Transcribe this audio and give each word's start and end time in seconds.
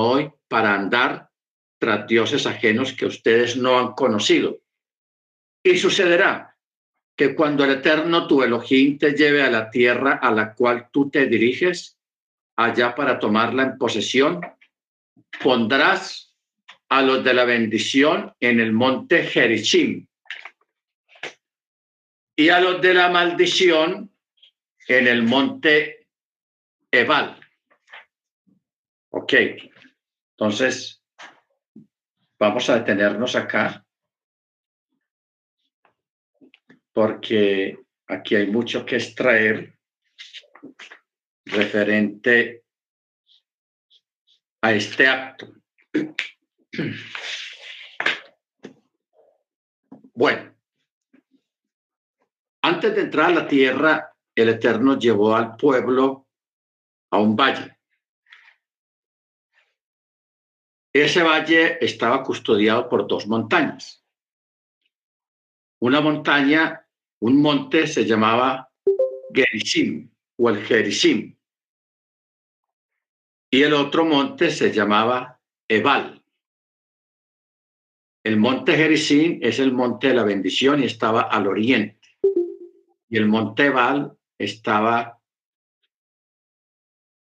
hoy 0.00 0.30
para 0.48 0.74
andar 0.74 1.30
tras 1.78 2.06
dioses 2.06 2.46
ajenos 2.46 2.92
que 2.92 3.06
ustedes 3.06 3.56
no 3.56 3.78
han 3.78 3.92
conocido. 3.92 4.60
Y 5.62 5.76
sucederá 5.78 6.56
que 7.16 7.34
cuando 7.34 7.64
el 7.64 7.72
Eterno 7.72 8.26
tu 8.26 8.42
Elohim 8.42 8.98
te 8.98 9.12
lleve 9.12 9.42
a 9.42 9.50
la 9.50 9.70
tierra 9.70 10.18
a 10.22 10.30
la 10.30 10.54
cual 10.54 10.88
tú 10.90 11.10
te 11.10 11.26
diriges, 11.26 11.98
allá 12.56 12.94
para 12.94 13.18
tomarla 13.18 13.62
en 13.62 13.78
posesión, 13.78 14.40
pondrás 15.42 16.34
a 16.88 17.02
los 17.02 17.22
de 17.22 17.34
la 17.34 17.44
bendición 17.44 18.34
en 18.40 18.60
el 18.60 18.72
monte 18.72 19.24
Jerichim 19.24 20.06
y 22.36 22.48
a 22.48 22.58
los 22.58 22.80
de 22.80 22.94
la 22.94 23.10
maldición 23.10 24.10
en 24.88 25.06
el 25.06 25.22
monte 25.22 26.08
Ebal. 26.90 27.38
Ok, 29.10 29.34
entonces 30.40 31.04
vamos 32.38 32.70
a 32.70 32.78
detenernos 32.78 33.36
acá 33.36 33.84
porque 36.94 37.78
aquí 38.08 38.36
hay 38.36 38.46
mucho 38.46 38.86
que 38.86 38.96
extraer 38.96 39.78
referente 41.44 42.64
a 44.62 44.72
este 44.72 45.06
acto. 45.06 45.52
Bueno, 50.14 50.54
antes 52.62 52.94
de 52.94 53.00
entrar 53.02 53.26
a 53.26 53.34
la 53.34 53.46
tierra, 53.46 54.14
el 54.34 54.48
Eterno 54.48 54.98
llevó 54.98 55.36
al 55.36 55.54
pueblo 55.56 56.28
a 57.10 57.18
un 57.18 57.36
valle. 57.36 57.79
Ese 60.92 61.22
valle 61.22 61.84
estaba 61.84 62.22
custodiado 62.22 62.88
por 62.88 63.06
dos 63.06 63.26
montañas. 63.26 64.04
Una 65.80 66.00
montaña, 66.00 66.86
un 67.20 67.40
monte 67.40 67.86
se 67.86 68.04
llamaba 68.04 68.70
Gerizim 69.32 70.10
o 70.36 70.50
el 70.50 70.62
Gerizim. 70.64 71.36
Y 73.52 73.62
el 73.62 73.72
otro 73.74 74.04
monte 74.04 74.50
se 74.50 74.72
llamaba 74.72 75.40
Ebal. 75.68 76.24
El 78.22 78.36
monte 78.36 78.76
Gerizim 78.76 79.38
es 79.42 79.58
el 79.60 79.72
monte 79.72 80.08
de 80.08 80.14
la 80.14 80.24
bendición 80.24 80.82
y 80.82 80.86
estaba 80.86 81.22
al 81.22 81.46
oriente. 81.46 82.00
Y 83.08 83.16
el 83.16 83.26
monte 83.26 83.66
Ebal 83.66 84.16
estaba 84.38 85.20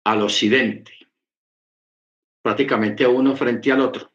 al 0.04 0.22
occidente, 0.22 0.93
prácticamente 2.44 3.06
uno 3.06 3.34
frente 3.34 3.72
al 3.72 3.80
otro. 3.80 4.12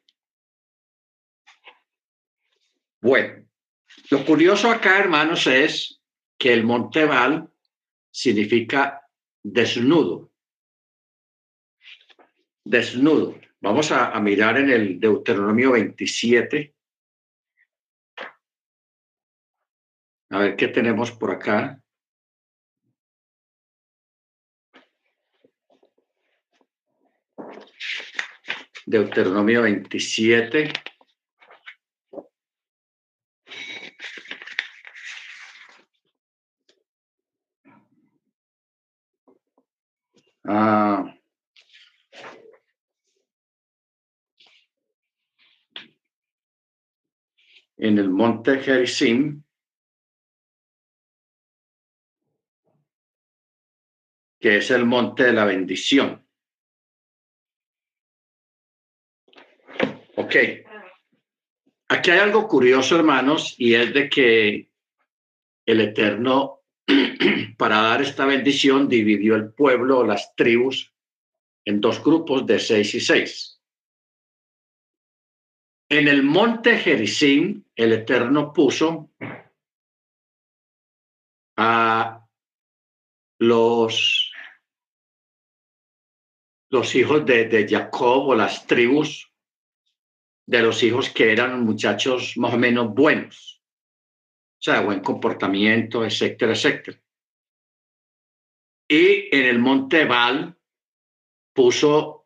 Bueno, 3.01 3.47
lo 4.11 4.23
curioso 4.23 4.69
acá, 4.69 4.99
hermanos, 4.99 5.47
es 5.47 5.99
que 6.37 6.53
el 6.53 6.63
monte 6.63 7.01
Ebal 7.01 7.51
significa 8.11 9.01
desnudo. 9.41 10.31
Desnudo. 12.63 13.39
Vamos 13.61 13.91
a, 13.91 14.11
a, 14.11 14.21
mirar 14.21 14.59
en 14.59 14.69
el 14.69 14.99
Deuteronomio 14.99 15.71
27. 15.71 16.75
A 20.29 20.37
ver 20.37 20.55
qué 20.55 20.67
tenemos 20.67 21.11
por 21.11 21.31
acá. 21.31 21.81
Deuteronomio 28.89 29.61
27. 29.61 30.73
Ah, 40.43 41.05
en 47.77 47.97
el 47.99 48.09
monte 48.09 48.57
Gerizim, 48.59 49.43
que 54.39 54.57
es 54.57 54.71
el 54.71 54.87
monte 54.87 55.25
de 55.25 55.33
la 55.33 55.45
bendición. 55.45 56.28
Ok. 60.29 60.35
Aquí 61.87 62.11
hay 62.11 62.19
algo 62.19 62.47
curioso, 62.47 62.95
hermanos, 62.95 63.55
y 63.57 63.73
es 63.73 63.91
de 63.95 64.07
que 64.07 64.71
el 65.65 65.81
Eterno, 65.81 66.61
para 67.57 67.81
dar 67.81 68.03
esta 68.03 68.27
bendición, 68.27 68.87
dividió 68.87 69.35
el 69.35 69.51
pueblo 69.51 69.97
o 69.97 70.05
las 70.05 70.35
tribus 70.35 70.93
en 71.65 71.81
dos 71.81 72.03
grupos 72.03 72.45
de 72.45 72.59
seis 72.59 72.93
y 72.93 72.99
seis. 72.99 73.59
En 75.89 76.07
el 76.07 76.21
monte 76.21 76.77
Gerizim, 76.77 77.63
el 77.75 77.93
Eterno 77.93 78.53
puso 78.53 79.09
a 81.57 82.23
los, 83.39 84.31
los 86.69 86.93
hijos 86.93 87.25
de, 87.25 87.45
de 87.45 87.67
Jacob 87.67 88.27
o 88.27 88.35
las 88.35 88.67
tribus 88.67 89.28
de 90.49 90.63
los 90.63 90.81
hijos 90.81 91.11
que 91.11 91.31
eran 91.31 91.63
muchachos 91.63 92.33
más 92.37 92.55
o 92.55 92.57
menos 92.57 92.91
buenos, 92.95 93.61
o 94.59 94.61
sea, 94.63 94.81
buen 94.81 94.99
comportamiento, 95.01 96.03
etcétera, 96.03 96.53
etcétera. 96.53 96.99
Y 98.87 99.29
en 99.31 99.45
el 99.45 99.59
monte 99.59 100.05
Val 100.05 100.57
puso 101.53 102.25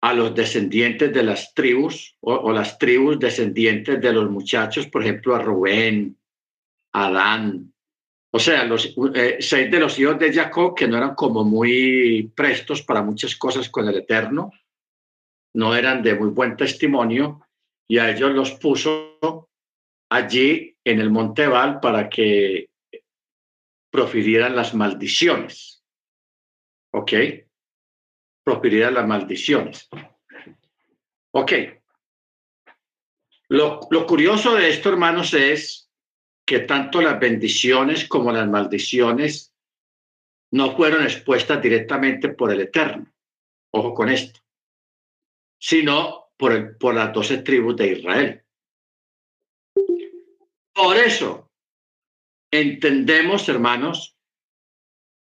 a 0.00 0.14
los 0.14 0.34
descendientes 0.34 1.12
de 1.12 1.22
las 1.22 1.52
tribus 1.52 2.16
o, 2.20 2.32
o, 2.34 2.50
las 2.50 2.78
tribus 2.78 3.18
descendientes 3.18 4.00
de 4.00 4.12
los 4.14 4.30
muchachos, 4.30 4.86
por 4.86 5.02
ejemplo, 5.02 5.34
a 5.34 5.40
Rubén, 5.40 6.18
a 6.94 7.08
Adán, 7.08 7.74
o 8.30 8.38
sea, 8.38 8.64
los 8.64 8.96
eh, 9.14 9.36
seis 9.40 9.70
de 9.70 9.78
los 9.78 9.98
hijos 9.98 10.18
de 10.18 10.32
Jacob 10.32 10.74
que 10.74 10.88
no 10.88 10.96
eran 10.96 11.14
como 11.14 11.44
muy 11.44 12.32
prestos 12.34 12.80
para 12.80 13.02
muchas 13.02 13.36
cosas 13.36 13.68
con 13.68 13.86
el 13.86 13.96
Eterno, 13.96 14.50
no 15.54 15.74
eran 15.74 16.02
de 16.02 16.14
muy 16.14 16.30
buen 16.30 16.56
testimonio 16.56 17.46
y 17.88 17.98
a 17.98 18.10
ellos 18.10 18.32
los 18.32 18.52
puso 18.52 19.48
allí 20.10 20.76
en 20.84 21.00
el 21.00 21.10
Monte 21.10 21.46
Val 21.46 21.80
para 21.80 22.08
que 22.08 22.70
profirieran 23.90 24.56
las 24.56 24.74
maldiciones. 24.74 25.84
¿Ok? 26.92 27.12
Profirieran 28.44 28.94
las 28.94 29.06
maldiciones. 29.06 29.88
Ok. 31.32 31.52
Lo, 33.48 33.80
lo 33.90 34.06
curioso 34.06 34.54
de 34.54 34.70
esto, 34.70 34.88
hermanos, 34.88 35.34
es 35.34 35.90
que 36.46 36.60
tanto 36.60 37.00
las 37.00 37.18
bendiciones 37.18 38.06
como 38.08 38.32
las 38.32 38.48
maldiciones 38.48 39.54
no 40.52 40.76
fueron 40.76 41.04
expuestas 41.04 41.62
directamente 41.62 42.28
por 42.28 42.52
el 42.52 42.60
Eterno. 42.60 43.12
Ojo 43.72 43.94
con 43.94 44.08
esto 44.08 44.43
sino 45.64 46.30
por, 46.36 46.52
el, 46.52 46.76
por 46.76 46.94
las 46.94 47.10
doce 47.14 47.38
tribus 47.38 47.74
de 47.76 47.92
Israel. 47.92 48.44
Por 50.74 50.98
eso 50.98 51.50
entendemos, 52.52 53.48
hermanos, 53.48 54.18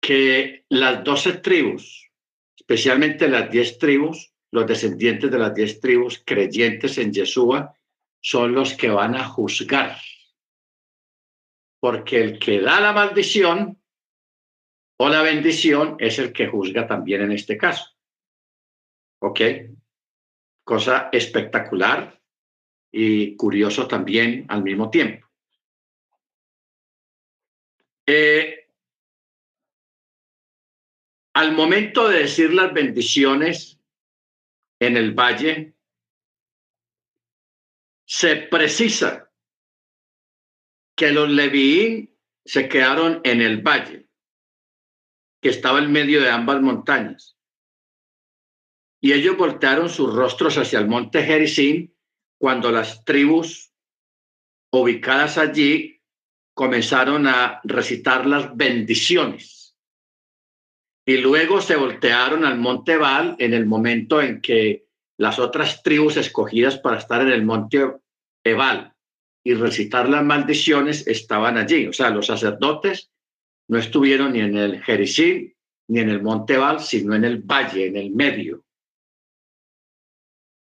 que 0.03 0.67
las 0.69 1.03
doce 1.03 1.39
tribus, 1.39 2.11
especialmente 2.55 3.27
las 3.27 3.51
diez 3.51 3.79
tribus, 3.79 4.35
los 4.53 4.67
descendientes 4.67 5.31
de 5.31 5.39
las 5.39 5.55
diez 5.55 5.81
tribus 5.81 6.23
creyentes 6.27 6.99
en 6.99 7.11
Yeshua, 7.11 7.75
son 8.21 8.53
los 8.53 8.75
que 8.75 8.91
van 8.91 9.15
a 9.15 9.25
juzgar. 9.25 9.97
Porque 11.81 12.21
el 12.21 12.39
que 12.39 12.61
da 12.61 12.83
la 12.83 12.93
maldición 12.93 13.83
o 14.99 15.09
la 15.09 15.23
bendición 15.23 15.97
es 15.99 16.19
el 16.19 16.35
que 16.35 16.49
juzga 16.49 16.87
también 16.87 17.23
en 17.23 17.33
este 17.33 17.57
caso. 17.57 17.97
¿Ok? 19.23 19.41
Cosa 20.69 21.09
espectacular 21.11 22.23
y 22.93 23.37
curioso 23.37 23.89
también 23.89 24.45
al 24.51 24.63
mismo 24.63 24.91
tiempo. 24.91 25.27
Eh, 28.07 28.69
al 31.33 31.53
momento 31.53 32.07
de 32.09 32.19
decir 32.19 32.53
las 32.53 32.75
bendiciones 32.75 33.81
en 34.79 34.99
el 34.99 35.15
valle, 35.15 35.73
se 38.05 38.37
precisa 38.37 39.33
que 40.95 41.13
los 41.13 41.31
levií 41.31 42.15
se 42.45 42.69
quedaron 42.69 43.23
en 43.25 43.41
el 43.41 43.63
valle, 43.63 44.07
que 45.41 45.49
estaba 45.49 45.79
en 45.79 45.91
medio 45.91 46.21
de 46.21 46.29
ambas 46.29 46.61
montañas 46.61 47.38
y 49.01 49.13
ellos 49.13 49.37
voltearon 49.37 49.89
sus 49.89 50.13
rostros 50.13 50.59
hacia 50.59 50.79
el 50.79 50.89
monte 50.89 51.23
Gerizim 51.23 51.91
cuando 52.39 52.71
las 52.73 53.05
tribus 53.05 53.73
ubicadas 54.73 55.39
allí 55.39 56.01
comenzaron 56.55 57.27
a 57.27 57.61
recitar 57.65 58.27
las 58.27 58.57
bendiciones. 58.57 59.77
Y 61.07 61.19
luego 61.19 61.61
se 61.61 61.77
voltearon 61.77 62.45
al 62.45 62.59
monte 62.59 62.97
Baal 62.97 63.37
en 63.39 63.55
el 63.55 63.65
momento 63.65 64.21
en 64.21 64.41
que 64.41 64.87
las 65.17 65.39
otras 65.39 65.83
tribus 65.83 66.17
escogidas 66.17 66.79
para 66.79 66.99
estar 66.99 67.23
en 67.23 67.29
el 67.29 67.45
monte 67.45 67.93
Ebal 68.45 68.93
y 69.45 69.55
recitar 69.55 70.09
las 70.09 70.25
maldiciones 70.25 71.07
estaban 71.07 71.57
allí. 71.57 71.87
O 71.87 71.93
sea, 71.93 72.11
los 72.11 72.27
sacerdotes 72.27 73.11
no 73.69 73.79
estuvieron 73.79 74.33
ni 74.33 74.41
en 74.41 74.57
el 74.57 74.83
Jericín 74.83 75.55
ni 75.89 76.01
en 76.01 76.11
el 76.11 76.23
monte 76.23 76.55
Ebal, 76.55 76.81
sino 76.81 77.15
en 77.15 77.25
el 77.25 77.39
valle, 77.39 77.87
en 77.87 77.97
el 77.97 78.11
medio. 78.11 78.65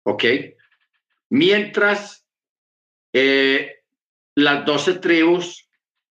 ¿Ok? 0.04 0.24
Mientras 1.30 2.26
eh, 3.12 3.84
las 4.34 4.64
doce 4.64 4.94
tribus, 4.94 5.68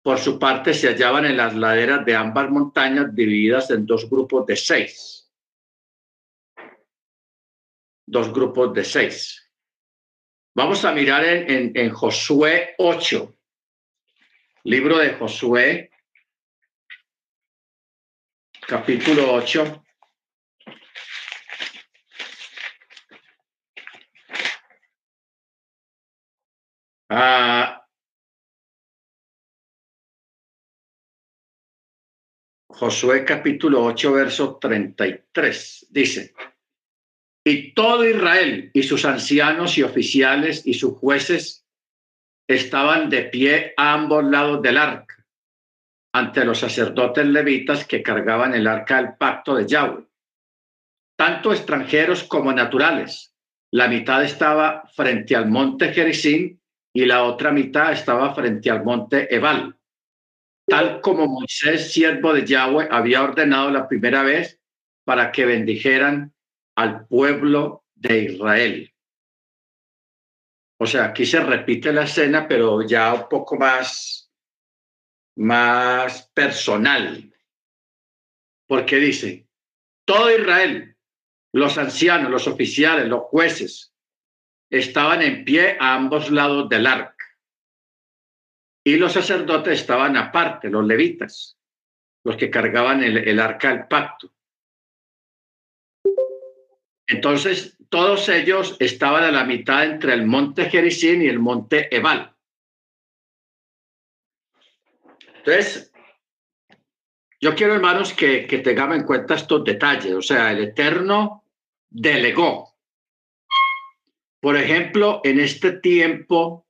por 0.03 0.19
su 0.19 0.39
parte, 0.39 0.75
se 0.75 0.89
hallaban 0.89 1.25
en 1.25 1.37
las 1.37 1.55
laderas 1.55 2.05
de 2.05 2.15
ambas 2.15 2.51
montañas 2.51 3.15
divididas 3.15 3.71
en 3.71 3.87
dos 3.87 4.09
grupos 4.09 4.47
de 4.47 4.57
seis. 4.57 5.31
Dos 8.07 8.33
grupos 8.33 8.75
de 8.75 8.85
seis. 8.85 9.51
Vamos 10.55 10.85
a 10.85 10.93
mirar 10.93 11.25
en, 11.25 11.77
en, 11.77 11.91
Josué 11.91 12.75
8, 12.79 13.35
libro 14.65 14.99
de 14.99 15.15
Josué, 15.15 15.91
capítulo 18.61 19.33
8. 19.33 19.84
Ah, 27.11 27.87
Josué 32.69 33.25
capítulo 33.25 33.85
8, 33.85 34.13
verso 34.13 34.57
33, 34.57 35.87
dice, 35.91 36.35
y 37.47 37.73
todo 37.75 38.09
Israel 38.09 38.71
y 38.73 38.83
sus 38.83 39.05
ancianos 39.05 39.77
y 39.77 39.83
oficiales 39.83 40.67
y 40.67 40.75
sus 40.75 40.95
jueces 40.99 41.67
estaban 42.49 43.11
de 43.11 43.25
pie 43.25 43.75
a 43.77 43.93
ambos 43.93 44.25
lados 44.25 44.63
del 44.63 44.79
arca, 44.79 45.25
ante 46.15 46.45
los 46.45 46.59
sacerdotes 46.59 47.27
levitas 47.27 47.87
que 47.87 48.03
cargaban 48.03 48.55
el 48.55 48.67
arca 48.67 48.97
del 48.97 49.15
pacto 49.17 49.55
de 49.55 49.67
Yahweh, 49.67 50.07
tanto 51.17 51.53
extranjeros 51.53 52.25
como 52.25 52.53
naturales. 52.53 53.37
La 53.73 53.89
mitad 53.89 54.25
estaba 54.25 54.89
frente 54.95 55.37
al 55.37 55.49
monte 55.49 55.93
Gerizim 55.93 56.59
y 56.97 57.05
la 57.05 57.25
otra 57.25 57.51
mitad 57.51 57.93
estaba 57.93 58.35
frente 58.35 58.71
al 58.71 58.85
monte 58.85 59.35
Ebal, 59.35 59.77
tal 60.67 61.01
como 61.01 61.27
Moisés, 61.27 61.93
siervo 61.93 62.33
de 62.33 62.47
Yahweh, 62.47 62.89
había 62.91 63.25
ordenado 63.25 63.71
la 63.71 63.89
primera 63.89 64.23
vez 64.23 64.61
para 65.05 65.33
que 65.33 65.45
bendijeran 65.45 66.33
al 66.77 67.07
pueblo 67.07 67.85
de 67.95 68.19
Israel. 68.21 68.95
O 70.79 70.87
sea, 70.87 71.07
aquí 71.07 71.27
se 71.27 71.41
repite 71.41 71.93
la 71.93 72.05
escena, 72.05 72.47
pero 72.47 72.83
ya 72.83 73.13
un 73.13 73.29
poco 73.29 73.57
más, 73.57 74.31
más 75.37 76.29
personal. 76.33 77.33
Porque 78.67 78.97
dice, 78.97 79.49
todo 80.05 80.31
Israel, 80.31 80.97
los 81.53 81.77
ancianos, 81.77 82.31
los 82.31 82.47
oficiales, 82.47 83.09
los 83.09 83.23
jueces, 83.23 83.94
estaban 84.79 85.23
en 85.23 85.45
pie 85.45 85.77
a 85.79 85.95
ambos 85.95 86.31
lados 86.31 86.69
del 86.69 86.87
arca. 86.87 87.15
Y 88.85 88.97
los 88.97 89.13
sacerdotes 89.13 89.81
estaban 89.81 90.17
aparte, 90.17 90.69
los 90.69 90.85
levitas, 90.85 91.57
los 92.25 92.37
que 92.37 92.51
cargaban 92.51 93.03
el, 93.03 93.17
el 93.17 93.41
arca 93.41 93.71
del 93.71 93.87
pacto. 93.87 94.33
Entonces, 97.07 97.79
todos 97.89 98.29
ellos 98.29 98.77
estaban 98.81 99.25
a 99.25 99.31
la 99.31 99.45
mitad 99.45 99.85
entre 99.85 100.13
el 100.13 100.27
monte 100.27 100.69
Gerizim 100.69 101.23
y 101.23 101.29
el 101.29 101.39
monte 101.39 101.95
Ebal. 101.95 102.35
Entonces, 105.37 105.93
yo 107.41 107.55
quiero, 107.55 107.75
hermanos, 107.75 108.13
que, 108.13 108.47
que 108.47 108.59
tengamos 108.59 108.97
en 108.97 109.05
cuenta 109.05 109.35
estos 109.35 109.63
detalles. 109.63 110.13
O 110.15 110.23
sea, 110.23 110.51
el 110.53 110.65
Eterno 110.65 111.45
delegó 111.91 112.74
por 114.45 114.59
ejemplo, 114.59 115.23
en 115.25 115.41
este 115.41 115.73
tiempo, 115.73 116.67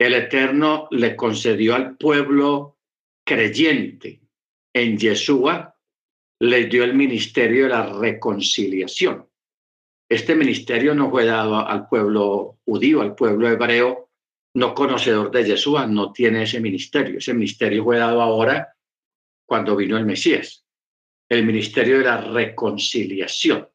el 0.00 0.14
Eterno 0.14 0.88
le 0.90 1.14
concedió 1.14 1.74
al 1.74 1.98
pueblo 1.98 2.78
creyente 3.22 4.22
en 4.72 4.96
Yeshua, 4.96 5.76
le 6.40 6.64
dio 6.64 6.84
el 6.84 6.94
ministerio 6.94 7.64
de 7.64 7.68
la 7.68 7.84
reconciliación. 7.84 9.28
Este 10.08 10.34
ministerio 10.34 10.94
no 10.94 11.10
fue 11.10 11.26
dado 11.26 11.58
al 11.68 11.86
pueblo 11.86 12.60
judío, 12.64 13.02
al 13.02 13.14
pueblo 13.14 13.46
hebreo 13.46 14.08
no 14.54 14.72
conocedor 14.72 15.30
de 15.30 15.44
Yeshua, 15.44 15.86
no 15.86 16.12
tiene 16.12 16.44
ese 16.44 16.60
ministerio. 16.60 17.18
Ese 17.18 17.34
ministerio 17.34 17.84
fue 17.84 17.98
dado 17.98 18.22
ahora 18.22 18.74
cuando 19.46 19.76
vino 19.76 19.98
el 19.98 20.06
Mesías, 20.06 20.64
el 21.28 21.44
ministerio 21.44 21.98
de 21.98 22.04
la 22.04 22.22
reconciliación. 22.22 23.68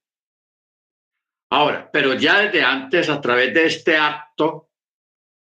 Ahora, 1.54 1.88
pero 1.94 2.16
ya 2.16 2.40
desde 2.40 2.64
antes, 2.64 3.10
a 3.10 3.22
través 3.22 3.54
de 3.54 3.68
este 3.68 3.96
acto 3.96 4.72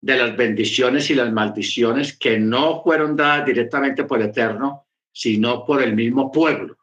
de 0.01 0.17
las 0.17 0.35
bendiciones 0.35 1.09
y 1.09 1.15
las 1.15 1.31
maldiciones 1.31 2.17
que 2.17 2.37
no 2.37 2.83
fueron 2.83 3.15
dadas 3.15 3.45
directamente 3.45 4.03
por 4.03 4.21
Eterno, 4.21 4.87
sino 5.13 5.65
por 5.65 5.81
el 5.81 5.95
mismo 5.95 6.29
pueblo. 6.29 6.77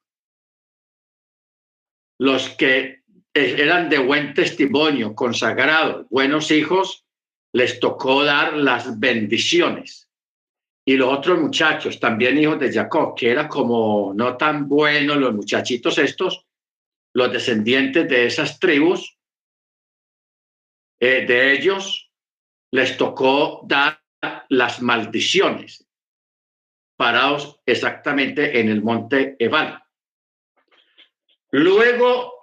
Los 2.19 2.49
que 2.49 3.03
eran 3.35 3.91
de 3.91 3.99
buen 3.99 4.33
testimonio, 4.33 5.15
consagrados, 5.15 6.07
buenos 6.09 6.51
hijos, 6.51 7.05
les 7.53 7.79
tocó 7.81 8.25
dar 8.25 8.55
las 8.55 8.99
bendiciones. 8.99 10.09
Y 10.87 10.97
los 10.97 11.13
otros 11.13 11.39
muchachos, 11.39 12.01
también 12.01 12.39
hijos 12.39 12.59
de 12.59 12.73
Jacob, 12.73 13.15
que 13.15 13.31
era 13.31 13.47
como 13.47 14.15
no 14.17 14.39
tan 14.39 14.67
buenos 14.67 15.19
los 15.19 15.35
muchachitos 15.35 15.99
estos, 15.99 16.47
los 17.13 17.31
descendientes 17.31 18.09
de 18.09 18.25
esas 18.25 18.59
tribus, 18.59 19.18
eh, 21.01 21.27
de 21.27 21.53
ellos 21.53 22.11
les 22.71 22.97
tocó 22.97 23.63
dar 23.67 24.03
las 24.49 24.83
maldiciones, 24.83 25.87
parados 26.97 27.61
exactamente 27.65 28.61
en 28.61 28.69
el 28.69 28.83
monte 28.83 29.37
Ebal. 29.39 29.83
Luego, 31.51 32.35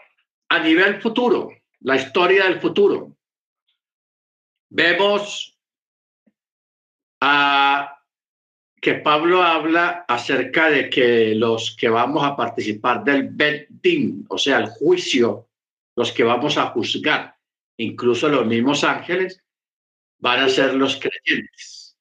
a 0.49 0.59
nivel 0.59 1.01
futuro, 1.01 1.51
la 1.81 1.97
historia 1.97 2.45
del 2.45 2.59
futuro, 2.59 3.15
vemos 4.69 5.57
a 7.21 7.99
que 8.81 8.95
Pablo 8.95 9.41
habla 9.41 10.05
acerca 10.07 10.69
de 10.69 10.89
que 10.89 11.33
los 11.35 11.75
que 11.75 11.89
vamos 11.89 12.23
a 12.23 12.35
participar 12.35 13.03
del 13.03 13.29
Bedín, 13.29 14.25
o 14.29 14.37
sea, 14.37 14.59
el 14.59 14.67
juicio, 14.67 15.49
los 15.95 16.11
que 16.11 16.23
vamos 16.23 16.57
a 16.57 16.67
juzgar, 16.67 17.34
incluso 17.77 18.29
los 18.29 18.45
mismos 18.45 18.83
ángeles, 18.83 19.43
van 20.19 20.41
a 20.41 20.49
ser 20.49 20.73
los 20.73 20.99
creyentes. 20.99 21.97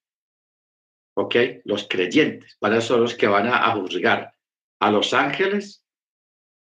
¿Ok? 1.17 1.37
Los 1.65 1.87
creyentes 1.89 2.57
van 2.61 2.75
a 2.75 2.81
ser 2.81 2.99
los 2.99 3.15
que 3.15 3.27
van 3.27 3.47
a, 3.47 3.71
juzgar 3.73 4.35
a 4.81 4.91
los 4.91 5.15
ángeles 5.15 5.85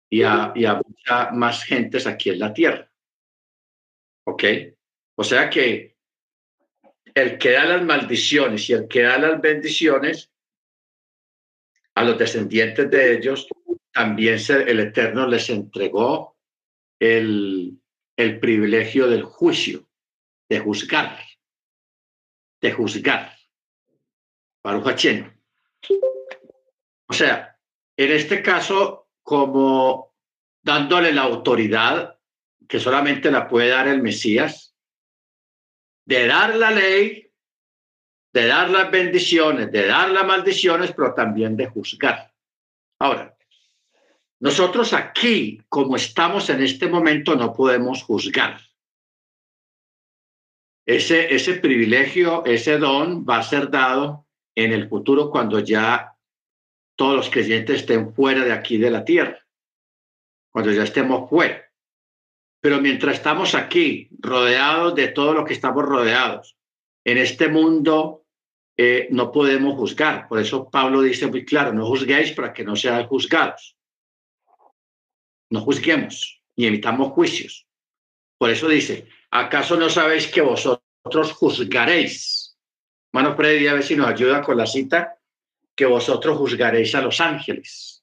y 0.09 0.23
a, 0.23 0.53
y 0.55 0.65
más 1.33 1.63
gentes 1.63 2.07
aquí 2.07 2.29
en 2.29 2.39
la 2.39 2.53
tierra. 2.53 2.89
¿Ok? 4.25 4.43
O 5.15 5.23
sea 5.23 5.49
que 5.49 5.97
el 7.13 7.37
que 7.37 7.51
da 7.51 7.65
las 7.65 7.83
maldiciones 7.83 8.69
y 8.69 8.73
el 8.73 8.87
que 8.87 9.01
da 9.01 9.17
las 9.17 9.41
bendiciones 9.41 10.31
a 11.95 12.03
los 12.03 12.17
descendientes 12.17 12.89
de 12.91 13.17
ellos, 13.17 13.47
también 13.91 14.37
el 14.49 14.79
Eterno 14.79 15.25
les 15.27 15.49
entregó 15.49 16.37
el, 16.99 17.79
el 18.17 18.39
privilegio 18.39 19.07
del 19.07 19.23
juicio, 19.23 19.87
de 20.49 20.59
juzgar, 20.59 21.19
de 22.61 22.71
juzgar. 22.71 23.37
Baruch 24.63 25.05
O 27.07 27.13
sea, 27.13 27.57
en 27.95 28.11
este 28.11 28.41
caso, 28.41 29.09
como 29.21 30.15
dándole 30.63 31.13
la 31.13 31.21
autoridad 31.21 32.19
que 32.67 32.79
solamente 32.79 33.31
la 33.31 33.47
puede 33.47 33.69
dar 33.69 33.87
el 33.87 34.01
Mesías, 34.01 34.75
de 36.05 36.27
dar 36.27 36.55
la 36.55 36.71
ley, 36.71 37.31
de 38.33 38.47
dar 38.47 38.69
las 38.69 38.91
bendiciones, 38.91 39.71
de 39.71 39.85
dar 39.85 40.09
las 40.09 40.25
maldiciones, 40.25 40.91
pero 40.91 41.13
también 41.13 41.55
de 41.55 41.67
juzgar. 41.67 42.33
Ahora, 42.99 43.36
Nosotros 44.39 44.93
aquí, 44.93 45.61
como 45.67 45.95
estamos 45.95 46.49
en 46.49 46.61
este 46.61 46.87
momento, 46.87 47.35
no 47.35 47.53
podemos 47.53 48.03
juzgar. 48.03 48.59
Ese, 50.85 51.33
ese 51.33 51.55
privilegio, 51.55 52.45
ese 52.45 52.77
don 52.77 53.25
va 53.25 53.39
a 53.39 53.43
ser 53.43 53.69
dado 53.69 54.27
en 54.55 54.71
el 54.71 54.87
futuro 54.87 55.29
cuando 55.29 55.59
ya 55.59 56.15
todos 56.95 57.15
los 57.15 57.29
creyentes 57.29 57.81
estén 57.81 58.13
fuera 58.13 58.43
de 58.43 58.51
aquí 58.51 58.77
de 58.77 58.91
la 58.91 59.03
tierra, 59.03 59.45
cuando 60.51 60.71
ya 60.71 60.83
estemos 60.83 61.29
fuera. 61.29 61.63
Pero 62.61 62.81
mientras 62.81 63.15
estamos 63.15 63.53
aquí, 63.53 64.09
rodeados 64.19 64.95
de 64.95 65.09
todo 65.09 65.33
lo 65.33 65.45
que 65.45 65.53
estamos 65.53 65.83
rodeados, 65.83 66.57
en 67.05 67.17
este 67.17 67.49
mundo 67.49 68.25
eh, 68.77 69.07
no 69.11 69.31
podemos 69.31 69.75
juzgar. 69.75 70.27
Por 70.27 70.39
eso 70.39 70.69
Pablo 70.69 71.01
dice 71.01 71.27
muy 71.27 71.45
claro, 71.45 71.73
no 71.73 71.85
juzguéis 71.85 72.31
para 72.33 72.53
que 72.53 72.63
no 72.63 72.75
sean 72.75 73.05
juzgados. 73.07 73.76
No 75.49 75.61
juzguemos 75.61 76.41
ni 76.55 76.65
evitamos 76.65 77.11
juicios. 77.11 77.67
Por 78.37 78.49
eso 78.49 78.67
dice, 78.67 79.07
¿acaso 79.31 79.77
no 79.77 79.89
sabéis 79.89 80.27
que 80.27 80.41
vosotros 80.41 81.31
juzgaréis? 81.33 82.57
Mano 83.13 83.35
Freddy, 83.35 83.67
a 83.67 83.73
ver 83.73 83.83
si 83.83 83.95
nos 83.95 84.07
ayuda 84.07 84.41
con 84.41 84.57
la 84.57 84.67
cita, 84.67 85.17
que 85.75 85.85
vosotros 85.85 86.37
juzgaréis 86.37 86.93
a 86.95 87.01
los 87.01 87.19
ángeles. 87.21 87.97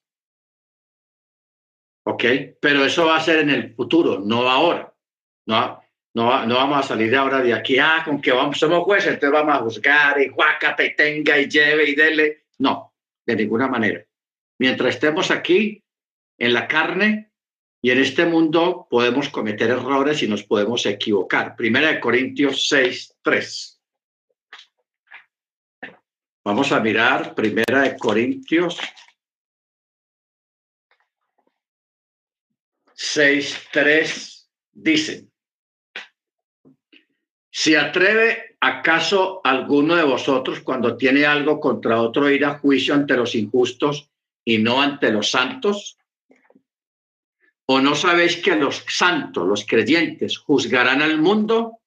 ¿ok? 2.05 2.23
Pero 2.59 2.85
eso 2.85 3.05
va 3.05 3.17
a 3.17 3.23
ser 3.23 3.39
en 3.39 3.49
el 3.49 3.75
futuro, 3.75 4.19
no 4.19 4.49
ahora. 4.49 4.93
No, 5.47 5.81
no, 6.13 6.45
no 6.45 6.55
vamos 6.55 6.79
a 6.79 6.87
salir 6.87 7.15
ahora 7.15 7.41
de 7.41 7.53
aquí, 7.53 7.77
ah, 7.77 8.01
con 8.05 8.21
que 8.21 8.31
vamos, 8.31 8.57
somos 8.57 8.83
jueces, 8.83 9.13
entonces 9.13 9.31
vamos 9.31 9.55
a 9.55 9.59
juzgar 9.59 10.21
y 10.21 10.29
guácate 10.29 10.85
y 10.85 10.95
tenga 10.95 11.37
y 11.37 11.49
lleve 11.49 11.89
y 11.89 11.95
dele. 11.95 12.45
No, 12.59 12.93
de 13.25 13.35
ninguna 13.35 13.67
manera. 13.67 14.03
Mientras 14.59 14.95
estemos 14.95 15.29
aquí, 15.31 15.83
en 16.37 16.53
la 16.53 16.67
carne 16.67 17.31
y 17.85 17.91
en 17.91 17.99
este 17.99 18.25
mundo, 18.25 18.87
podemos 18.89 19.29
cometer 19.29 19.69
errores 19.69 20.23
y 20.23 20.27
nos 20.27 20.41
podemos 20.41 20.83
equivocar. 20.87 21.55
Primera 21.55 21.89
de 21.89 21.99
Corintios 21.99 22.67
6, 22.67 23.17
3. 23.21 23.81
Vamos 26.43 26.71
a 26.71 26.79
mirar 26.79 27.35
Primera 27.35 27.83
de 27.83 27.95
Corintios 27.95 28.79
6.3 32.95 34.47
dice, 34.71 35.27
¿se 37.51 37.77
atreve 37.77 38.57
acaso 38.61 39.41
alguno 39.43 39.95
de 39.95 40.05
vosotros 40.05 40.59
cuando 40.61 40.97
tiene 40.97 41.27
algo 41.27 41.59
contra 41.59 42.01
otro 42.01 42.31
ir 42.31 42.45
a 42.45 42.57
juicio 42.57 42.95
ante 42.95 43.15
los 43.15 43.35
injustos 43.35 44.09
y 44.43 44.57
no 44.57 44.81
ante 44.81 45.11
los 45.11 45.29
santos? 45.29 45.99
¿O 47.67 47.81
no 47.81 47.95
sabéis 47.95 48.37
que 48.37 48.55
los 48.55 48.85
santos, 48.87 49.47
los 49.47 49.65
creyentes, 49.65 50.37
juzgarán 50.37 51.01
al 51.01 51.19
mundo? 51.19 51.79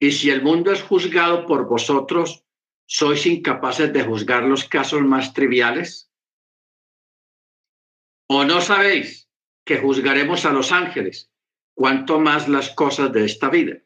Y 0.00 0.12
si 0.12 0.30
el 0.30 0.42
mundo 0.42 0.72
es 0.72 0.82
juzgado 0.82 1.46
por 1.46 1.66
vosotros, 1.66 2.44
¿sois 2.86 3.26
incapaces 3.26 3.92
de 3.92 4.04
juzgar 4.04 4.44
los 4.44 4.64
casos 4.68 5.02
más 5.02 5.32
triviales? 5.32 6.10
¿O 8.28 8.44
no 8.44 8.60
sabéis 8.60 9.28
que 9.64 9.78
juzgaremos 9.78 10.44
a 10.44 10.52
los 10.52 10.72
ángeles, 10.72 11.30
cuanto 11.74 12.20
más 12.20 12.48
las 12.48 12.70
cosas 12.70 13.12
de 13.12 13.24
esta 13.24 13.48
vida. 13.48 13.78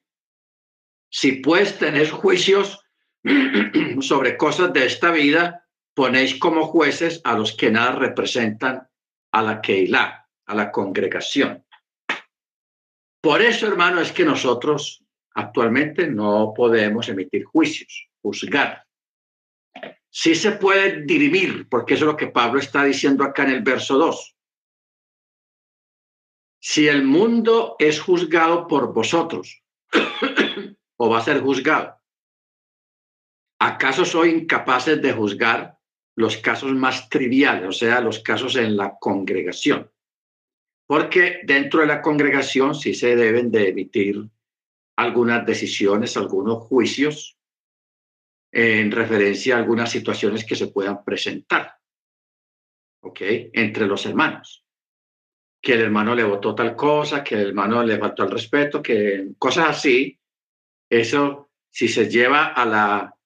Si 1.10 1.32
pues 1.32 1.78
tenéis 1.78 2.10
juicios 2.10 2.80
sobre 4.00 4.36
cosas 4.36 4.72
de 4.72 4.86
esta 4.86 5.10
vida, 5.10 5.66
ponéis 5.94 6.38
como 6.38 6.66
jueces 6.66 7.20
a 7.24 7.36
los 7.36 7.56
que 7.56 7.70
nada 7.70 7.92
representan 7.92 8.88
a 9.32 9.42
la 9.42 9.60
Keilah, 9.60 10.25
a 10.46 10.54
la 10.54 10.70
congregación. 10.70 11.64
Por 13.20 13.42
eso, 13.42 13.66
hermano, 13.66 14.00
es 14.00 14.12
que 14.12 14.24
nosotros 14.24 15.04
actualmente 15.34 16.06
no 16.06 16.52
podemos 16.54 17.08
emitir 17.08 17.44
juicios, 17.44 18.08
juzgar. 18.22 18.84
Sí 20.08 20.34
se 20.34 20.52
puede 20.52 21.02
dirimir, 21.02 21.68
porque 21.68 21.94
eso 21.94 22.04
es 22.04 22.12
lo 22.12 22.16
que 22.16 22.28
Pablo 22.28 22.58
está 22.58 22.84
diciendo 22.84 23.24
acá 23.24 23.44
en 23.44 23.50
el 23.50 23.62
verso 23.62 23.98
2 23.98 24.36
si 26.68 26.88
el 26.88 27.04
mundo 27.04 27.76
es 27.78 28.00
juzgado 28.00 28.66
por 28.66 28.92
vosotros 28.92 29.62
o 30.96 31.08
va 31.08 31.18
a 31.18 31.24
ser 31.24 31.40
juzgado, 31.40 32.00
¿acaso 33.60 34.04
soy 34.04 34.30
incapaces 34.30 35.00
de 35.00 35.12
juzgar 35.12 35.78
los 36.16 36.38
casos 36.38 36.72
más 36.72 37.08
triviales, 37.08 37.68
o 37.68 37.72
sea, 37.72 38.00
los 38.00 38.18
casos 38.18 38.56
en 38.56 38.76
la 38.76 38.96
congregación? 38.98 39.88
Porque 40.86 41.40
dentro 41.44 41.80
de 41.80 41.86
la 41.86 42.00
congregación 42.00 42.74
sí 42.74 42.94
se 42.94 43.16
deben 43.16 43.50
de 43.50 43.68
emitir 43.68 44.22
algunas 44.96 45.44
decisiones, 45.44 46.16
algunos 46.16 46.64
juicios 46.64 47.36
en 48.52 48.90
referencia 48.90 49.56
a 49.56 49.58
algunas 49.58 49.90
situaciones 49.90 50.44
que 50.44 50.56
se 50.56 50.68
puedan 50.68 51.04
presentar, 51.04 51.76
¿ok? 53.02 53.20
Entre 53.52 53.86
los 53.86 54.06
hermanos 54.06 54.66
que 55.66 55.72
el 55.72 55.80
hermano 55.80 56.14
le 56.14 56.22
votó 56.22 56.54
tal 56.54 56.76
cosa, 56.76 57.24
que 57.24 57.34
el 57.34 57.48
hermano 57.48 57.82
le 57.82 57.98
faltó 57.98 58.22
el 58.22 58.30
respeto, 58.30 58.80
que 58.80 59.32
cosas 59.36 59.70
así, 59.70 60.16
eso 60.88 61.50
si 61.68 61.88
se 61.88 62.08
lleva 62.08 62.52
a, 62.52 62.64
la, 62.64 63.16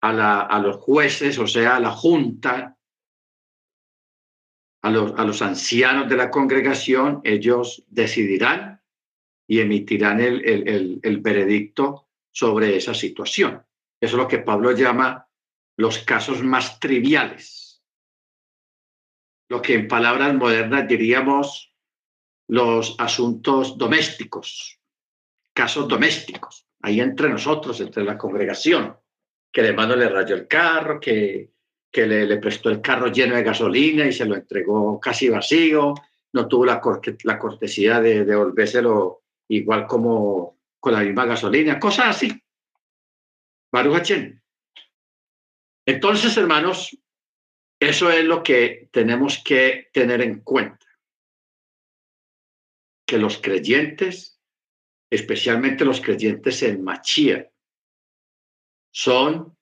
a, 0.00 0.12
la, 0.14 0.40
a 0.40 0.58
los 0.60 0.78
jueces, 0.78 1.38
o 1.38 1.46
sea, 1.46 1.76
a 1.76 1.80
la 1.80 1.90
junta, 1.90 2.78
a 4.82 4.90
los, 4.90 5.12
a 5.18 5.24
los 5.24 5.42
ancianos 5.42 6.08
de 6.08 6.16
la 6.16 6.30
congregación, 6.30 7.20
ellos 7.24 7.84
decidirán 7.88 8.80
y 9.46 9.60
emitirán 9.60 10.20
el, 10.20 10.44
el, 10.46 11.00
el 11.02 11.18
veredicto 11.18 12.08
sobre 12.32 12.76
esa 12.76 12.94
situación. 12.94 13.64
Eso 14.00 14.16
es 14.16 14.22
lo 14.22 14.28
que 14.28 14.38
Pablo 14.38 14.72
llama 14.72 15.28
los 15.76 15.98
casos 15.98 16.42
más 16.42 16.80
triviales. 16.80 17.82
Lo 19.48 19.60
que 19.60 19.74
en 19.74 19.88
palabras 19.88 20.34
modernas 20.34 20.86
diríamos 20.86 21.74
los 22.48 22.94
asuntos 22.98 23.76
domésticos, 23.76 24.80
casos 25.52 25.88
domésticos, 25.88 26.66
ahí 26.82 27.00
entre 27.00 27.28
nosotros, 27.28 27.80
entre 27.80 28.04
la 28.04 28.16
congregación, 28.16 28.96
que 29.52 29.60
el 29.60 29.68
hermano 29.68 29.96
le 29.96 30.08
rayó 30.08 30.36
el 30.36 30.46
carro, 30.46 31.00
que, 31.00 31.50
que 31.90 32.06
le, 32.06 32.36
prestó 32.36 32.70
el 32.70 32.80
carro 32.80 33.08
lleno 33.08 33.34
de 33.34 33.42
gasolina 33.42 34.06
y 34.06 34.12
se 34.12 34.24
lo 34.24 34.36
entregó 34.36 35.00
casi 35.00 35.28
vacío, 35.28 35.94
no 36.32 36.46
tuvo 36.46 36.64
la, 36.64 36.80
la 37.24 37.38
cortesía 37.38 38.00
de 38.00 38.24
devolvérselo 38.24 39.22
igual 39.48 39.86
como 39.86 40.58
con 40.78 40.92
la 40.92 41.00
misma 41.00 41.26
gasolina, 41.26 41.78
cosas 41.78 42.16
así. 42.16 42.32
Entonces, 45.86 46.36
hermanos, 46.36 46.96
eso 47.80 48.10
es 48.10 48.24
lo 48.24 48.42
que 48.42 48.88
tenemos 48.92 49.42
que 49.44 49.88
tener 49.92 50.20
en 50.22 50.40
cuenta. 50.40 50.86
Que 53.06 53.18
los 53.18 53.38
creyentes, 53.38 54.40
especialmente 55.10 55.84
los 55.84 56.00
creyentes 56.00 56.62
en 56.62 56.84
Machía, 56.84 57.50
son 58.92 59.56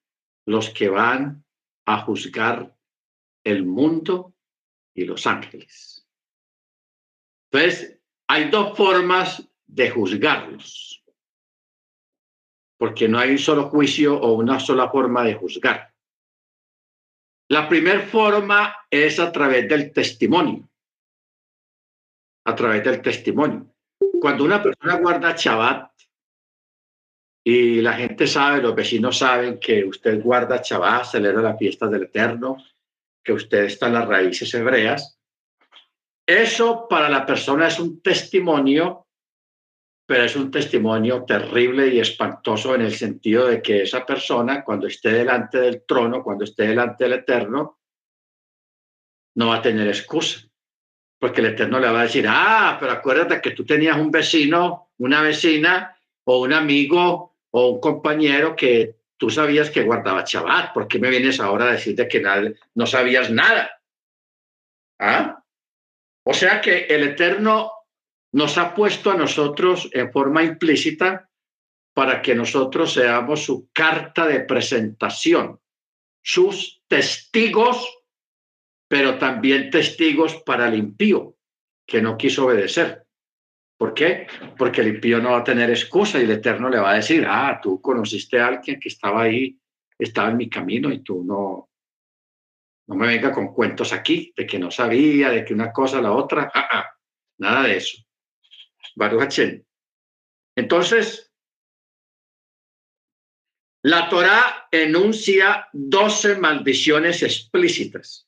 los 0.47 0.70
que 0.70 0.88
van 0.88 1.44
a 1.88 2.02
juzgar 2.02 2.75
el 3.45 3.64
mundo 3.64 4.35
y 4.95 5.04
los 5.04 5.26
ángeles. 5.26 6.07
Entonces, 7.50 8.00
hay 8.28 8.50
dos 8.50 8.76
formas 8.76 9.49
de 9.66 9.90
juzgarlos, 9.90 11.02
porque 12.78 13.09
no 13.09 13.18
hay 13.18 13.30
un 13.30 13.38
solo 13.38 13.68
juicio 13.71 14.21
o 14.21 14.33
una 14.35 14.61
sola 14.61 14.90
forma 14.90 15.25
de 15.25 15.35
juzgar. 15.35 15.95
La 17.50 17.68
primera 17.68 18.00
forma 18.00 18.76
es 18.90 19.18
a 19.18 19.33
través 19.33 19.68
del 19.68 19.92
testimonio 19.92 20.68
a 22.49 22.54
través 22.54 22.83
del 22.83 23.02
testimonio. 23.02 23.75
Cuando 24.21 24.45
una 24.45 24.62
persona 24.62 24.97
guarda 24.97 25.37
Shabbat 25.37 25.92
y 27.50 27.80
la 27.80 27.94
gente 27.94 28.26
sabe, 28.26 28.60
los 28.60 28.74
vecinos 28.74 29.16
saben 29.16 29.58
que 29.58 29.82
usted 29.82 30.20
guarda 30.22 30.60
Shabbat, 30.62 31.06
celebra 31.06 31.40
la 31.40 31.56
fiesta 31.56 31.86
del 31.86 32.02
Eterno, 32.02 32.58
que 33.24 33.32
usted 33.32 33.64
está 33.64 33.86
en 33.86 33.94
las 33.94 34.06
raíces 34.06 34.52
hebreas, 34.52 35.18
eso 36.26 36.86
para 36.86 37.08
la 37.08 37.24
persona 37.24 37.68
es 37.68 37.80
un 37.80 38.02
testimonio, 38.02 39.06
pero 40.06 40.24
es 40.24 40.36
un 40.36 40.50
testimonio 40.50 41.24
terrible 41.24 41.88
y 41.88 42.00
espantoso 42.00 42.74
en 42.74 42.82
el 42.82 42.92
sentido 42.92 43.46
de 43.46 43.62
que 43.62 43.80
esa 43.80 44.04
persona, 44.04 44.62
cuando 44.62 44.86
esté 44.86 45.10
delante 45.10 45.58
del 45.58 45.86
trono, 45.86 46.22
cuando 46.22 46.44
esté 46.44 46.66
delante 46.66 47.04
del 47.04 47.14
Eterno, 47.14 47.78
no 49.36 49.48
va 49.48 49.56
a 49.56 49.62
tener 49.62 49.88
excusa 49.88 50.46
porque 51.18 51.40
el 51.40 51.46
Eterno 51.48 51.80
le 51.80 51.90
va 51.90 52.00
a 52.00 52.04
decir, 52.04 52.26
ah, 52.28 52.76
pero 52.78 52.92
acuérdate 52.92 53.40
que 53.40 53.52
tú 53.52 53.64
tenías 53.64 53.96
un 53.96 54.10
vecino, 54.10 54.90
una 54.98 55.22
vecina 55.22 55.96
o 56.24 56.42
un 56.42 56.52
amigo 56.52 57.38
un 57.66 57.80
compañero 57.80 58.54
que 58.54 58.96
tú 59.16 59.30
sabías 59.30 59.70
que 59.70 59.82
guardaba 59.82 60.24
Shabbat, 60.26 60.72
¿por 60.72 60.86
qué 60.86 60.98
me 60.98 61.10
vienes 61.10 61.40
ahora 61.40 61.66
a 61.66 61.72
decirte 61.72 62.06
que 62.08 62.22
no 62.74 62.86
sabías 62.86 63.30
nada? 63.30 63.82
¿Ah? 65.00 65.42
O 66.24 66.34
sea 66.34 66.60
que 66.60 66.86
el 66.86 67.02
Eterno 67.02 67.72
nos 68.32 68.58
ha 68.58 68.74
puesto 68.74 69.10
a 69.10 69.16
nosotros 69.16 69.88
en 69.92 70.12
forma 70.12 70.44
implícita 70.44 71.30
para 71.94 72.22
que 72.22 72.34
nosotros 72.34 72.92
seamos 72.92 73.44
su 73.44 73.70
carta 73.72 74.26
de 74.26 74.40
presentación, 74.40 75.60
sus 76.22 76.82
testigos, 76.86 78.02
pero 78.86 79.18
también 79.18 79.70
testigos 79.70 80.36
para 80.46 80.68
el 80.68 80.74
impío 80.74 81.36
que 81.86 82.00
no 82.00 82.16
quiso 82.16 82.46
obedecer. 82.46 83.07
¿Por 83.78 83.94
qué? 83.94 84.26
Porque 84.58 84.80
el 84.80 84.88
impío 84.88 85.20
no 85.20 85.30
va 85.30 85.38
a 85.38 85.44
tener 85.44 85.70
excusa 85.70 86.18
y 86.18 86.25
el 86.25 86.32
Eterno 86.32 86.68
le 86.68 86.80
va 86.80 86.90
a 86.90 86.97
decir, 86.97 87.25
ah, 87.26 87.61
tú 87.62 87.80
conociste 87.80 88.40
a 88.40 88.49
alguien 88.49 88.80
que 88.80 88.88
estaba 88.88 89.23
ahí, 89.23 89.56
estaba 89.97 90.30
en 90.30 90.37
mi 90.37 90.50
camino 90.50 90.92
y 90.92 90.99
tú 91.04 91.23
no, 91.23 91.70
no 92.88 92.94
me 92.97 93.06
venga 93.06 93.30
con 93.30 93.54
cuentos 93.54 93.92
aquí 93.92 94.32
de 94.37 94.47
que 94.47 94.58
no 94.58 94.73
sabía, 94.73 95.30
de 95.30 95.44
que 95.44 95.54
una 95.54 95.73
cosa, 95.73 96.02
la 96.02 96.12
otra, 96.12 96.50
ah, 96.52 96.68
ah, 96.73 96.90
nada 97.38 97.62
de 97.62 97.76
eso. 97.76 97.99
Baruch 98.97 99.38
Entonces, 100.56 101.32
la 103.82 104.08
Torá 104.08 104.68
enuncia 104.73 105.68
12 105.73 106.38
maldiciones 106.38 107.23
explícitas. 107.23 108.27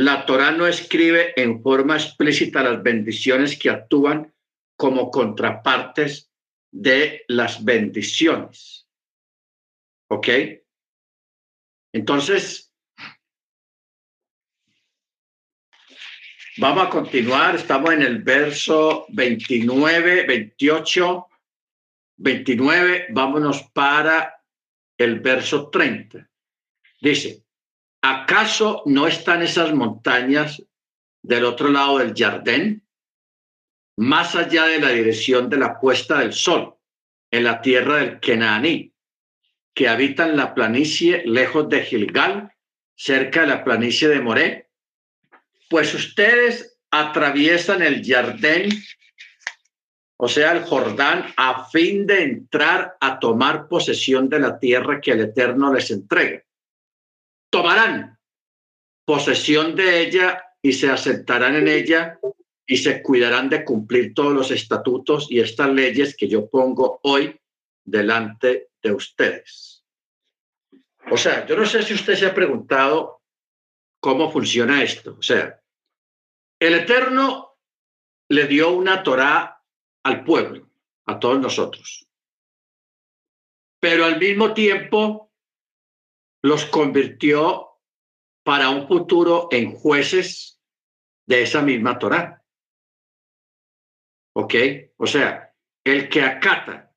La 0.00 0.24
Torá 0.26 0.52
no 0.52 0.68
escribe 0.68 1.32
en 1.34 1.60
forma 1.60 1.96
explícita 1.96 2.62
las 2.62 2.80
bendiciones 2.84 3.58
que 3.58 3.68
actúan 3.68 4.32
como 4.76 5.10
contrapartes 5.10 6.30
de 6.70 7.24
las 7.26 7.64
bendiciones. 7.64 8.88
¿Ok? 10.08 10.28
Entonces, 11.92 12.72
vamos 16.58 16.86
a 16.86 16.90
continuar. 16.90 17.56
Estamos 17.56 17.90
en 17.92 18.02
el 18.02 18.22
verso 18.22 19.04
29, 19.08 20.26
28, 20.26 21.26
29. 22.18 23.06
Vámonos 23.10 23.64
para 23.72 24.44
el 24.96 25.18
verso 25.18 25.68
30. 25.70 26.30
Dice, 27.00 27.47
¿acaso 28.08 28.82
no 28.86 29.06
están 29.06 29.42
esas 29.42 29.74
montañas 29.74 30.62
del 31.22 31.44
otro 31.44 31.68
lado 31.68 31.98
del 31.98 32.14
jardín, 32.14 32.86
más 33.98 34.34
allá 34.34 34.64
de 34.64 34.80
la 34.80 34.90
dirección 34.90 35.50
de 35.50 35.58
la 35.58 35.78
puesta 35.78 36.20
del 36.20 36.32
sol, 36.32 36.74
en 37.30 37.44
la 37.44 37.60
tierra 37.60 37.96
del 37.96 38.18
Kenaní, 38.20 38.94
que 39.74 39.88
habitan 39.88 40.36
la 40.36 40.54
planicie 40.54 41.22
lejos 41.26 41.68
de 41.68 41.82
Gilgal, 41.82 42.50
cerca 42.96 43.42
de 43.42 43.48
la 43.48 43.62
planicie 43.62 44.08
de 44.08 44.20
Moré? 44.20 44.70
Pues 45.68 45.92
ustedes 45.92 46.80
atraviesan 46.90 47.82
el 47.82 48.02
jardín, 48.02 48.70
o 50.16 50.28
sea, 50.28 50.52
el 50.52 50.64
Jordán, 50.64 51.26
a 51.36 51.68
fin 51.68 52.06
de 52.06 52.22
entrar 52.22 52.96
a 53.00 53.18
tomar 53.18 53.68
posesión 53.68 54.30
de 54.30 54.40
la 54.40 54.58
tierra 54.58 54.98
que 54.98 55.10
el 55.10 55.20
Eterno 55.20 55.74
les 55.74 55.90
entrega 55.90 56.42
tomarán 57.50 58.18
posesión 59.04 59.74
de 59.74 60.02
ella 60.02 60.44
y 60.60 60.72
se 60.72 60.90
aceptarán 60.90 61.56
en 61.56 61.68
ella 61.68 62.18
y 62.66 62.76
se 62.76 63.02
cuidarán 63.02 63.48
de 63.48 63.64
cumplir 63.64 64.12
todos 64.12 64.34
los 64.34 64.50
estatutos 64.50 65.28
y 65.30 65.40
estas 65.40 65.70
leyes 65.70 66.14
que 66.16 66.28
yo 66.28 66.48
pongo 66.48 67.00
hoy 67.02 67.40
delante 67.84 68.68
de 68.82 68.92
ustedes. 68.92 69.82
O 71.10 71.16
sea, 71.16 71.46
yo 71.46 71.56
no 71.56 71.64
sé 71.64 71.82
si 71.82 71.94
usted 71.94 72.14
se 72.16 72.26
ha 72.26 72.34
preguntado 72.34 73.22
cómo 74.00 74.30
funciona 74.30 74.82
esto. 74.82 75.16
O 75.18 75.22
sea, 75.22 75.58
el 76.60 76.74
Eterno 76.74 77.56
le 78.28 78.46
dio 78.46 78.70
una 78.70 79.02
Torá 79.02 79.62
al 80.02 80.24
pueblo, 80.24 80.68
a 81.06 81.18
todos 81.18 81.40
nosotros. 81.40 82.06
Pero 83.80 84.04
al 84.04 84.18
mismo 84.18 84.52
tiempo 84.52 85.27
los 86.48 86.64
convirtió 86.64 87.78
para 88.42 88.70
un 88.70 88.88
futuro 88.88 89.48
en 89.50 89.72
jueces 89.72 90.60
de 91.26 91.42
esa 91.42 91.60
misma 91.60 91.98
Torá. 91.98 92.42
¿Ok? 94.34 94.54
O 94.96 95.06
sea, 95.06 95.54
el 95.84 96.08
que 96.08 96.22
acata 96.22 96.94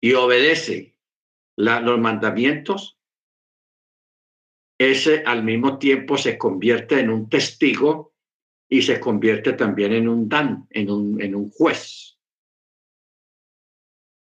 y 0.00 0.12
obedece 0.12 0.98
los 1.56 1.98
mandamientos, 1.98 2.98
ese 4.78 5.22
al 5.24 5.42
mismo 5.42 5.78
tiempo 5.78 6.18
se 6.18 6.36
convierte 6.36 7.00
en 7.00 7.08
un 7.08 7.30
testigo 7.30 8.14
y 8.68 8.82
se 8.82 9.00
convierte 9.00 9.54
también 9.54 9.92
en 9.94 10.08
un 10.08 10.28
dan, 10.28 10.66
en 10.70 10.90
un, 10.90 11.22
en 11.22 11.34
un 11.34 11.50
juez, 11.50 12.18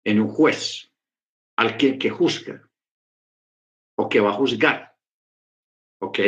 en 0.05 0.19
un 0.19 0.27
juez, 0.27 0.91
al 1.55 1.77
quien 1.77 1.97
que 1.97 2.09
juzga 2.09 2.69
o 3.95 4.09
que 4.09 4.19
va 4.19 4.29
a 4.29 4.33
juzgar. 4.33 4.95
¿Ok? 5.99 6.19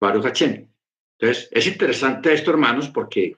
Baruch 0.00 0.42
Entonces, 0.42 1.48
es 1.50 1.66
interesante 1.66 2.32
esto, 2.32 2.50
hermanos, 2.50 2.88
porque 2.88 3.36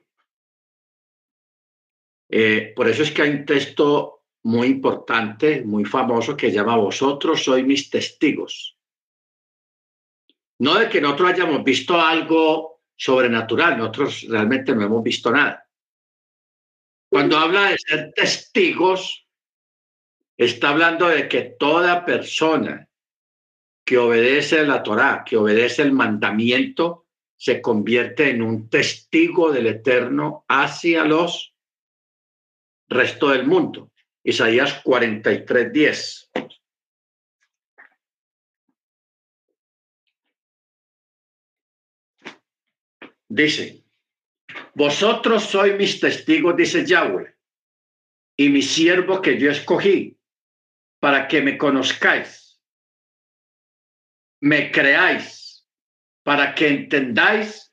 eh, 2.28 2.72
por 2.74 2.88
eso 2.88 3.02
es 3.02 3.10
que 3.10 3.22
hay 3.22 3.30
un 3.30 3.44
texto 3.46 4.24
muy 4.44 4.68
importante, 4.68 5.62
muy 5.64 5.84
famoso, 5.84 6.36
que 6.36 6.50
llama 6.50 6.76
Vosotros 6.76 7.42
sois 7.42 7.64
mis 7.64 7.88
testigos. 7.90 8.76
No 10.60 10.74
de 10.74 10.88
que 10.88 11.00
nosotros 11.00 11.30
hayamos 11.30 11.62
visto 11.64 12.00
algo 12.00 12.82
sobrenatural, 12.96 13.78
nosotros 13.78 14.26
realmente 14.28 14.74
no 14.74 14.82
hemos 14.82 15.02
visto 15.02 15.30
nada. 15.30 15.68
Cuando 17.08 17.38
habla 17.38 17.70
de 17.70 17.78
ser 17.78 18.12
testigos, 18.12 19.26
está 20.36 20.70
hablando 20.70 21.08
de 21.08 21.28
que 21.28 21.42
toda 21.58 22.04
persona 22.04 22.87
que 23.88 23.96
obedece 23.96 24.66
la 24.66 24.82
Torá, 24.82 25.24
que 25.24 25.38
obedece 25.38 25.80
el 25.80 25.92
mandamiento, 25.92 27.06
se 27.34 27.62
convierte 27.62 28.28
en 28.28 28.42
un 28.42 28.68
testigo 28.68 29.50
del 29.50 29.66
Eterno 29.66 30.44
hacia 30.46 31.04
los 31.04 31.54
resto 32.86 33.30
del 33.30 33.46
mundo. 33.46 33.90
Isaías 34.22 34.82
43, 34.84 35.72
10. 35.72 36.30
Dice, 43.30 43.84
vosotros 44.74 45.44
sois 45.44 45.74
mis 45.78 45.98
testigos, 45.98 46.54
dice 46.54 46.84
Yahweh, 46.84 47.34
y 48.36 48.50
mi 48.50 48.60
siervo 48.60 49.22
que 49.22 49.38
yo 49.38 49.50
escogí, 49.50 50.18
para 51.00 51.26
que 51.26 51.40
me 51.40 51.56
conozcáis 51.56 52.47
me 54.40 54.70
creáis, 54.70 55.66
para 56.22 56.54
que 56.54 56.68
entendáis 56.68 57.72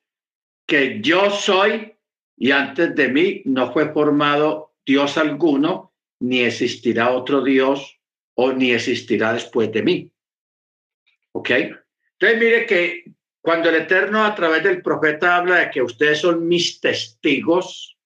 que 0.66 1.02
yo 1.02 1.30
soy 1.30 1.96
y 2.38 2.52
antes 2.52 2.96
de 2.96 3.08
mí 3.10 3.42
no 3.46 3.72
fue 3.72 3.92
formado 3.94 4.76
Dios 4.86 5.18
alguno, 5.18 5.94
ni 6.20 6.42
existirá 6.42 7.12
otro 7.12 7.44
Dios 7.44 8.00
o 8.36 8.52
ni 8.52 8.72
existirá 8.72 9.34
después 9.34 9.72
de 9.72 9.84
mí. 9.84 10.12
¿Ok? 11.34 11.50
Entonces 11.50 12.40
mire 12.40 12.66
que 12.66 13.12
cuando 13.42 13.70
el 13.70 13.76
Eterno 13.76 14.24
a 14.24 14.34
través 14.34 14.64
del 14.64 14.82
profeta 14.82 15.36
habla 15.38 15.58
de 15.58 15.70
que 15.70 15.82
ustedes 15.82 16.20
son 16.20 16.48
mis 16.48 16.80
testigos, 16.80 17.98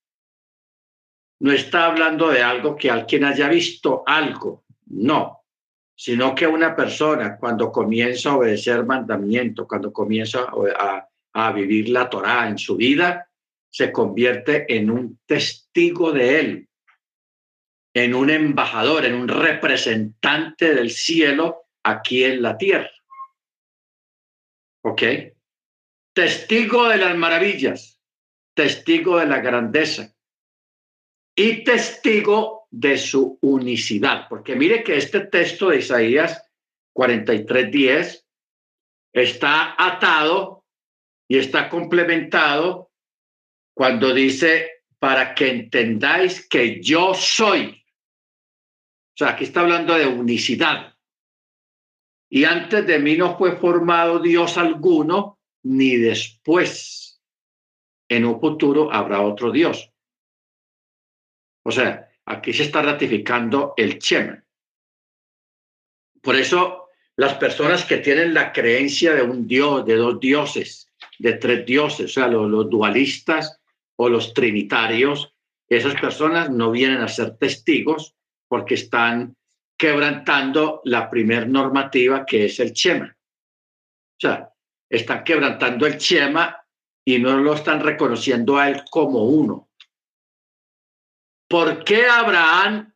no 1.40 1.52
está 1.52 1.86
hablando 1.86 2.30
de 2.30 2.44
algo 2.44 2.76
que 2.76 2.92
alguien 2.92 3.24
haya 3.24 3.48
visto 3.48 4.04
algo, 4.06 4.66
no 4.88 5.39
sino 6.00 6.34
que 6.34 6.48
una 6.48 6.74
persona 6.78 7.36
cuando 7.36 7.74
comienza 7.74 8.30
a 8.30 8.38
obedecer 8.38 8.86
mandamiento, 8.86 9.68
cuando 9.68 9.92
comienza 9.92 10.48
a, 11.34 11.52
vivir 11.52 11.90
la 11.90 12.10
Torá 12.10 12.48
en 12.48 12.58
su 12.58 12.78
vida, 12.78 13.30
se 13.70 13.92
convierte 13.92 14.66
en 14.74 14.90
un 14.90 15.20
testigo 15.26 16.14
de 16.14 16.40
él, 16.40 16.70
en 17.94 18.16
un 18.16 18.30
embajador, 18.30 19.04
en 19.04 19.14
un 19.14 19.28
representante 19.28 20.74
del 20.74 20.90
cielo 20.90 21.66
aquí 21.84 22.24
en 22.24 22.44
la 22.44 22.58
tierra. 22.58 22.92
¿Ok? 24.86 25.04
Testigo 26.14 26.88
de 26.88 26.96
las 26.96 27.18
maravillas, 27.18 28.00
testigo 28.54 29.20
de 29.20 29.26
la 29.26 29.40
grandeza 29.40 30.16
y 31.36 31.66
testigo 31.66 32.59
de 32.72 32.98
su 32.98 33.40
unicidad, 33.42 34.28
porque 34.30 34.56
mire 34.56 34.84
que 34.84 34.98
este 34.98 35.22
texto 35.22 35.70
de 35.70 35.78
Isaías 35.78 36.42
43:10 36.94 38.26
está 39.14 39.76
atado 39.78 40.66
y 41.28 41.38
está 41.38 41.70
complementado 41.70 42.92
cuando 43.76 44.14
dice 44.14 44.84
para 45.00 45.34
que 45.34 45.50
entendáis 45.50 46.48
que 46.48 46.82
yo 46.82 47.14
soy. 47.14 47.84
O 49.14 49.18
sea, 49.18 49.30
aquí 49.30 49.46
está 49.46 49.62
hablando 49.62 49.96
de 49.96 50.08
unicidad. 50.08 50.96
Y 52.30 52.44
antes 52.44 52.86
de 52.86 53.00
mí 53.00 53.18
no 53.18 53.38
fue 53.38 53.58
formado 53.58 54.20
Dios 54.20 54.58
alguno, 54.58 55.40
ni 55.64 55.96
después. 55.98 57.06
en 58.12 58.26
un 58.26 58.40
futuro 58.40 58.92
habrá 58.92 59.22
otro 59.22 59.52
Dios. 59.52 59.94
O 61.64 61.72
sea, 61.72 62.09
aquí 62.30 62.54
se 62.54 62.64
está 62.64 62.82
ratificando 62.82 63.74
el 63.76 63.98
Shema. 63.98 64.44
Por 66.22 66.36
eso 66.36 66.90
las 67.16 67.34
personas 67.36 67.84
que 67.86 67.98
tienen 67.98 68.34
la 68.34 68.54
creencia 68.54 69.14
de 69.14 69.24
un 69.24 69.48
Dios, 69.48 69.86
de 69.86 69.96
dos 69.96 70.20
dioses, 70.20 70.90
de 71.18 71.34
tres 71.34 71.66
dioses, 71.66 72.06
o 72.06 72.14
sea, 72.14 72.28
los, 72.28 72.70
dualistas 72.70 73.60
o 73.98 74.08
los 74.08 74.34
trinitarios, 74.34 75.34
esas 75.68 76.00
personas 76.00 76.50
no 76.50 76.72
vienen 76.72 77.02
a 77.02 77.08
ser 77.08 77.36
testigos 77.38 78.16
porque 78.48 78.76
están 78.76 79.36
quebrantando 79.78 80.82
la 80.86 81.10
primer 81.10 81.50
normativa 81.50 82.26
que 82.26 82.46
es 82.46 82.60
el 82.60 82.74
Shema. 82.74 83.16
O 83.18 84.20
sea, 84.20 84.50
están 84.88 85.24
quebrantando 85.24 85.88
el 85.88 85.98
Shema 85.98 86.64
y 87.04 87.18
no 87.18 87.38
lo 87.38 87.54
están 87.54 87.82
reconociendo 87.82 88.58
a 88.58 88.70
él 88.70 88.84
como 88.92 89.24
uno. 89.24 89.69
¿Por 91.50 91.84
qué 91.84 92.06
Abraham 92.06 92.94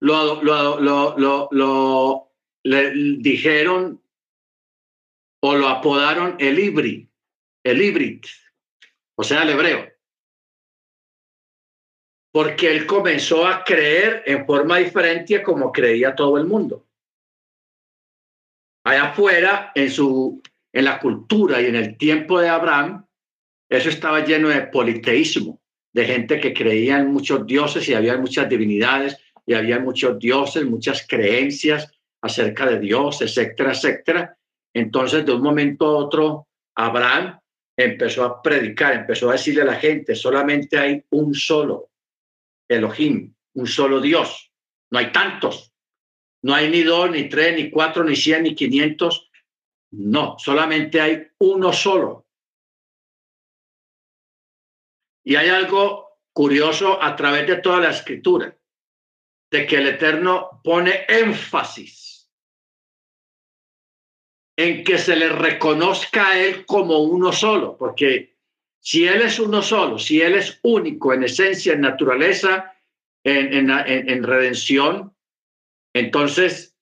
lo, 0.00 0.42
lo, 0.42 0.80
lo, 0.80 1.48
lo 1.50 2.32
le 2.64 2.90
dijeron 3.18 4.02
o 5.42 5.54
lo 5.54 5.68
apodaron 5.68 6.36
el 6.38 6.58
híbrido, 6.58 7.10
el 7.62 7.82
híbrido, 7.82 8.20
o 9.16 9.22
sea, 9.22 9.42
el 9.42 9.50
hebreo? 9.50 9.92
Porque 12.32 12.74
él 12.74 12.86
comenzó 12.86 13.46
a 13.46 13.62
creer 13.62 14.24
en 14.26 14.46
forma 14.46 14.78
diferente 14.78 15.42
como 15.42 15.70
creía 15.70 16.14
todo 16.14 16.38
el 16.38 16.46
mundo. 16.46 16.88
Allá 18.84 19.10
afuera, 19.10 19.72
en 19.74 19.90
su 19.90 20.42
en 20.74 20.84
la 20.84 20.98
cultura 20.98 21.62
y 21.62 21.66
en 21.66 21.76
el 21.76 21.96
tiempo 21.96 22.40
de 22.40 22.48
Abraham, 22.48 23.06
eso 23.70 23.88
estaba 23.88 24.24
lleno 24.24 24.48
de 24.48 24.62
politeísmo, 24.62 25.62
de 25.94 26.04
gente 26.04 26.40
que 26.40 26.52
creía 26.52 26.98
en 26.98 27.12
muchos 27.12 27.46
dioses 27.46 27.88
y 27.88 27.94
había 27.94 28.18
muchas 28.18 28.48
divinidades 28.48 29.16
y 29.46 29.54
había 29.54 29.78
muchos 29.78 30.18
dioses, 30.18 30.64
muchas 30.64 31.06
creencias 31.06 31.90
acerca 32.20 32.66
de 32.66 32.80
Dios, 32.80 33.22
etcétera, 33.22 33.72
etcétera. 33.72 34.36
Entonces, 34.74 35.24
de 35.24 35.32
un 35.32 35.42
momento 35.42 35.86
a 35.86 35.96
otro, 35.96 36.48
Abraham 36.74 37.38
empezó 37.76 38.24
a 38.24 38.42
predicar, 38.42 38.94
empezó 38.94 39.28
a 39.28 39.32
decirle 39.32 39.62
a 39.62 39.66
la 39.66 39.76
gente, 39.76 40.14
solamente 40.14 40.76
hay 40.76 41.04
un 41.10 41.32
solo 41.32 41.90
Elohim, 42.68 43.32
un 43.54 43.66
solo 43.66 44.00
Dios, 44.00 44.50
no 44.90 44.98
hay 44.98 45.12
tantos, 45.12 45.72
no 46.42 46.54
hay 46.54 46.70
ni 46.70 46.82
dos, 46.82 47.10
ni 47.10 47.28
tres, 47.28 47.54
ni 47.56 47.70
cuatro, 47.70 48.02
ni 48.04 48.16
cien, 48.16 48.42
ni 48.42 48.54
quinientos, 48.54 49.30
no, 49.92 50.36
solamente 50.38 51.00
hay 51.00 51.28
uno 51.38 51.72
solo. 51.72 52.23
Y 55.24 55.36
hay 55.36 55.48
algo 55.48 56.18
curioso 56.32 57.02
a 57.02 57.16
través 57.16 57.46
de 57.46 57.56
toda 57.56 57.80
la 57.80 57.90
escritura, 57.90 58.56
de 59.50 59.66
que 59.66 59.76
el 59.76 59.86
Eterno 59.86 60.60
pone 60.62 61.06
énfasis 61.08 62.30
en 64.56 64.84
que 64.84 64.98
se 64.98 65.16
le 65.16 65.30
reconozca 65.30 66.28
a 66.28 66.38
Él 66.38 66.64
como 66.66 66.98
uno 66.98 67.32
solo, 67.32 67.76
porque 67.76 68.36
si 68.78 69.06
Él 69.06 69.22
es 69.22 69.38
uno 69.40 69.62
solo, 69.62 69.98
si 69.98 70.20
Él 70.20 70.34
es 70.34 70.60
único 70.62 71.12
en 71.12 71.24
esencia, 71.24 71.72
en 71.72 71.80
naturaleza, 71.80 72.72
en, 73.24 73.70
en, 73.70 73.70
en 74.10 74.22
redención, 74.22 75.16
entonces 75.94 76.76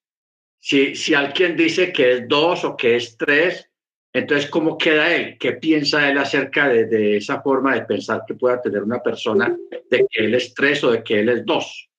si, 0.59 0.95
si 0.95 1.15
alguien 1.15 1.57
dice 1.57 1.93
que 1.93 2.13
es 2.13 2.29
dos 2.29 2.65
o 2.65 2.77
que 2.77 2.97
es 2.97 3.17
tres, 3.17 3.71
entonces, 4.13 4.51
¿cómo 4.51 4.77
queda 4.77 5.15
él? 5.15 5.39
¿Qué 5.39 5.53
piensa 5.53 6.09
él 6.09 6.19
acerca 6.19 6.69
de, 6.69 7.17
esa 7.17 7.41
forma 7.41 7.75
de 7.75 7.87
pensar 7.87 8.25
que 8.27 8.35
pueda 8.35 8.61
tener 8.61 8.83
una 8.83 9.03
persona 9.03 9.57
de 9.91 10.07
que 10.09 10.25
él 10.25 10.35
es 10.35 10.53
tres 10.53 10.85
o 10.85 10.91
de 10.91 11.03
que 11.03 11.21
él 11.21 11.31
es 11.31 11.47
dos? 11.47 11.91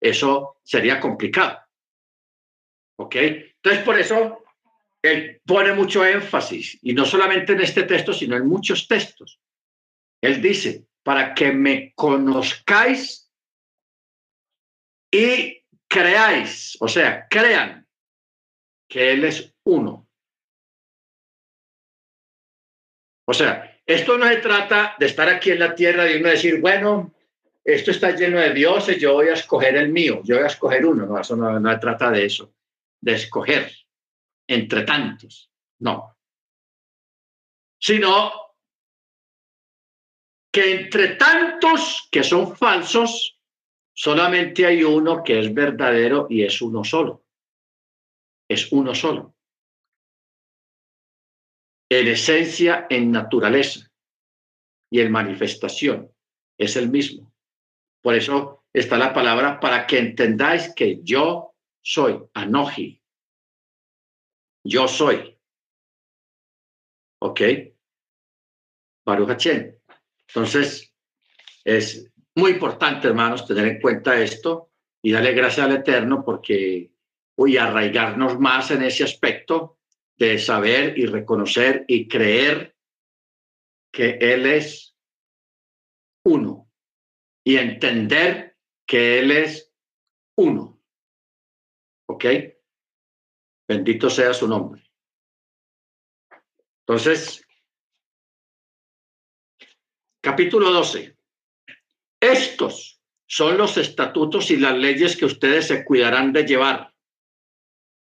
Eso 0.00 0.60
sería 0.62 0.98
complicado. 0.98 1.58
¿Ok? 2.98 3.16
Entonces, 3.16 3.84
por 3.84 3.98
eso, 3.98 4.44
él 5.02 5.42
pone 5.44 5.74
mucho 5.74 6.04
énfasis, 6.04 6.78
y 6.82 6.94
no 6.94 7.04
solamente 7.04 7.52
en 7.52 7.60
este 7.60 7.82
texto, 7.82 8.12
sino 8.12 8.36
en 8.36 8.46
muchos 8.46 8.88
textos. 8.88 9.38
Él 10.22 10.40
dice, 10.40 10.86
para 11.02 11.34
que 11.34 11.52
me 11.52 11.92
conozcáis 11.94 13.30
y 15.12 15.62
creáis, 15.86 16.76
o 16.80 16.88
sea, 16.88 17.26
crean 17.28 17.86
que 18.88 19.12
Él 19.12 19.24
es 19.24 19.54
uno. 19.64 20.07
O 23.28 23.34
sea, 23.34 23.78
esto 23.84 24.16
no 24.16 24.26
se 24.26 24.36
trata 24.36 24.96
de 24.98 25.06
estar 25.06 25.28
aquí 25.28 25.50
en 25.50 25.58
la 25.58 25.74
tierra 25.74 26.10
y 26.10 26.16
uno 26.16 26.30
decir, 26.30 26.60
bueno, 26.60 27.14
esto 27.62 27.90
está 27.90 28.16
lleno 28.16 28.40
de 28.40 28.54
dioses, 28.54 28.98
yo 28.98 29.14
voy 29.14 29.28
a 29.28 29.34
escoger 29.34 29.76
el 29.76 29.90
mío, 29.90 30.22
yo 30.24 30.36
voy 30.36 30.44
a 30.44 30.48
escoger 30.48 30.86
uno. 30.86 31.04
No, 31.04 31.20
eso 31.20 31.36
no, 31.36 31.60
no 31.60 31.70
se 31.70 31.78
trata 31.78 32.10
de 32.10 32.24
eso, 32.24 32.54
de 33.00 33.12
escoger 33.12 33.70
entre 34.46 34.82
tantos. 34.84 35.50
No. 35.80 36.16
Sino 37.78 38.32
que 40.50 40.80
entre 40.80 41.08
tantos 41.16 42.08
que 42.10 42.22
son 42.22 42.56
falsos, 42.56 43.38
solamente 43.92 44.64
hay 44.64 44.82
uno 44.82 45.22
que 45.22 45.38
es 45.38 45.52
verdadero 45.52 46.26
y 46.30 46.44
es 46.44 46.62
uno 46.62 46.82
solo 46.82 47.24
es 48.48 48.72
uno 48.72 48.94
solo. 48.94 49.34
En 51.90 52.06
esencia, 52.08 52.86
en 52.90 53.10
naturaleza 53.10 53.90
y 54.90 55.00
en 55.00 55.10
manifestación 55.10 56.12
es 56.58 56.76
el 56.76 56.90
mismo. 56.90 57.32
Por 58.02 58.14
eso 58.14 58.64
está 58.72 58.98
la 58.98 59.12
palabra 59.14 59.58
para 59.60 59.86
que 59.86 59.98
entendáis 59.98 60.74
que 60.74 61.00
yo 61.02 61.54
soy 61.82 62.22
Anoji. 62.34 63.02
Yo 64.64 64.86
soy. 64.86 65.38
¿Ok? 67.20 67.40
Baruch 69.06 69.46
Entonces, 70.28 70.94
es 71.64 72.12
muy 72.34 72.52
importante, 72.52 73.08
hermanos, 73.08 73.46
tener 73.46 73.66
en 73.66 73.80
cuenta 73.80 74.20
esto 74.20 74.70
y 75.02 75.12
darle 75.12 75.32
gracias 75.32 75.66
al 75.66 75.76
Eterno 75.76 76.22
porque 76.24 76.92
y 77.46 77.56
arraigarnos 77.56 78.38
más 78.38 78.70
en 78.72 78.82
ese 78.82 79.04
aspecto 79.04 79.77
de 80.18 80.38
saber 80.38 80.98
y 80.98 81.06
reconocer 81.06 81.84
y 81.86 82.08
creer 82.08 82.76
que 83.92 84.18
Él 84.20 84.46
es 84.46 84.96
uno 86.24 86.70
y 87.44 87.56
entender 87.56 88.56
que 88.86 89.20
Él 89.20 89.30
es 89.30 89.72
uno. 90.36 90.80
¿Ok? 92.06 92.24
Bendito 93.68 94.10
sea 94.10 94.34
su 94.34 94.48
nombre. 94.48 94.82
Entonces, 96.80 97.44
capítulo 100.20 100.70
12. 100.70 101.16
Estos 102.20 103.00
son 103.26 103.58
los 103.58 103.76
estatutos 103.76 104.50
y 104.50 104.56
las 104.56 104.76
leyes 104.76 105.16
que 105.16 105.26
ustedes 105.26 105.68
se 105.68 105.84
cuidarán 105.84 106.32
de 106.32 106.44
llevar 106.44 106.94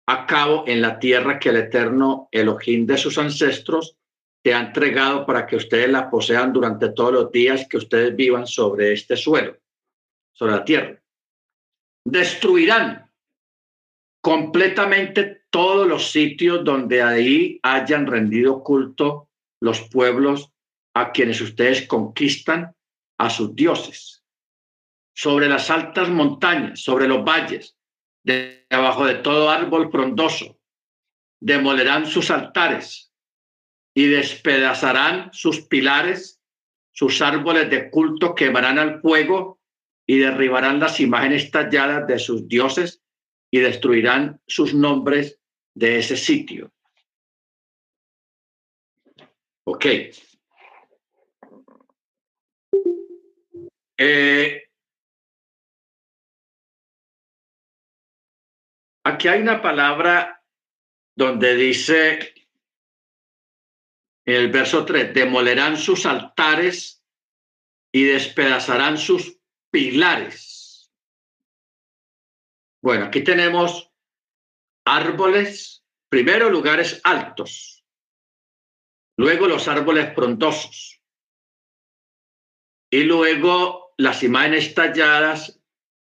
a 0.09 0.25
cabo 0.25 0.63
en 0.67 0.81
la 0.81 0.99
tierra 0.99 1.37
que 1.37 1.49
el 1.49 1.57
eterno 1.57 2.29
Elohim 2.31 2.85
de 2.85 2.97
sus 2.97 3.17
ancestros 3.17 3.97
te 4.41 4.53
ha 4.53 4.59
entregado 4.59 5.25
para 5.25 5.45
que 5.45 5.57
ustedes 5.57 5.89
la 5.89 6.09
posean 6.09 6.53
durante 6.53 6.89
todos 6.89 7.11
los 7.11 7.31
días 7.31 7.67
que 7.69 7.77
ustedes 7.77 8.15
vivan 8.15 8.47
sobre 8.47 8.93
este 8.93 9.17
suelo, 9.17 9.57
sobre 10.33 10.53
la 10.53 10.63
tierra. 10.63 11.01
Destruirán 12.05 13.11
completamente 14.21 15.43
todos 15.49 15.87
los 15.87 16.11
sitios 16.11 16.63
donde 16.63 17.01
ahí 17.01 17.59
hayan 17.63 18.05
rendido 18.07 18.63
culto 18.63 19.29
los 19.61 19.81
pueblos 19.89 20.51
a 20.93 21.11
quienes 21.11 21.41
ustedes 21.41 21.87
conquistan 21.87 22.73
a 23.19 23.29
sus 23.29 23.55
dioses, 23.55 24.23
sobre 25.13 25.49
las 25.49 25.69
altas 25.69 26.09
montañas, 26.09 26.81
sobre 26.81 27.07
los 27.07 27.23
valles, 27.25 27.76
debajo 28.27 29.05
de 29.05 29.15
todo 29.15 29.49
árbol 29.49 29.89
frondoso, 29.91 30.59
demolerán 31.39 32.05
sus 32.05 32.29
altares 32.29 33.13
y 33.93 34.07
despedazarán 34.07 35.31
sus 35.33 35.61
pilares, 35.61 36.41
sus 36.91 37.21
árboles 37.21 37.69
de 37.69 37.89
culto 37.89 38.35
quemarán 38.35 38.79
al 38.79 39.01
fuego 39.01 39.59
y 40.05 40.19
derribarán 40.19 40.79
las 40.79 40.99
imágenes 40.99 41.51
talladas 41.51 42.07
de 42.07 42.19
sus 42.19 42.47
dioses 42.47 43.01
y 43.51 43.59
destruirán 43.59 44.41
sus 44.45 44.73
nombres 44.73 45.39
de 45.73 45.99
ese 45.99 46.17
sitio. 46.17 46.71
Ok. 49.63 49.85
Eh, 53.99 54.66
Aquí 59.17 59.29
hay 59.29 59.41
una 59.41 59.63
palabra 59.63 60.45
donde 61.15 61.55
dice 61.55 62.35
en 64.27 64.35
el 64.35 64.51
verso 64.51 64.85
3, 64.85 65.11
demolerán 65.11 65.75
sus 65.75 66.05
altares 66.05 67.03
y 67.91 68.03
despedazarán 68.03 68.99
sus 68.99 69.39
pilares. 69.71 70.93
Bueno, 72.83 73.05
aquí 73.05 73.23
tenemos 73.23 73.91
árboles, 74.85 75.83
primero 76.09 76.51
lugares 76.51 77.01
altos, 77.03 77.83
luego 79.17 79.47
los 79.47 79.67
árboles 79.67 80.13
frondosos 80.13 81.01
y 82.91 83.01
luego 83.01 83.95
las 83.97 84.21
imágenes 84.21 84.75
talladas 84.75 85.59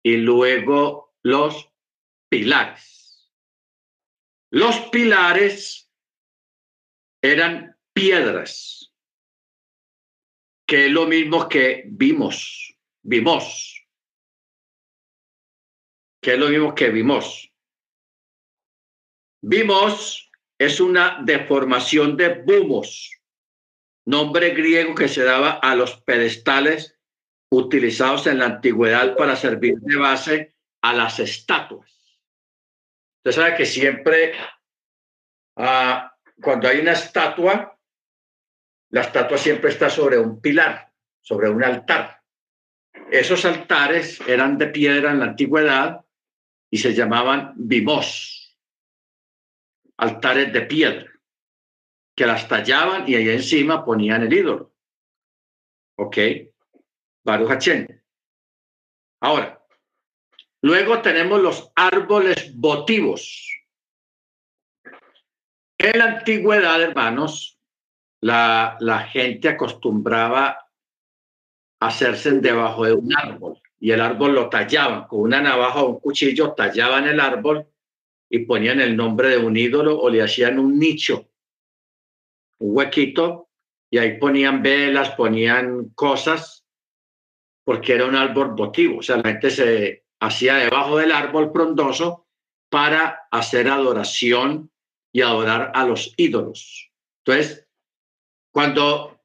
y 0.03 0.17
luego 0.17 1.15
los 1.23 1.71
pilares. 2.29 2.96
Los 4.49 4.79
pilares 4.89 5.91
eran 7.21 7.75
piedras, 7.93 8.93
que 10.65 10.85
es 10.85 10.91
lo 10.91 11.05
mismo 11.05 11.49
que 11.49 11.83
vimos, 11.87 12.77
vimos, 13.03 13.85
que 16.21 16.33
es 16.33 16.39
lo 16.39 16.49
mismo 16.49 16.75
que 16.75 16.89
vimos. 16.89 17.51
Vimos 19.41 20.31
es 20.57 20.79
una 20.79 21.19
deformación 21.23 22.17
de 22.17 22.41
bumos, 22.41 23.11
nombre 24.05 24.51
griego 24.51 24.95
que 24.95 25.07
se 25.07 25.23
daba 25.23 25.51
a 25.51 25.75
los 25.75 26.01
pedestales 26.01 26.97
utilizados 27.51 28.27
en 28.27 28.39
la 28.39 28.45
antigüedad 28.45 29.15
para 29.15 29.35
servir 29.35 29.75
de 29.79 29.95
base 29.97 30.55
a 30.81 30.93
las 30.93 31.19
estatuas. 31.19 31.96
Usted 33.27 33.41
sabe 33.41 33.57
que 33.57 33.65
siempre 33.65 34.35
ah, 35.57 36.15
cuando 36.41 36.69
hay 36.69 36.79
una 36.79 36.93
estatua, 36.93 37.77
la 38.91 39.01
estatua 39.01 39.37
siempre 39.37 39.69
está 39.69 39.89
sobre 39.89 40.17
un 40.17 40.39
pilar, 40.39 40.93
sobre 41.19 41.49
un 41.49 41.61
altar. 41.61 42.23
Esos 43.11 43.43
altares 43.43 44.21
eran 44.21 44.57
de 44.57 44.67
piedra 44.67 45.11
en 45.11 45.19
la 45.19 45.25
antigüedad 45.25 46.05
y 46.71 46.77
se 46.77 46.93
llamaban 46.93 47.51
bimos, 47.57 48.57
altares 49.97 50.53
de 50.53 50.61
piedra, 50.61 51.11
que 52.15 52.25
las 52.25 52.47
tallaban 52.47 53.09
y 53.09 53.15
ahí 53.15 53.27
encima 53.27 53.83
ponían 53.83 54.23
el 54.23 54.31
ídolo. 54.31 54.73
¿Ok? 55.97 56.17
Baruch 57.25 57.67
Ahora, 59.19 59.56
luego 60.67 61.01
tenemos 61.01 61.41
los 61.41 61.71
árboles 61.75 62.53
votivos. 62.57 63.49
En 65.77 65.97
la 65.97 66.05
antigüedad, 66.17 66.81
hermanos, 66.81 67.57
la, 68.21 68.75
la 68.81 68.99
gente 68.99 69.47
acostumbraba 69.47 70.69
hacerse 71.79 72.31
debajo 72.41 72.83
de 72.83 72.93
un 72.93 73.15
árbol 73.15 73.61
y 73.79 73.91
el 73.91 74.01
árbol 74.01 74.33
lo 74.33 74.49
tallaban 74.49 75.07
con 75.07 75.21
una 75.21 75.39
navaja 75.39 75.83
o 75.83 75.89
un 75.91 75.99
cuchillo, 76.01 76.51
tallaban 76.53 77.07
el 77.07 77.21
árbol 77.21 77.65
y 78.29 78.39
ponían 78.39 78.81
el 78.81 78.97
nombre 78.97 79.29
de 79.29 79.37
un 79.37 79.55
ídolo 79.55 79.97
o 79.97 80.09
le 80.09 80.21
hacían 80.21 80.59
un 80.59 80.77
nicho, 80.77 81.29
un 82.59 82.75
huequito, 82.75 83.47
y 83.89 83.99
ahí 83.99 84.17
ponían 84.17 84.61
velas, 84.61 85.11
ponían 85.11 85.91
cosas, 85.95 86.65
porque 87.63 87.93
era 87.93 88.05
un 88.05 88.15
árbol 88.15 88.53
votivo. 88.53 88.97
O 88.97 89.01
sea, 89.01 89.15
la 89.17 89.29
gente 89.29 89.49
se 89.49 90.06
hacía 90.19 90.55
debajo 90.55 90.97
del 90.97 91.11
árbol 91.11 91.51
frondoso 91.51 92.27
para 92.69 93.27
hacer 93.31 93.67
adoración 93.69 94.71
y 95.11 95.21
adorar 95.21 95.71
a 95.73 95.85
los 95.85 96.13
ídolos. 96.17 96.91
Entonces, 97.25 97.67
cuando 98.51 99.19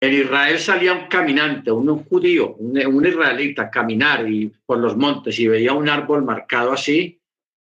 en 0.00 0.12
Israel 0.12 0.58
salía 0.58 0.92
un 0.92 1.06
caminante, 1.08 1.70
un, 1.70 2.04
judío, 2.04 2.54
un, 2.54 3.06
israelita, 3.06 3.70
caminar 3.70 4.28
y, 4.28 4.52
por 4.64 4.78
los 4.78 4.96
montes 4.96 5.38
y 5.38 5.48
veía 5.48 5.72
un 5.72 5.88
árbol 5.88 6.24
marcado 6.24 6.72
así, 6.72 7.20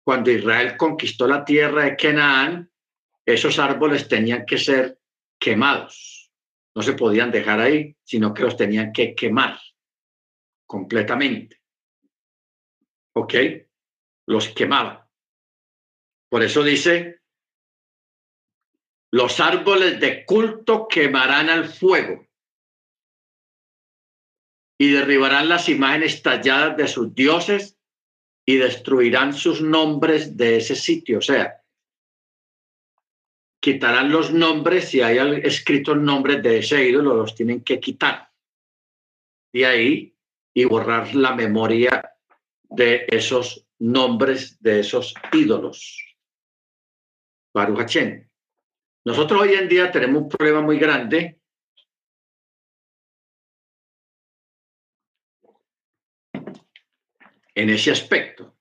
cuando 0.05 0.31
Israel 0.31 0.77
conquistó 0.77 1.27
la 1.27 1.45
tierra 1.45 1.85
de 1.85 1.97
Canaán, 1.97 2.71
esos 3.25 3.59
árboles 3.59 4.07
tenían 4.09 4.45
que 4.45 4.59
ser 4.59 4.99
quemados. 5.39 6.31
No 6.75 6.83
se 6.83 6.93
podían 6.93 7.31
dejar 7.31 7.61
ahí, 7.61 7.97
sino 8.05 8.35
que 8.35 8.43
los 8.43 8.57
tenían 8.57 8.93
que 8.93 9.15
quemar 9.15 9.59
completamente. 10.67 11.61
¿Ok? 13.17 13.35
Los 14.27 14.49
quemaban. 14.51 15.01
Por 16.29 16.43
eso 16.43 16.63
dice, 16.63 17.23
los 19.11 19.41
árboles 19.41 19.99
de 20.01 20.27
culto 20.27 20.87
quemarán 20.87 21.49
al 21.49 21.67
fuego 21.67 22.27
y 24.79 24.91
derribarán 24.91 25.49
las 25.49 25.71
imágenes 25.71 26.23
talladas 26.23 26.77
de 26.77 26.89
sus 26.89 27.15
dioses 27.15 27.79
y 28.45 28.57
destruirán 28.57 29.33
sus 29.33 29.63
nombres 29.63 30.37
de 30.37 30.59
ese 30.59 30.77
sitio. 30.77 31.19
O 31.19 31.23
sea, 31.23 31.65
quitarán 33.63 34.13
los 34.13 34.31
nombres, 34.31 34.91
si 34.91 35.01
hay 35.01 35.19
escritos 35.43 35.97
nombres 35.97 36.43
de 36.43 36.59
ese 36.59 36.87
ídolo, 36.87 37.15
los 37.15 37.35
tienen 37.35 37.65
que 37.65 37.81
quitar 37.81 38.31
de 39.55 39.65
ahí 39.65 40.15
y 40.53 40.65
borrar 40.67 41.15
la 41.15 41.35
memoria 41.35 42.16
de 42.71 43.07
esos 43.09 43.67
nombres, 43.79 44.61
de 44.61 44.81
esos 44.81 45.15
ídolos. 45.33 46.03
Baruch 47.55 47.97
nosotros 49.07 49.41
hoy 49.41 49.55
en 49.55 49.69
día 49.69 49.93
tenemos 49.93 50.23
un 50.23 50.29
problema 50.29 50.61
muy 50.61 50.81
grande 50.81 51.41
en 57.55 57.71
ese 57.71 57.93
aspecto. 57.93 58.57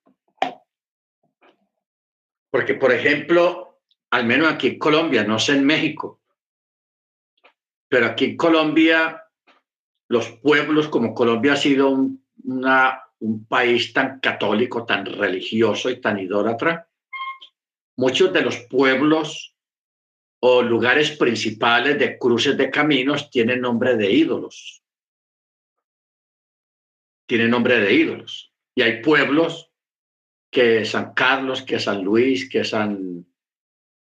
Porque, 2.52 2.76
por 2.76 2.94
ejemplo, 2.94 3.82
al 4.12 4.26
menos 4.26 4.48
aquí 4.54 4.68
en 4.68 4.80
Colombia, 4.80 5.24
no 5.24 5.40
sé 5.40 5.54
en 5.54 5.66
México, 5.66 6.22
pero 7.90 8.06
aquí 8.06 8.26
en 8.26 8.38
Colombia, 8.38 9.24
los 10.08 10.30
pueblos, 10.44 10.88
como 10.90 11.16
Colombia 11.16 11.54
ha 11.54 11.58
sido 11.58 11.90
un, 11.90 12.24
un 13.20 13.46
país 13.46 13.94
tan 13.94 14.20
católico, 14.20 14.86
tan 14.86 15.06
religioso 15.06 15.90
y 15.90 16.02
tan 16.02 16.20
idólatra, 16.20 16.90
muchos 17.98 18.32
de 18.34 18.42
los 18.42 18.58
pueblos 18.70 19.56
o 20.40 20.62
lugares 20.62 21.12
principales 21.12 21.98
de 21.98 22.18
cruces 22.18 22.58
de 22.58 22.70
caminos 22.70 23.30
tienen 23.30 23.62
nombre 23.62 23.96
de 23.96 24.12
ídolos. 24.12 24.84
Tienen 27.28 27.50
nombre 27.50 27.80
de 27.80 27.94
ídolos. 27.94 28.54
Y 28.76 28.82
hay 28.82 29.02
pueblos 29.02 29.72
que 30.52 30.86
San 30.86 31.14
Carlos, 31.14 31.62
que 31.64 31.80
San 31.80 32.04
Luis, 32.04 32.50
que 32.50 32.64
San... 32.64 33.26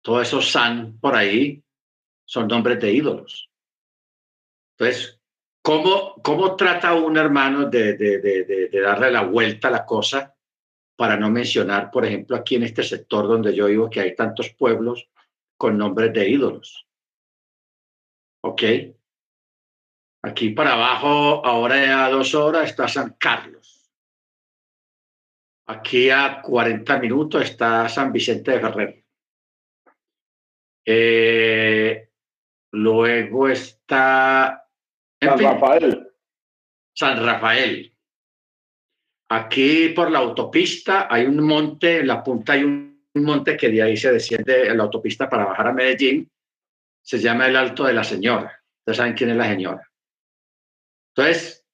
Todos 0.01 0.27
esos 0.27 0.51
San 0.51 0.99
por 0.99 1.15
ahí 1.15 1.63
son 2.25 2.47
nombres 2.47 2.79
de 2.79 2.93
ídolos. 2.93 3.49
Entonces, 4.77 5.16
¿cómo, 5.67 6.15
cómo 6.23 6.55
trata 6.55 6.93
un 6.93 7.17
hermano 7.17 7.65
de, 7.65 7.97
de, 7.97 8.19
de, 8.21 8.79
darle 8.79 9.11
la 9.11 9.23
vuelta 9.23 9.67
a 9.67 9.71
la 9.71 9.85
cosa? 9.85 10.33
Para 10.95 11.17
no 11.17 11.29
mencionar, 11.29 11.91
por 11.91 12.05
ejemplo, 12.05 12.37
aquí 12.37 12.55
en 12.55 12.63
este 12.63 12.83
sector 12.83 13.27
donde 13.27 13.53
yo 13.53 13.65
vivo, 13.65 13.89
que 13.89 13.99
hay 13.99 14.15
tantos 14.15 14.51
pueblos 14.51 15.09
con 15.57 15.77
nombres 15.77 16.13
de 16.13 16.29
ídolos. 16.29 16.87
¿Ok? 18.45 18.63
Aquí 20.23 20.51
para 20.51 20.73
abajo, 20.73 21.45
ahora 21.45 22.05
a 22.05 22.09
dos 22.11 22.33
horas, 22.33 22.69
está 22.69 22.87
San 22.87 23.17
Carlos. 23.19 23.91
Aquí 25.67 26.09
a 26.09 26.41
40 26.41 26.97
minutos 26.99 27.43
está 27.43 27.89
San 27.89 28.13
Vicente 28.13 28.51
de 28.51 28.59
Ferrer. 28.61 29.03
Eh, 30.85 32.09
luego 32.71 33.49
está... 33.49 34.66
San 35.21 35.39
Rafael. 35.39 36.11
San 36.93 37.25
Rafael. 37.25 37.93
Aquí 39.29 39.89
por 39.89 40.09
la 40.11 40.19
autopista 40.19 41.07
hay 41.09 41.25
un 41.25 41.39
monte, 41.43 41.99
en 41.99 42.07
la 42.07 42.23
punta 42.23 42.53
hay 42.53 42.63
un 42.63 42.97
un 43.17 43.25
monte 43.25 43.57
que 43.57 43.69
de 43.69 43.81
ahí 43.81 43.97
se 43.97 44.11
desciende 44.11 44.67
en 44.67 44.77
la 44.77 44.83
autopista 44.83 45.29
para 45.29 45.45
bajar 45.45 45.67
a 45.67 45.73
Medellín, 45.73 46.31
se 47.01 47.19
llama 47.19 47.47
el 47.47 47.55
Alto 47.55 47.83
de 47.85 47.93
la 47.93 48.03
Señora. 48.03 48.61
Ustedes 48.79 48.97
saben 48.97 49.13
quién 49.13 49.31
es 49.31 49.37
la 49.37 49.47
señora. 49.47 49.91
Entonces, 51.13 51.65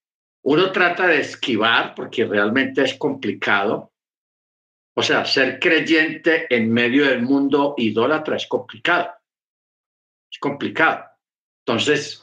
uno 0.44 0.72
trata 0.72 1.08
de 1.08 1.20
esquivar 1.20 1.94
porque 1.96 2.26
realmente 2.26 2.82
es 2.84 2.96
complicado. 2.96 3.94
O 4.96 5.02
sea, 5.04 5.26
ser 5.26 5.60
creyente 5.60 6.48
en 6.50 6.72
medio 6.72 7.06
del 7.06 7.22
mundo 7.22 7.76
idólatra 7.78 8.36
es 8.36 8.48
complicado. 8.48 9.12
Es 10.32 10.40
complicado. 10.40 11.06
Entonces, 11.66 12.23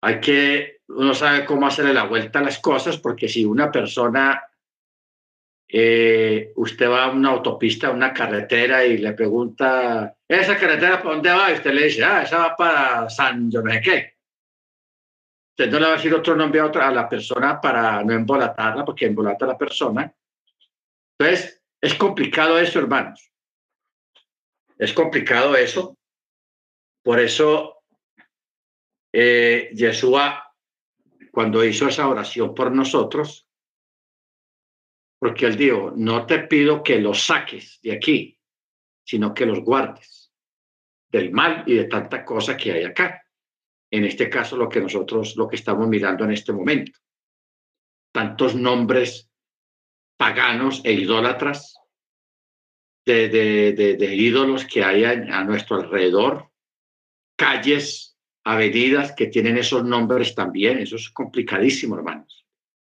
hay 0.00 0.20
que, 0.20 0.80
uno 0.88 1.14
sabe 1.14 1.44
cómo 1.44 1.66
hacerle 1.66 1.92
la 1.92 2.04
vuelta 2.04 2.38
a 2.38 2.42
las 2.42 2.58
cosas 2.58 2.98
porque 2.98 3.28
si 3.28 3.44
una 3.44 3.70
persona 3.70 4.42
eh, 5.70 6.52
usted 6.56 6.88
va 6.88 7.04
a 7.04 7.10
una 7.10 7.30
autopista, 7.30 7.88
a 7.88 7.92
una 7.92 8.12
carretera 8.12 8.84
y 8.84 8.98
le 8.98 9.12
pregunta, 9.12 10.16
¿esa 10.26 10.56
carretera 10.56 11.02
para 11.02 11.14
dónde 11.14 11.30
va? 11.30 11.50
Y 11.50 11.54
usted 11.54 11.72
le 11.72 11.84
dice, 11.84 12.04
ah, 12.04 12.22
esa 12.22 12.38
va 12.38 12.56
para 12.56 13.10
San 13.10 13.50
yo 13.50 13.60
no 13.60 13.70
sé 13.72 13.80
qué. 13.82 14.14
Usted 15.50 15.70
no 15.70 15.78
le 15.80 15.86
va 15.86 15.92
a 15.92 15.96
decir 15.96 16.14
otro 16.14 16.36
nombre 16.36 16.60
a, 16.60 16.66
otra, 16.66 16.88
a 16.88 16.92
la 16.92 17.08
persona 17.08 17.60
para 17.60 18.02
no 18.02 18.14
embolatarla, 18.14 18.84
porque 18.84 19.06
embolata 19.06 19.44
a 19.44 19.48
la 19.48 19.58
persona. 19.58 20.14
Entonces, 21.18 21.62
es 21.80 21.94
complicado 21.94 22.58
eso, 22.58 22.78
hermanos. 22.78 23.30
Es 24.78 24.92
complicado 24.92 25.56
eso. 25.56 25.98
Por 27.02 27.18
eso, 27.18 27.77
eh, 29.12 29.70
cuando 31.32 31.64
hizo 31.64 31.88
esa 31.88 32.08
oración 32.08 32.54
por 32.54 32.72
nosotros, 32.72 33.46
porque 35.18 35.46
él 35.46 35.56
dijo, 35.56 35.92
no 35.96 36.26
te 36.26 36.40
pido 36.40 36.82
que 36.82 37.00
los 37.00 37.24
saques 37.24 37.80
de 37.82 37.92
aquí, 37.92 38.38
sino 39.04 39.34
que 39.34 39.46
los 39.46 39.60
guardes 39.60 40.32
del 41.10 41.32
mal 41.32 41.64
y 41.66 41.74
de 41.74 41.84
tanta 41.84 42.24
cosa 42.24 42.56
que 42.56 42.72
hay 42.72 42.84
acá. 42.84 43.24
En 43.90 44.04
este 44.04 44.28
caso, 44.28 44.56
lo 44.56 44.68
que 44.68 44.80
nosotros, 44.80 45.36
lo 45.36 45.48
que 45.48 45.56
estamos 45.56 45.88
mirando 45.88 46.24
en 46.24 46.32
este 46.32 46.52
momento. 46.52 46.92
Tantos 48.12 48.54
nombres 48.54 49.30
paganos 50.18 50.82
e 50.84 50.92
idólatras 50.92 51.74
de, 53.06 53.28
de, 53.96 54.14
ídolos 54.14 54.66
que 54.66 54.84
hay 54.84 55.04
a, 55.04 55.44
nuestro 55.44 55.76
alrededor, 55.76 56.50
calles, 57.36 58.07
avenidas 58.48 59.12
que 59.12 59.26
tienen 59.26 59.58
esos 59.58 59.84
nombres 59.84 60.34
también. 60.34 60.78
Eso 60.78 60.96
es 60.96 61.10
complicadísimo, 61.10 61.96
hermanos. 61.96 62.46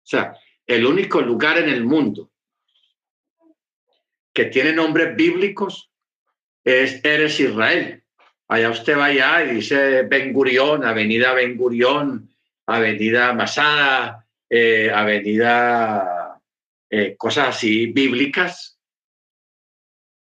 O 0.04 0.08
sea, 0.08 0.36
el 0.66 0.84
único 0.84 1.22
lugar 1.22 1.60
en 1.60 1.70
el 1.70 1.84
mundo 1.84 2.32
que 4.34 4.46
tiene 4.46 4.74
nombres 4.74 5.16
bíblicos 5.16 5.92
es 6.64 7.06
Eres 7.06 7.40
Israel. 7.40 8.04
Allá 8.48 8.72
usted 8.72 8.98
va 8.98 9.06
allá 9.06 9.46
y 9.46 9.56
dice 9.56 10.02
Ben 10.04 10.34
Gurión, 10.34 10.84
Avenida 10.84 11.34
Ben 11.34 11.56
Gurión, 11.56 12.30
Avenida 12.66 13.34
Masada, 13.34 14.26
eh, 14.50 14.90
Avenida, 14.92 16.42
eh, 16.90 17.16
cosas 17.16 17.50
así 17.50 17.88
bíblicas. 17.88 18.80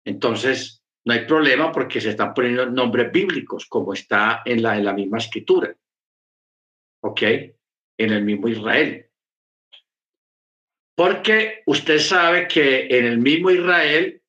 Entonces, 0.06 0.79
no 1.10 1.16
hay 1.16 1.26
problema 1.26 1.72
porque 1.72 2.00
se 2.00 2.12
están 2.12 2.36
poniendo 2.36 2.68
nombres 2.68 3.12
bíblicos, 3.12 3.66
como 3.66 3.94
está 3.94 4.44
en 4.46 4.62
la, 4.62 4.78
en 4.78 4.86
la 4.86 4.94
misma 4.94 5.18
escritura. 5.18 5.76
¿Ok? 7.02 7.22
En 7.98 8.14
el 8.14 8.24
mismo 8.24 8.48
Israel. 8.48 9.10
Porque 10.96 11.64
usted 11.66 11.98
sabe 11.98 12.48
que 12.48 12.86
en 12.96 13.06
el 13.06 13.18
mismo 13.18 13.50
Israel, 13.50 14.22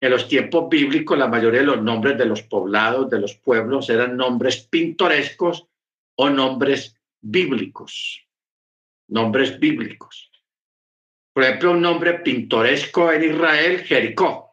en 0.00 0.10
los 0.10 0.26
tiempos 0.26 0.70
bíblicos, 0.70 1.18
la 1.18 1.28
mayoría 1.28 1.60
de 1.60 1.66
los 1.66 1.82
nombres 1.82 2.16
de 2.16 2.24
los 2.24 2.42
poblados, 2.42 3.10
de 3.10 3.20
los 3.20 3.34
pueblos, 3.34 3.90
eran 3.90 4.16
nombres 4.16 4.66
pintorescos 4.66 5.66
o 6.16 6.30
nombres 6.30 6.98
bíblicos. 7.20 8.26
Nombres 9.08 9.58
bíblicos. 9.58 10.30
Por 11.34 11.42
ejemplo, 11.42 11.72
un 11.72 11.82
nombre 11.82 12.14
pintoresco 12.20 13.12
en 13.12 13.24
Israel, 13.24 13.80
Jericó. 13.80 14.43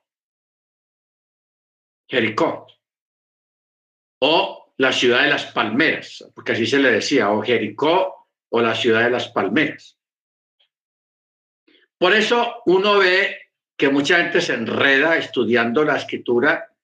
Jericó. 2.12 2.68
O 4.20 4.74
la 4.78 4.92
ciudad 4.92 5.24
de 5.24 5.30
las 5.30 5.46
palmeras, 5.46 6.30
porque 6.36 6.52
así 6.52 6.68
se 6.68 6.80
le 6.80 6.92
decía, 6.92 7.32
o 7.32 7.42
Jericó 7.42 8.28
o 8.50 8.62
la 8.62 8.76
ciudad 8.76 9.04
de 9.04 9.10
las 9.10 9.30
palmeras. 9.30 9.98
Por 11.98 12.14
eso 12.14 12.64
uno 12.66 12.98
ve 12.98 13.38
que 13.78 13.90
mucha 13.90 14.18
gente 14.18 14.42
se 14.42 14.56
enreda 14.56 15.16
estudiando 15.16 15.86
la 15.86 15.96
escritura 15.96 16.76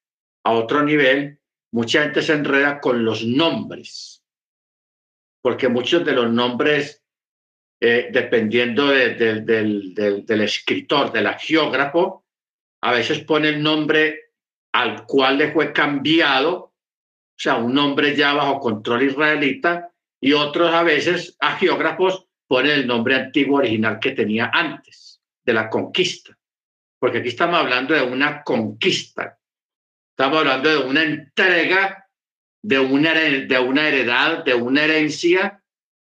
a 0.46 0.54
otro 0.54 0.82
nivel, 0.84 1.40
mucha 1.74 2.04
gente 2.04 2.22
se 2.22 2.34
enreda 2.34 2.80
con 2.80 3.04
los 3.04 3.26
nombres, 3.26 4.24
porque 5.42 5.68
muchos 5.68 6.06
de 6.06 6.14
los 6.14 6.32
nombres, 6.32 7.04
eh, 7.82 8.10
dependiendo 8.14 8.88
del, 8.88 9.44
del 9.46 10.42
escritor, 10.42 11.12
del 11.12 11.28
geógrafo, 11.36 12.24
a 12.82 12.94
veces 12.94 13.20
pone 13.26 13.50
el 13.50 13.62
nombre 13.62 14.27
al 14.78 15.08
cual 15.08 15.40
le 15.40 15.52
fue 15.52 15.74
cambiado, 15.74 16.56
o 16.56 16.74
sea, 17.36 17.56
un 17.56 17.74
nombre 17.74 18.16
ya 18.16 18.34
bajo 18.34 18.60
control 18.60 19.02
israelita, 19.04 19.92
y 20.22 20.34
otros 20.34 20.72
a 20.72 20.84
veces 20.84 21.36
a 21.40 21.56
geógrafos 21.56 22.28
ponen 22.48 22.74
el 22.74 22.88
nombre 22.88 23.16
antiguo 23.16 23.58
original 23.58 24.00
que 24.00 24.12
tenía 24.12 24.52
antes 24.54 25.20
de 25.44 25.54
la 25.54 25.68
conquista, 25.68 26.38
porque 27.00 27.18
aquí 27.18 27.30
estamos 27.30 27.60
hablando 27.60 27.96
de 27.96 28.04
una 28.04 28.44
conquista, 28.44 29.40
estamos 30.12 30.38
hablando 30.38 30.70
de 30.70 30.78
una 30.78 31.02
entrega, 31.02 32.08
de 32.62 32.78
una, 32.78 33.14
de 33.16 33.60
una 33.60 33.88
heredad, 33.88 34.44
de 34.44 34.54
una 34.54 34.84
herencia 34.84 35.64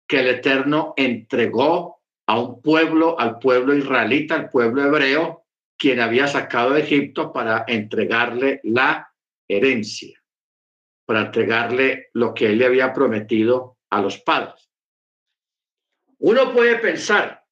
que 0.07 0.19
el 0.19 0.27
Eterno 0.27 0.93
entregó 0.95 2.03
a 2.27 2.39
un 2.39 2.61
pueblo, 2.61 3.19
al 3.19 3.39
pueblo 3.39 3.75
israelita, 3.75 4.35
al 4.35 4.51
pueblo 4.51 4.83
hebreo, 4.83 5.45
quien 5.79 6.01
había 6.01 6.27
sacado 6.27 6.71
de 6.71 6.81
Egipto 6.81 7.31
para 7.31 7.63
entregarle 7.65 8.59
la 8.63 9.11
herencia, 9.47 10.21
para 11.05 11.21
entregarle 11.21 12.09
lo 12.13 12.33
que 12.33 12.47
él 12.47 12.57
le 12.59 12.65
había 12.65 12.93
prometido 12.93 13.77
a 13.89 14.01
los 14.01 14.19
padres. 14.19 14.69
Uno 16.19 16.51
puede 16.53 16.77
pensar, 16.79 17.45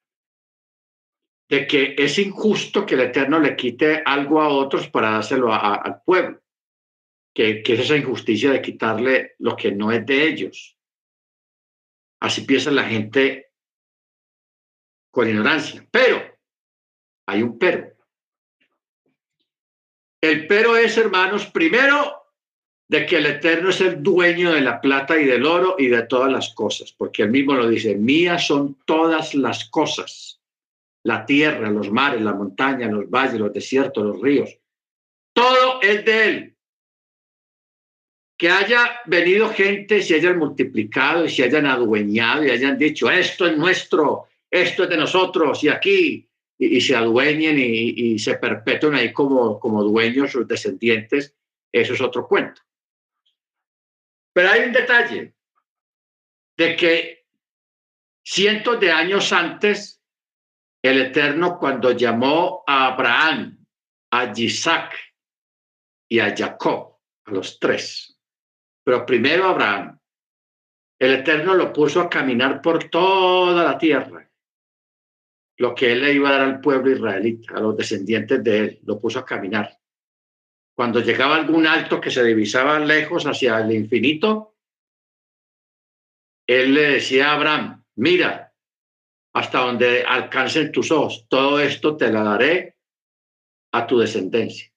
de 1.49 1.65
que 1.65 1.95
es 1.97 2.19
injusto 2.19 2.85
que 2.85 2.95
el 2.95 3.01
Eterno 3.01 3.39
le 3.39 3.55
quite 3.55 4.03
algo 4.05 4.41
a 4.41 4.49
otros 4.49 4.89
para 4.89 5.11
dárselo 5.11 5.53
al 5.53 6.01
pueblo, 6.03 6.41
que, 7.33 7.63
que, 7.63 7.75
es 7.75 7.79
esa 7.79 7.95
injusticia 7.95 8.51
de 8.51 8.61
quitarle 8.61 9.35
lo 9.39 9.55
que 9.55 9.71
no 9.71 9.89
es 9.93 10.05
de 10.05 10.27
ellos. 10.27 10.77
Así 12.19 12.41
piensa 12.41 12.71
la 12.71 12.83
gente 12.83 13.53
con 15.11 15.29
ignorancia. 15.29 15.87
Pero, 15.89 16.21
hay 17.25 17.41
un 17.41 17.57
pero. 17.57 17.96
El 20.21 20.47
pero 20.47 20.75
es, 20.77 20.97
hermanos, 20.97 21.45
primero, 21.47 22.23
de 22.89 23.05
que 23.05 23.17
el 23.17 23.25
Eterno 23.25 23.69
es 23.69 23.81
el 23.81 24.01
dueño 24.01 24.53
de 24.53 24.61
la 24.61 24.81
plata 24.81 25.19
y 25.19 25.25
del 25.25 25.45
oro 25.45 25.75
y 25.77 25.87
de 25.87 26.03
todas 26.03 26.31
las 26.31 26.53
cosas, 26.53 26.91
porque 26.91 27.23
él 27.23 27.29
mismo 27.29 27.53
lo 27.53 27.67
dice, 27.67 27.95
mías 27.95 28.47
son 28.47 28.77
todas 28.85 29.35
las 29.35 29.65
cosas 29.69 30.37
la 31.07 31.25
tierra, 31.25 31.69
los 31.69 31.89
mares, 31.89 32.21
la 32.21 32.33
montaña, 32.33 32.89
los 32.89 33.09
valles, 33.09 33.39
los 33.39 33.53
desiertos, 33.53 34.03
los 34.03 34.21
ríos. 34.21 34.59
Todo 35.33 35.81
es 35.81 36.03
de 36.03 36.25
Él. 36.25 36.57
Que 38.37 38.49
haya 38.49 38.99
venido 39.05 39.49
gente, 39.49 40.01
se 40.01 40.15
hayan 40.15 40.37
multiplicado 40.37 41.23
y 41.23 41.29
se 41.29 41.45
hayan 41.45 41.65
adueñado 41.65 42.43
y 42.43 42.51
hayan 42.51 42.77
dicho, 42.77 43.09
esto 43.09 43.47
es 43.47 43.57
nuestro, 43.57 44.27
esto 44.51 44.83
es 44.83 44.89
de 44.89 44.97
nosotros 44.97 45.63
y 45.63 45.69
aquí, 45.69 46.27
y, 46.57 46.81
se 46.81 46.95
adueñen 46.95 47.57
y, 47.59 48.17
se 48.19 48.35
perpetúen 48.35 48.95
ahí 48.95 49.13
como, 49.13 49.59
como 49.59 49.83
dueños 49.83 50.31
sus 50.31 50.47
descendientes, 50.47 51.35
eso 51.71 51.93
es 51.93 52.01
otro 52.01 52.27
cuento. 52.27 52.61
Pero 54.33 54.49
hay 54.49 54.61
un 54.61 54.71
detalle 54.71 55.33
de 56.57 56.75
que 56.75 57.25
cientos 58.23 58.79
de 58.79 58.91
años 58.91 59.31
antes 59.31 60.01
el 60.81 61.01
Eterno 61.01 61.57
cuando 61.59 61.91
llamó 61.91 62.63
a 62.65 62.87
Abraham, 62.87 63.65
a 64.11 64.31
Isaac 64.35 64.95
y 66.09 66.19
a 66.19 66.35
Jacob, 66.35 66.97
a 67.25 67.31
los 67.31 67.59
tres. 67.59 68.17
Pero 68.83 69.05
primero 69.05 69.45
Abraham, 69.45 69.99
el 70.99 71.13
Eterno 71.15 71.53
lo 71.53 71.73
puso 71.73 72.01
a 72.01 72.09
caminar 72.09 72.61
por 72.61 72.85
toda 72.85 73.63
la 73.63 73.77
tierra. 73.77 74.26
Lo 75.57 75.73
que 75.73 75.91
él 75.91 76.01
le 76.01 76.13
iba 76.13 76.29
a 76.29 76.33
dar 76.33 76.41
al 76.41 76.61
pueblo 76.61 76.91
israelita, 76.91 77.55
a 77.55 77.59
los 77.59 77.75
descendientes 77.75 78.43
de 78.43 78.59
él, 78.59 78.79
lo 78.85 78.99
puso 78.99 79.19
a 79.19 79.25
caminar. 79.25 79.77
Cuando 80.75 80.99
llegaba 80.99 81.35
algún 81.35 81.65
alto 81.65 81.99
que 81.99 82.11
se 82.11 82.23
divisaba 82.23 82.77
lejos 82.77 83.25
hacia 83.25 83.59
el 83.59 83.71
infinito, 83.71 84.55
él 86.45 86.75
le 86.75 86.91
decía 86.91 87.31
a 87.31 87.33
Abraham, 87.33 87.83
mira, 87.95 88.53
hasta 89.33 89.59
donde 89.59 90.03
alcancen 90.03 90.71
tus 90.71 90.91
ojos. 90.91 91.25
Todo 91.27 91.59
esto 91.59 91.97
te 91.97 92.11
la 92.11 92.21
daré 92.21 92.77
a 93.71 93.87
tu 93.87 93.97
descendencia. 93.97 94.71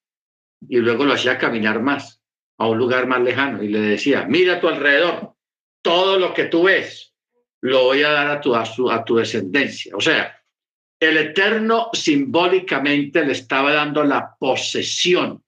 Y 0.66 0.78
luego 0.78 1.04
lo 1.04 1.12
hacía 1.12 1.36
caminar 1.36 1.80
más, 1.80 2.22
a 2.58 2.66
un 2.66 2.78
lugar 2.78 3.06
más 3.06 3.20
lejano, 3.20 3.62
y 3.62 3.68
le 3.68 3.80
decía, 3.80 4.24
mira 4.26 4.60
tu 4.60 4.68
alrededor, 4.68 5.34
todo 5.82 6.18
lo 6.18 6.32
que 6.34 6.44
tú 6.44 6.64
ves, 6.64 7.14
lo 7.60 7.84
voy 7.84 8.02
a 8.02 8.10
dar 8.10 8.26
a 8.28 8.40
tu 9.04 9.16
descendencia. 9.16 9.94
O 9.94 10.00
sea, 10.00 10.39
el 11.00 11.16
Eterno 11.16 11.88
simbólicamente 11.94 13.24
le 13.24 13.32
estaba 13.32 13.72
dando 13.72 14.04
la 14.04 14.36
posesión, 14.38 15.42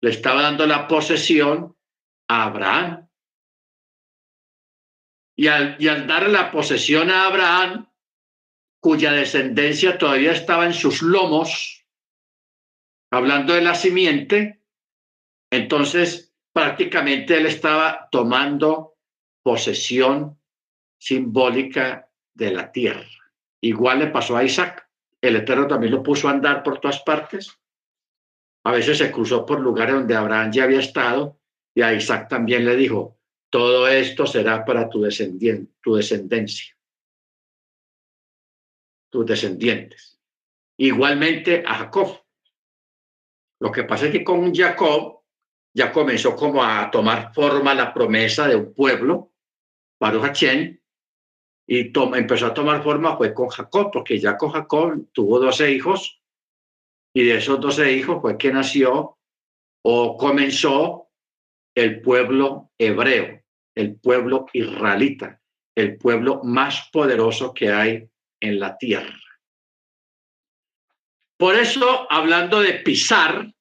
le 0.00 0.10
estaba 0.10 0.42
dando 0.42 0.66
la 0.66 0.86
posesión 0.86 1.76
a 2.28 2.44
Abraham, 2.44 3.08
y 5.36 5.48
al, 5.48 5.76
y 5.80 5.88
al 5.88 6.06
darle 6.06 6.30
la 6.30 6.52
posesión 6.52 7.10
a 7.10 7.26
Abraham, 7.26 7.90
cuya 8.80 9.12
descendencia 9.12 9.98
todavía 9.98 10.30
estaba 10.30 10.64
en 10.64 10.74
sus 10.74 11.02
lomos, 11.02 11.84
hablando 13.10 13.52
de 13.54 13.62
la 13.62 13.74
simiente, 13.74 14.62
entonces 15.50 16.32
prácticamente 16.52 17.36
él 17.36 17.46
estaba 17.46 18.08
tomando 18.12 18.96
posesión 19.42 20.40
simbólica 20.98 22.08
de 22.32 22.50
la 22.52 22.70
tierra. 22.70 23.23
Igual 23.64 24.00
le 24.00 24.06
pasó 24.08 24.36
a 24.36 24.44
Isaac. 24.44 24.86
El 25.22 25.36
Eterno 25.36 25.66
también 25.66 25.94
lo 25.94 26.02
puso 26.02 26.28
a 26.28 26.32
andar 26.32 26.62
por 26.62 26.80
todas 26.80 27.00
partes. 27.00 27.58
A 28.62 28.72
veces 28.72 28.98
se 28.98 29.10
cruzó 29.10 29.46
por 29.46 29.58
lugares 29.58 29.94
donde 29.94 30.14
Abraham 30.14 30.52
ya 30.52 30.64
había 30.64 30.80
estado 30.80 31.40
y 31.74 31.80
a 31.80 31.94
Isaac 31.94 32.28
también 32.28 32.66
le 32.66 32.76
dijo, 32.76 33.18
todo 33.48 33.88
esto 33.88 34.26
será 34.26 34.66
para 34.66 34.90
tu, 34.90 35.00
descendiente, 35.00 35.72
tu 35.82 35.94
descendencia, 35.94 36.76
tus 39.10 39.24
descendientes. 39.24 40.20
Igualmente 40.76 41.64
a 41.66 41.74
Jacob. 41.76 42.20
Lo 43.60 43.72
que 43.72 43.84
pasa 43.84 44.06
es 44.06 44.12
que 44.12 44.24
con 44.24 44.54
Jacob 44.54 45.22
ya 45.74 45.90
comenzó 45.90 46.36
como 46.36 46.62
a 46.62 46.90
tomar 46.90 47.32
forma 47.32 47.74
la 47.74 47.94
promesa 47.94 48.46
de 48.46 48.56
un 48.56 48.74
pueblo, 48.74 49.32
Baruch 49.98 50.24
Hachén, 50.24 50.83
y 51.66 51.92
empezó 51.96 52.46
a 52.46 52.54
tomar 52.54 52.82
forma 52.82 53.16
con 53.16 53.48
Jacob, 53.48 53.90
porque 53.92 54.18
ya 54.18 54.36
con 54.36 54.50
Jacob 54.50 55.08
tuvo 55.12 55.38
12 55.40 55.72
hijos, 55.72 56.20
y 57.14 57.24
de 57.24 57.36
esos 57.36 57.60
12 57.60 57.92
hijos 57.92 58.20
fue 58.20 58.36
que 58.36 58.52
nació 58.52 59.18
o 59.84 60.16
comenzó 60.16 61.10
el 61.74 62.00
pueblo 62.00 62.70
hebreo, 62.78 63.42
el 63.74 63.96
pueblo 63.96 64.46
israelita, 64.52 65.40
el 65.76 65.96
pueblo 65.96 66.42
más 66.44 66.88
poderoso 66.92 67.54
que 67.54 67.72
hay 67.72 68.08
en 68.40 68.60
la 68.60 68.76
tierra. 68.76 69.18
Por 71.36 71.56
eso, 71.56 72.06
hablando 72.10 72.60
de 72.60 72.74
pisar, 72.74 73.52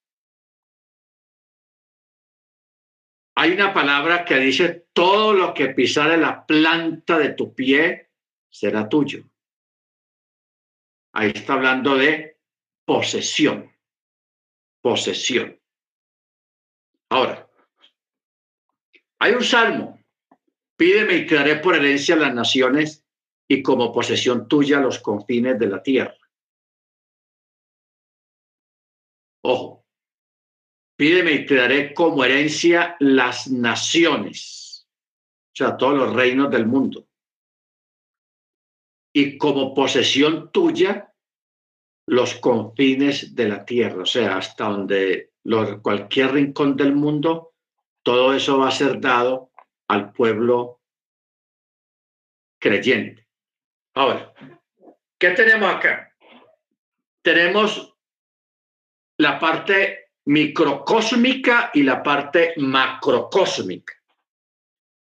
hay 3.36 3.52
una 3.52 3.74
palabra 3.74 4.26
que 4.26 4.38
dice, 4.38 4.83
todo 4.94 5.34
lo 5.34 5.54
que 5.54 5.70
pisare 5.70 6.18
la 6.18 6.46
planta 6.46 7.18
de 7.18 7.30
tu 7.30 7.54
pie 7.54 8.12
será 8.50 8.88
tuyo. 8.88 9.24
Ahí 11.14 11.32
está 11.34 11.54
hablando 11.54 11.96
de 11.96 12.40
posesión, 12.86 13.72
posesión. 14.82 15.60
Ahora, 17.10 17.48
hay 19.20 19.34
un 19.34 19.44
salmo, 19.44 20.00
pídeme 20.76 21.16
y 21.16 21.28
te 21.28 21.36
daré 21.36 21.58
por 21.58 21.76
herencia 21.76 22.16
las 22.16 22.34
naciones 22.34 23.06
y 23.48 23.62
como 23.62 23.92
posesión 23.92 24.48
tuya 24.48 24.80
los 24.80 25.00
confines 25.00 25.60
de 25.60 25.68
la 25.68 25.84
tierra. 25.84 26.18
Ojo, 29.46 29.84
Pídeme 30.96 31.32
y 31.32 31.46
te 31.46 31.56
daré 31.56 31.94
como 31.94 32.24
herencia 32.24 32.96
las 33.00 33.50
naciones, 33.50 34.63
o 35.54 35.56
sea, 35.56 35.78
todos 35.78 35.96
los 35.96 36.14
reinos 36.14 36.50
del 36.50 36.66
mundo. 36.66 37.08
Y 39.16 39.38
como 39.38 39.76
posesión 39.76 40.52
tuya, 40.52 41.14
los 42.08 42.34
confines 42.36 43.36
de 43.36 43.48
la 43.48 43.64
tierra, 43.64 44.02
o 44.02 44.06
sea, 44.06 44.38
hasta 44.38 44.68
donde 44.68 45.32
cualquier 45.84 46.34
rincón 46.34 46.76
del 46.76 46.96
mundo, 46.96 47.54
todo 48.04 48.34
eso 48.34 48.58
va 48.58 48.70
a 48.70 48.72
ser 48.72 49.00
dado 49.00 49.52
al 49.88 50.12
pueblo 50.12 50.82
creyente. 52.60 53.28
Ahora, 53.94 54.34
¿qué 55.20 55.30
tenemos 55.32 55.72
acá? 55.72 56.12
Tenemos 57.22 57.96
la 59.20 59.40
parte 59.40 60.10
microcósmica 60.26 61.70
y 61.76 61.84
la 61.84 62.02
parte 62.02 62.54
macrocósmica. 62.58 63.94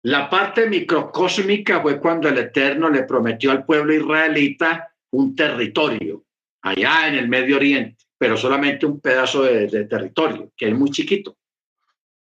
La 0.05 0.29
parte 0.29 0.67
microcósmica 0.67 1.81
fue 1.81 1.97
cuando 1.97 2.27
el 2.27 2.37
Eterno 2.37 2.89
le 2.89 3.03
prometió 3.03 3.51
al 3.51 3.65
pueblo 3.65 3.93
israelita 3.93 4.93
un 5.11 5.33
territorio 5.33 6.25
allá 6.61 7.07
en 7.07 7.15
el 7.15 7.29
Medio 7.29 7.55
Oriente, 7.55 8.03
pero 8.17 8.35
solamente 8.35 8.85
un 8.85 8.99
pedazo 8.99 9.43
de, 9.43 9.85
territorio, 9.85 10.51
que 10.57 10.67
es 10.67 10.73
muy 10.73 10.91
chiquito, 10.91 11.37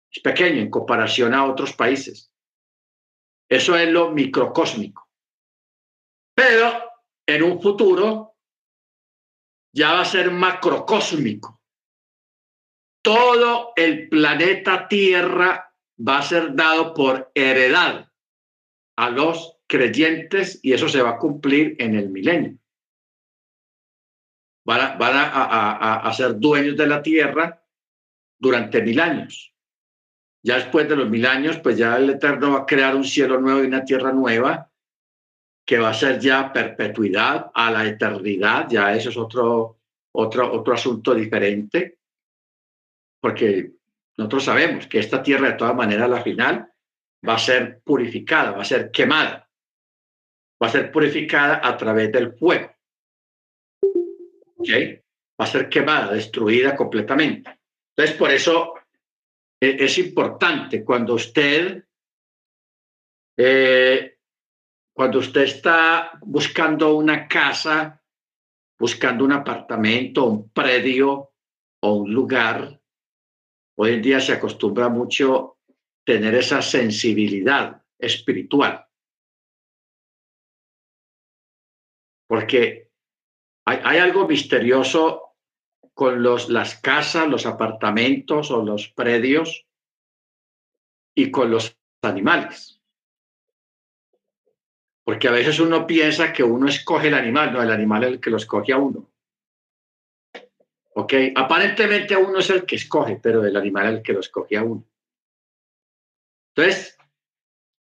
es 0.08 0.22
pequeño 0.22 0.60
en 0.60 0.70
comparación 0.70 1.34
a 1.34 1.44
otros 1.44 1.72
países. 1.72 2.32
Eso 3.48 3.76
es 3.76 3.90
lo 3.90 4.12
microcósmico. 4.12 5.08
Pero 6.34 6.84
en 7.26 7.42
un 7.42 7.60
futuro 7.60 8.36
ya 9.74 9.94
va 9.94 10.02
a 10.02 10.04
ser 10.04 10.30
macrocósmico 10.30 11.60
todo 13.02 13.72
el 13.74 14.08
planeta 14.08 14.86
Tierra 14.86 15.71
va 15.98 16.18
a 16.18 16.22
ser 16.22 16.54
dado 16.54 16.94
por 16.94 17.30
heredad 17.34 18.10
a 18.96 19.10
los 19.10 19.58
creyentes 19.66 20.60
y 20.62 20.72
eso 20.72 20.88
se 20.88 21.02
va 21.02 21.10
a 21.10 21.18
cumplir 21.18 21.76
en 21.78 21.94
el 21.94 22.10
milenio. 22.10 22.58
Van 24.64 24.80
a, 24.80 26.12
ser 26.14 26.38
dueños 26.38 26.76
de 26.76 26.86
la 26.86 27.02
tierra 27.02 27.64
durante 28.38 28.82
mil 28.82 29.00
años. 29.00 29.54
Ya 30.44 30.56
después 30.56 30.88
de 30.88 30.96
los 30.96 31.08
mil 31.08 31.26
años, 31.26 31.58
pues 31.58 31.78
ya 31.78 31.96
el 31.96 32.10
Eterno 32.10 32.52
va 32.52 32.58
a 32.60 32.66
crear 32.66 32.94
un 32.94 33.04
cielo 33.04 33.40
nuevo 33.40 33.62
y 33.62 33.66
una 33.66 33.84
tierra 33.84 34.12
nueva 34.12 34.70
que 35.64 35.78
va 35.78 35.90
a 35.90 35.94
ser 35.94 36.20
ya 36.20 36.52
perpetuidad 36.52 37.50
a 37.54 37.70
la 37.70 37.86
eternidad. 37.86 38.68
Ya 38.68 38.94
eso 38.94 39.10
es 39.10 39.16
otro, 39.16 39.80
otro, 40.12 40.52
otro 40.52 40.74
asunto 40.74 41.14
diferente 41.14 41.98
porque 43.22 43.72
nosotros 44.16 44.44
sabemos 44.44 44.86
que 44.86 44.98
esta 44.98 45.22
tierra 45.22 45.48
de 45.48 45.56
todas 45.56 45.74
maneras 45.74 46.08
la 46.08 46.22
final 46.22 46.72
va 47.26 47.34
a 47.34 47.38
ser 47.38 47.80
purificada, 47.82 48.52
va 48.52 48.62
a 48.62 48.66
ser 48.66 48.90
quemada, 48.90 49.48
va 50.62 50.66
a 50.66 50.70
ser 50.70 50.90
purificada 50.92 51.60
a 51.62 51.76
través 51.76 52.12
del 52.12 52.32
fuego. 52.34 52.72
¿Ok? 54.56 54.68
Va 55.40 55.44
a 55.44 55.46
ser 55.46 55.68
quemada, 55.68 56.12
destruida 56.12 56.76
completamente. 56.76 57.58
Entonces, 57.96 58.16
por 58.16 58.30
eso 58.30 58.74
e, 59.60 59.84
es 59.84 59.98
importante 59.98 60.84
cuando 60.84 61.14
usted, 61.14 61.84
eh, 63.36 64.18
cuando 64.92 65.18
usted 65.18 65.42
está 65.42 66.12
buscando 66.20 66.96
una 66.96 67.26
casa, 67.26 68.02
buscando 68.78 69.24
un 69.24 69.32
apartamento, 69.32 70.26
un 70.26 70.50
predio 70.50 71.32
o 71.80 71.92
un 71.94 72.12
lugar, 72.12 72.81
Hoy 73.76 73.94
en 73.94 74.02
día 74.02 74.20
se 74.20 74.32
acostumbra 74.32 74.88
mucho 74.88 75.58
tener 76.04 76.34
esa 76.34 76.60
sensibilidad 76.62 77.82
espiritual. 77.98 78.86
Porque 82.28 82.90
hay, 83.66 83.98
algo 83.98 84.26
misterioso 84.26 85.36
con 85.94 86.22
los, 86.22 86.48
las 86.48 86.80
casas, 86.80 87.28
los 87.28 87.46
apartamentos 87.46 88.50
o 88.50 88.64
los 88.64 88.88
predios 88.88 89.66
y 91.14 91.30
con 91.30 91.50
los 91.50 91.78
animales. 92.02 92.80
Porque 95.04 95.28
a 95.28 95.32
veces 95.32 95.60
uno 95.60 95.86
piensa 95.86 96.32
que 96.32 96.42
uno 96.42 96.68
escoge 96.68 97.08
el 97.08 97.14
animal, 97.14 97.52
no, 97.52 97.62
el 97.62 97.70
animal 97.70 98.04
es 98.04 98.10
el 98.12 98.20
que 98.20 98.30
lo 98.30 98.36
escoge 98.36 98.72
a 98.72 98.78
uno. 98.78 99.11
¿Ok? 100.94 101.14
Aparentemente 101.34 102.16
uno 102.16 102.38
es 102.38 102.50
el 102.50 102.64
que 102.64 102.76
escoge, 102.76 103.18
pero 103.22 103.44
el 103.44 103.56
animal 103.56 103.86
es 103.86 103.92
el 103.94 104.02
que 104.02 104.12
lo 104.12 104.20
escoge 104.20 104.56
a 104.56 104.62
uno. 104.62 104.84
Entonces, 106.54 106.98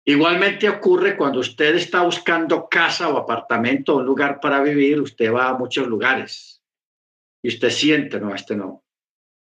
igualmente 0.06 0.70
ocurre 0.70 1.18
cuando 1.18 1.40
usted 1.40 1.76
está 1.76 2.04
buscando 2.04 2.70
casa 2.70 3.10
o 3.10 3.18
apartamento 3.18 3.96
o 3.96 3.98
un 4.00 4.06
lugar 4.06 4.40
para 4.40 4.62
vivir, 4.62 5.02
usted 5.02 5.34
va 5.34 5.50
a 5.50 5.58
muchos 5.58 5.88
lugares 5.88 6.62
y 7.42 7.48
usted 7.48 7.70
siente, 7.70 8.20
no, 8.20 8.36
este 8.36 8.56
no, 8.56 8.84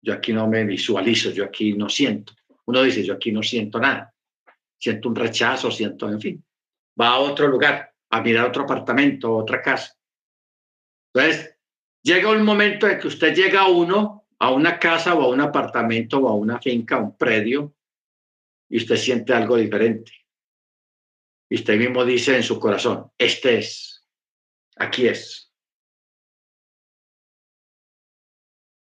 yo 0.03 0.15
aquí 0.15 0.33
no 0.33 0.47
me 0.47 0.65
visualizo, 0.65 1.31
yo 1.31 1.45
aquí 1.45 1.73
no 1.75 1.89
siento. 1.89 2.35
Uno 2.67 2.83
dice, 2.83 3.03
yo 3.03 3.15
aquí 3.15 3.33
no 3.33 3.43
siento 3.43 3.81
nada, 3.81 4.15
siento 4.79 5.09
un 5.09 5.17
rechazo, 5.17 5.71
siento, 5.71 6.09
en 6.09 6.21
fin, 6.21 6.45
va 7.01 7.09
a 7.09 7.19
otro 7.19 7.49
lugar, 7.49 7.93
a 8.11 8.21
mirar 8.21 8.47
otro 8.47 8.63
apartamento, 8.63 9.35
otra 9.35 9.61
casa. 9.61 9.97
Entonces, 11.13 11.57
Llega 12.03 12.31
un 12.31 12.43
momento 12.43 12.89
en 12.89 12.99
que 12.99 13.09
usted 13.09 13.35
llega 13.35 13.63
a 13.63 13.69
uno, 13.69 14.27
a 14.39 14.51
una 14.51 14.79
casa 14.79 15.15
o 15.15 15.23
a 15.23 15.29
un 15.29 15.41
apartamento 15.41 16.19
o 16.19 16.29
a 16.29 16.35
una 16.35 16.59
finca, 16.59 16.97
a 16.97 17.01
un 17.01 17.17
predio, 17.17 17.75
y 18.69 18.79
usted 18.79 18.97
siente 18.97 19.35
algo 19.35 19.57
diferente. 19.57 20.13
Y 21.51 21.57
usted 21.57 21.77
mismo 21.77 22.05
dice 22.05 22.37
en 22.37 22.43
su 22.43 22.59
corazón, 22.59 23.11
este 23.19 23.59
es, 23.59 24.07
aquí 24.77 25.09
es. 25.09 25.53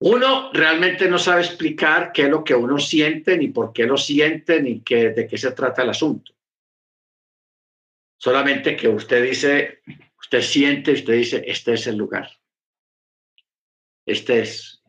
Uno 0.01 0.53
realmente 0.53 1.09
no 1.09 1.19
sabe 1.19 1.43
explicar 1.43 2.13
qué 2.13 2.23
es 2.23 2.29
lo 2.29 2.45
que 2.45 2.55
uno 2.55 2.79
siente, 2.79 3.37
ni 3.37 3.49
por 3.49 3.73
qué 3.73 3.85
lo 3.85 3.97
siente, 3.97 4.63
ni 4.63 4.81
qué, 4.83 5.11
de 5.11 5.27
qué 5.27 5.39
se 5.39 5.53
trata 5.53 5.83
el 5.83 5.91
asunto. 5.91 6.35
Solamente 8.17 8.77
que 8.77 8.89
usted 8.89 9.23
dice, 9.23 9.83
usted 10.21 10.41
siente, 10.43 10.93
usted 10.93 11.15
dice, 11.15 11.43
este 11.47 11.75
es 11.75 11.87
el 11.87 11.97
lugar. 11.97 12.29
Este 14.09 14.41
es. 14.41 14.83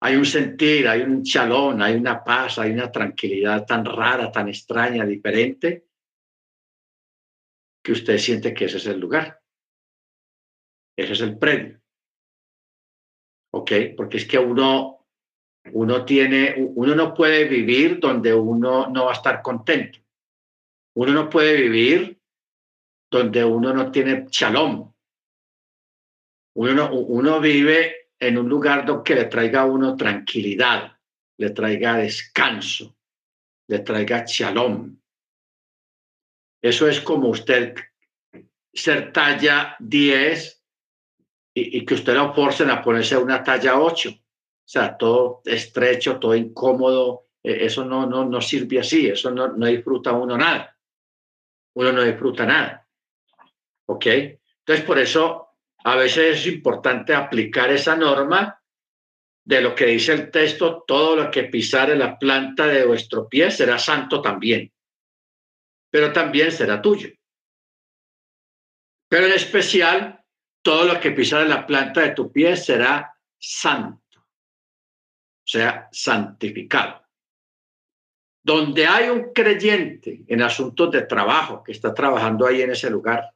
Hay 0.00 0.14
un 0.14 0.24
sentir, 0.24 0.86
hay 0.86 1.00
un 1.00 1.24
chalón, 1.24 1.82
hay 1.82 1.96
una 1.96 2.22
paz, 2.22 2.60
hay 2.60 2.70
una 2.70 2.92
tranquilidad 2.92 3.66
tan 3.66 3.84
rara, 3.84 4.30
tan 4.30 4.48
extraña, 4.48 5.04
diferente, 5.04 5.88
que 7.82 7.90
usted 7.90 8.16
siente 8.18 8.54
que 8.54 8.66
ese 8.66 8.76
es 8.76 8.86
el 8.86 9.00
lugar. 9.00 9.42
Ese 10.96 11.14
es 11.14 11.20
el 11.22 11.36
predio. 11.38 11.80
¿Ok? 13.52 13.72
Porque 13.96 14.18
es 14.18 14.28
que 14.28 14.38
uno, 14.38 15.08
uno 15.72 16.04
tiene, 16.04 16.54
uno 16.56 16.94
no 16.94 17.12
puede 17.12 17.48
vivir 17.48 17.98
donde 17.98 18.32
uno 18.32 18.86
no 18.88 19.06
va 19.06 19.10
a 19.10 19.14
estar 19.14 19.42
contento. 19.42 19.98
Uno 20.94 21.12
no 21.12 21.28
puede 21.28 21.62
vivir 21.62 22.20
donde 23.10 23.44
uno 23.44 23.74
no 23.74 23.90
tiene 23.90 24.26
shalom. 24.30 24.92
Uno, 26.60 26.92
uno 26.92 27.38
vive 27.38 28.08
en 28.18 28.36
un 28.36 28.48
lugar 28.48 28.84
donde 28.84 29.14
le 29.14 29.24
traiga 29.26 29.60
a 29.60 29.66
uno 29.66 29.96
tranquilidad, 29.96 30.92
le 31.36 31.50
traiga 31.50 31.98
descanso, 31.98 32.96
le 33.68 33.78
traiga 33.78 34.24
shalom. 34.26 34.98
Eso 36.60 36.88
es 36.88 37.00
como 37.00 37.28
usted 37.28 37.76
ser 38.74 39.12
talla 39.12 39.76
10 39.78 40.64
y, 41.54 41.84
que 41.84 41.94
usted 41.94 42.14
lo 42.14 42.34
forcen 42.34 42.70
a 42.70 42.82
ponerse 42.82 43.16
una 43.16 43.40
talla 43.40 43.78
8. 43.78 44.10
O 44.10 44.14
sea, 44.64 44.96
todo 44.96 45.42
estrecho, 45.44 46.18
todo 46.18 46.34
incómodo. 46.34 47.28
E, 47.40 47.66
eso 47.66 47.84
no, 47.84 48.04
no, 48.04 48.24
no 48.24 48.40
sirve 48.40 48.80
así, 48.80 49.06
eso 49.06 49.30
no, 49.30 49.46
no 49.46 49.66
disfruta 49.66 50.10
uno 50.10 50.36
nada. 50.36 50.76
Uno 51.74 51.92
no 51.92 52.02
disfruta 52.02 52.44
nada. 52.44 52.84
¿Ok? 53.86 54.06
Entonces, 54.06 54.84
por 54.84 54.98
eso 54.98 55.47
a 55.88 55.96
veces 55.96 56.40
es 56.40 56.46
importante 56.46 57.14
aplicar 57.14 57.70
esa 57.70 57.96
norma 57.96 58.62
de 59.42 59.62
lo 59.62 59.74
que 59.74 59.86
dice 59.86 60.12
el 60.12 60.30
texto, 60.30 60.84
todo 60.86 61.16
lo 61.16 61.30
que 61.30 61.44
pisare 61.44 61.96
la 61.96 62.18
planta 62.18 62.66
de 62.66 62.84
vuestro 62.84 63.26
pie 63.26 63.50
será 63.50 63.78
santo 63.78 64.20
también, 64.20 64.70
pero 65.90 66.12
también 66.12 66.52
será 66.52 66.82
tuyo. 66.82 67.08
Pero 69.08 69.24
en 69.24 69.32
especial, 69.32 70.22
todo 70.62 70.84
lo 70.84 71.00
que 71.00 71.12
pisare 71.12 71.48
la 71.48 71.66
planta 71.66 72.02
de 72.02 72.10
tu 72.10 72.30
pie 72.30 72.54
será 72.56 73.18
santo, 73.38 74.20
o 74.20 75.46
sea, 75.46 75.88
santificado. 75.90 77.06
Donde 78.44 78.86
hay 78.86 79.08
un 79.08 79.32
creyente 79.32 80.24
en 80.26 80.42
asuntos 80.42 80.90
de 80.90 81.06
trabajo 81.06 81.62
que 81.62 81.72
está 81.72 81.94
trabajando 81.94 82.46
ahí 82.46 82.60
en 82.60 82.72
ese 82.72 82.90
lugar, 82.90 83.34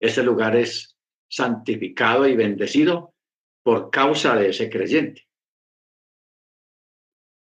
ese 0.00 0.24
lugar 0.24 0.56
es 0.56 0.93
santificado 1.28 2.26
y 2.26 2.36
bendecido 2.36 3.14
por 3.62 3.90
causa 3.90 4.36
de 4.36 4.50
ese 4.50 4.68
creyente. 4.68 5.26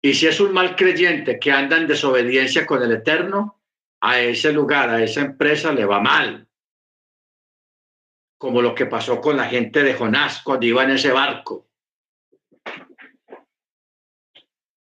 Y 0.01 0.13
si 0.13 0.27
es 0.27 0.39
un 0.39 0.53
mal 0.53 0.75
creyente 0.75 1.39
que 1.39 1.51
anda 1.51 1.77
en 1.77 1.87
desobediencia 1.87 2.65
con 2.65 2.81
el 2.83 2.91
Eterno, 2.91 3.61
a 4.01 4.19
ese 4.19 4.51
lugar, 4.51 4.89
a 4.89 5.03
esa 5.03 5.21
empresa 5.21 5.73
le 5.73 5.85
va 5.85 5.99
mal. 5.99 6.47
Como 8.37 8.61
lo 8.61 8.75
que 8.75 8.85
pasó 8.85 9.19
con 9.19 9.37
la 9.37 9.45
gente 9.45 9.83
de 9.83 9.95
Jonás 9.95 10.41
cuando 10.43 10.65
iba 10.65 10.83
en 10.83 10.91
ese 10.91 11.11
barco. 11.11 11.67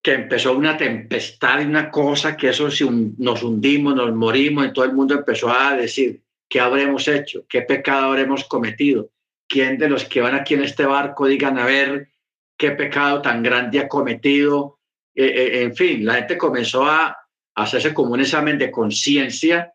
Que 0.03 0.13
empezó 0.13 0.57
una 0.57 0.77
tempestad 0.77 1.61
y 1.61 1.65
una 1.65 1.91
cosa 1.91 2.37
que 2.37 2.51
eso 2.51 2.71
si 2.71 2.89
nos 3.19 3.43
hundimos, 3.43 3.97
nos 3.97 4.15
morimos 4.15 4.67
y 4.67 4.73
todo 4.73 4.85
el 4.85 4.93
mundo 4.93 5.15
empezó 5.15 5.51
a 5.51 5.75
decir, 5.75 6.23
¿qué 6.49 6.61
habremos 6.61 7.09
hecho? 7.09 7.45
¿Qué 7.49 7.63
pecado 7.63 8.07
habremos 8.07 8.45
cometido? 8.45 9.11
quién 9.49 9.79
de 9.79 9.89
los 9.89 10.05
que 10.05 10.21
van 10.21 10.35
aquí 10.35 10.55
en 10.55 10.65
este 10.65 10.85
barco 10.85 11.27
digan, 11.27 11.59
a 11.59 11.65
ver, 11.65 12.11
qué 12.57 12.73
pecado 12.73 13.23
tan 13.23 13.43
grande 13.43 13.81
ha 13.81 13.89
cometido. 13.89 14.81
Eh, 15.15 15.25
eh, 15.25 15.63
en 15.63 15.75
fin, 15.75 16.05
la 16.05 16.15
gente 16.15 16.37
comenzó 16.37 16.85
a 16.85 17.17
hacerse 17.55 17.95
como 17.95 18.13
un 18.13 18.21
examen 18.21 18.59
de 18.59 18.71
conciencia, 18.71 19.73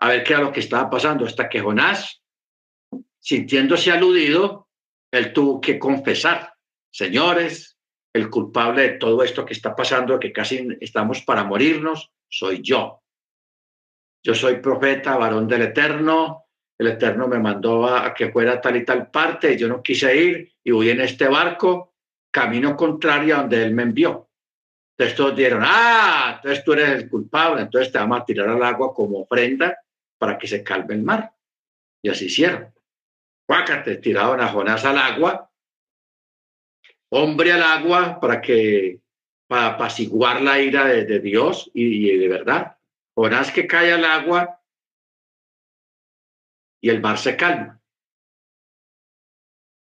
a 0.00 0.08
ver 0.08 0.24
qué 0.24 0.32
era 0.32 0.42
lo 0.42 0.52
que 0.52 0.60
estaba 0.60 0.88
pasando, 0.88 1.26
hasta 1.26 1.48
que 1.48 1.60
Jonás, 1.60 2.22
sintiéndose 3.18 3.90
aludido, 3.90 4.68
él 5.10 5.32
tuvo 5.32 5.60
que 5.60 5.78
confesar, 5.78 6.54
señores, 6.90 7.76
el 8.14 8.30
culpable 8.30 8.82
de 8.82 8.88
todo 8.90 9.22
esto 9.22 9.44
que 9.44 9.52
está 9.52 9.76
pasando, 9.76 10.18
que 10.18 10.32
casi 10.32 10.66
estamos 10.80 11.22
para 11.22 11.44
morirnos, 11.44 12.10
soy 12.28 12.62
yo. 12.62 13.02
Yo 14.22 14.34
soy 14.34 14.56
profeta, 14.56 15.16
varón 15.16 15.48
del 15.48 15.62
Eterno, 15.62 16.44
el 16.80 16.86
Eterno 16.88 17.28
me 17.28 17.38
mandó 17.38 17.86
a, 17.86 18.14
que 18.14 18.32
fuera 18.32 18.58
tal 18.58 18.76
y 18.76 18.86
tal 18.86 19.10
parte, 19.10 19.56
yo 19.58 19.68
no 19.68 19.82
quise 19.82 20.16
ir 20.16 20.52
y 20.64 20.70
voy 20.70 20.88
en 20.88 21.02
este 21.02 21.28
barco, 21.28 21.94
camino 22.30 22.74
contrario 22.74 23.36
a 23.36 23.40
donde 23.40 23.62
Él 23.62 23.74
me 23.74 23.82
envió. 23.82 24.30
Entonces 24.96 25.14
todos 25.14 25.36
dieron, 25.36 25.62
ah, 25.62 26.36
entonces 26.36 26.64
tú 26.64 26.72
eres 26.72 26.88
el 26.90 27.10
culpable, 27.10 27.60
entonces 27.60 27.92
te 27.92 27.98
vamos 27.98 28.20
a 28.20 28.24
tirar 28.24 28.48
al 28.48 28.62
agua 28.62 28.94
como 28.94 29.20
ofrenda 29.20 29.78
para 30.16 30.38
que 30.38 30.46
se 30.46 30.62
calme 30.64 30.94
el 30.94 31.02
mar. 31.02 31.32
Y 32.02 32.08
así 32.08 32.26
hicieron. 32.26 32.72
Cuácate, 33.46 33.96
tiraron 33.96 34.40
a 34.40 34.48
Jonás 34.48 34.82
al 34.86 34.96
agua, 34.96 35.50
hombre 37.10 37.52
al 37.52 37.62
agua 37.62 38.18
para 38.20 38.40
que, 38.40 39.00
para 39.46 39.74
apaciguar 39.74 40.40
la 40.40 40.58
ira 40.60 40.86
de, 40.86 41.20
Dios 41.20 41.70
y, 41.74 42.10
y 42.10 42.16
de 42.16 42.28
verdad. 42.28 42.78
Jonás 43.14 43.52
que 43.52 43.66
cae 43.66 43.92
al 43.92 44.04
agua 44.04 44.60
y 46.80 46.88
el 46.88 47.00
mar 47.00 47.18
se 47.18 47.36
calma. 47.36 47.80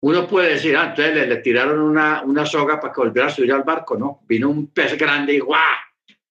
Uno 0.02 0.26
puede 0.26 0.50
decir, 0.50 0.76
ah, 0.76 0.90
entonces 0.90 1.26
le, 1.26 1.36
tiraron 1.38 1.80
una, 1.80 2.22
una, 2.22 2.44
soga 2.44 2.78
para 2.78 2.92
que 2.92 3.00
volviera 3.00 3.28
a 3.28 3.30
subir 3.30 3.52
al 3.52 3.62
barco, 3.62 3.96
¿no? 3.96 4.20
Vino 4.26 4.50
un 4.50 4.66
pez 4.66 4.98
grande 4.98 5.34
y 5.34 5.38
¡guau! 5.38 5.60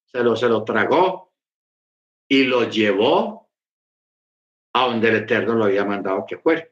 Se 0.05 0.23
lo, 0.23 0.35
se 0.35 0.47
lo 0.47 0.63
tragó 0.63 1.33
y 2.29 2.43
lo 2.43 2.69
llevó 2.69 3.49
a 4.73 4.85
donde 4.85 5.09
el 5.09 5.15
Eterno 5.15 5.55
lo 5.55 5.65
había 5.65 5.85
mandado 5.85 6.25
que 6.25 6.37
fuera. 6.37 6.67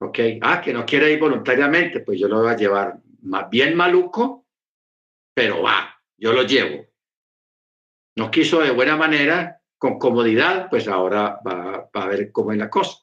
¿Ok? 0.00 0.18
Ah, 0.42 0.60
que 0.60 0.72
no 0.72 0.86
quiere 0.86 1.12
ir 1.12 1.18
voluntariamente, 1.18 2.00
pues 2.00 2.20
yo 2.20 2.28
lo 2.28 2.42
voy 2.42 2.52
a 2.52 2.56
llevar 2.56 3.00
bien 3.50 3.76
maluco, 3.76 4.46
pero 5.34 5.62
va, 5.62 6.00
yo 6.16 6.32
lo 6.32 6.42
llevo. 6.42 6.87
No 8.18 8.32
quiso 8.32 8.58
de 8.58 8.72
buena 8.72 8.96
manera, 8.96 9.62
con 9.78 9.96
comodidad, 9.96 10.68
pues 10.68 10.88
ahora 10.88 11.40
va, 11.46 11.88
a 11.92 12.06
ver 12.06 12.32
cómo 12.32 12.50
es 12.50 12.58
la 12.58 12.68
cosa. 12.68 12.98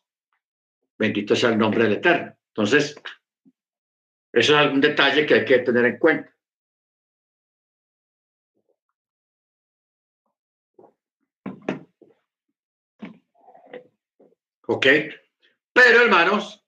Bendito 0.97 1.37
sea 1.37 1.51
el 1.51 1.57
nombre 1.57 1.85
del 1.85 1.93
Eterno. 1.93 2.35
Entonces, 2.49 3.01
eso 4.33 4.53
es 4.53 4.59
algún 4.59 4.81
detalle 4.81 5.25
que 5.25 5.35
hay 5.35 5.45
que 5.45 5.59
tener 5.59 5.85
en 5.85 5.99
cuenta. 5.99 6.35
¿Ok? 14.67 14.85
Pero 15.71 16.01
hermanos, 16.01 16.61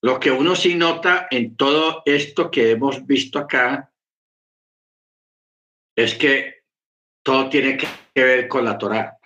lo 0.00 0.18
que 0.18 0.30
uno 0.30 0.56
sí 0.56 0.76
nota 0.76 1.28
en 1.30 1.58
todo 1.58 2.00
esto 2.06 2.50
que 2.50 2.70
hemos 2.70 3.04
visto 3.04 3.38
acá 3.38 3.92
es 5.94 6.14
que 6.14 6.61
todo 7.22 7.48
tiene 7.48 7.76
que 7.76 7.86
ver 8.14 8.48
con 8.48 8.64
la 8.64 8.76
Torá 8.78 9.18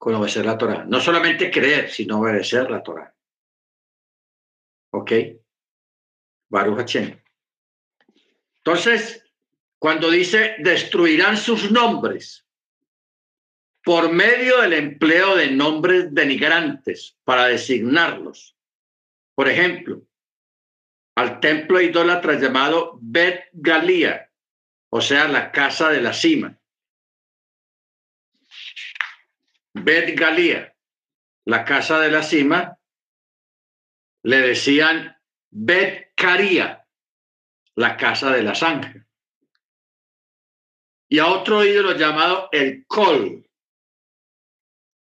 con 0.00 0.14
obedecer 0.14 0.46
la 0.46 0.56
Torah. 0.56 0.86
No 0.86 0.98
solamente 0.98 1.50
creer, 1.50 1.90
sino 1.90 2.20
obedecer 2.20 2.70
la 2.70 2.82
Torah. 2.82 3.14
¿Ok? 4.92 5.12
Baruch 6.48 6.96
Entonces, 8.56 9.22
cuando 9.78 10.10
dice 10.10 10.56
destruirán 10.60 11.36
sus 11.36 11.70
nombres 11.70 12.46
por 13.84 14.10
medio 14.10 14.62
del 14.62 14.72
empleo 14.72 15.36
de 15.36 15.50
nombres 15.50 16.14
denigrantes 16.14 17.18
para 17.24 17.44
designarlos. 17.44 18.56
Por 19.34 19.50
ejemplo, 19.50 20.02
al 21.14 21.40
templo 21.40 21.78
idólatra 21.78 22.38
llamado 22.38 22.98
Bet 23.02 23.50
Galía, 23.52 24.30
o 24.88 25.02
sea, 25.02 25.28
la 25.28 25.52
casa 25.52 25.90
de 25.90 26.00
la 26.00 26.14
cima. 26.14 26.58
Bet 29.74 30.18
Galía, 30.18 30.74
la 31.46 31.64
casa 31.64 32.00
de 32.00 32.10
la 32.10 32.22
cima, 32.22 32.78
le 34.22 34.38
decían 34.38 35.16
Bet 35.50 36.12
Caría, 36.14 36.86
la 37.76 37.96
casa 37.96 38.30
de 38.30 38.42
la 38.42 38.54
sangre. 38.54 39.06
Y 41.08 41.18
a 41.18 41.26
otro 41.26 41.64
ídolo 41.64 41.96
llamado 41.96 42.48
el 42.52 42.84
Col, 42.86 43.44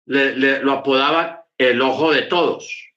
le, 0.05 0.61
lo 0.63 0.71
apodaban 0.71 1.39
el 1.57 1.81
ojo 1.81 2.11
de 2.11 2.23
todos. 2.23 2.89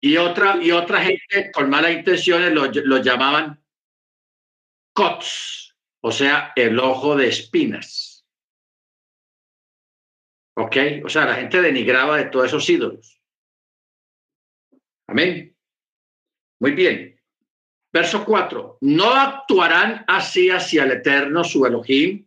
Y 0.00 0.16
otra, 0.16 0.62
y 0.62 0.70
otra 0.70 1.02
gente 1.02 1.50
con 1.52 1.68
malas 1.68 1.92
intenciones 1.92 2.52
lo, 2.52 2.66
lo 2.66 2.98
llamaban 2.98 3.62
Cots, 4.92 5.76
o 6.00 6.12
sea, 6.12 6.52
el 6.56 6.78
ojo 6.78 7.16
de 7.16 7.28
espinas. 7.28 8.07
¿Ok? 10.58 10.76
O 11.04 11.08
sea, 11.08 11.24
la 11.24 11.36
gente 11.36 11.62
denigraba 11.62 12.16
de 12.16 12.24
todos 12.24 12.46
esos 12.46 12.68
ídolos. 12.68 13.22
Amén. 15.06 15.56
Muy 16.60 16.72
bien. 16.72 17.20
Verso 17.92 18.24
4. 18.24 18.78
No 18.80 19.14
actuarán 19.14 20.04
así 20.08 20.50
hacia 20.50 20.82
el 20.82 20.90
Eterno, 20.90 21.44
su 21.44 21.64
Elohim, 21.64 22.26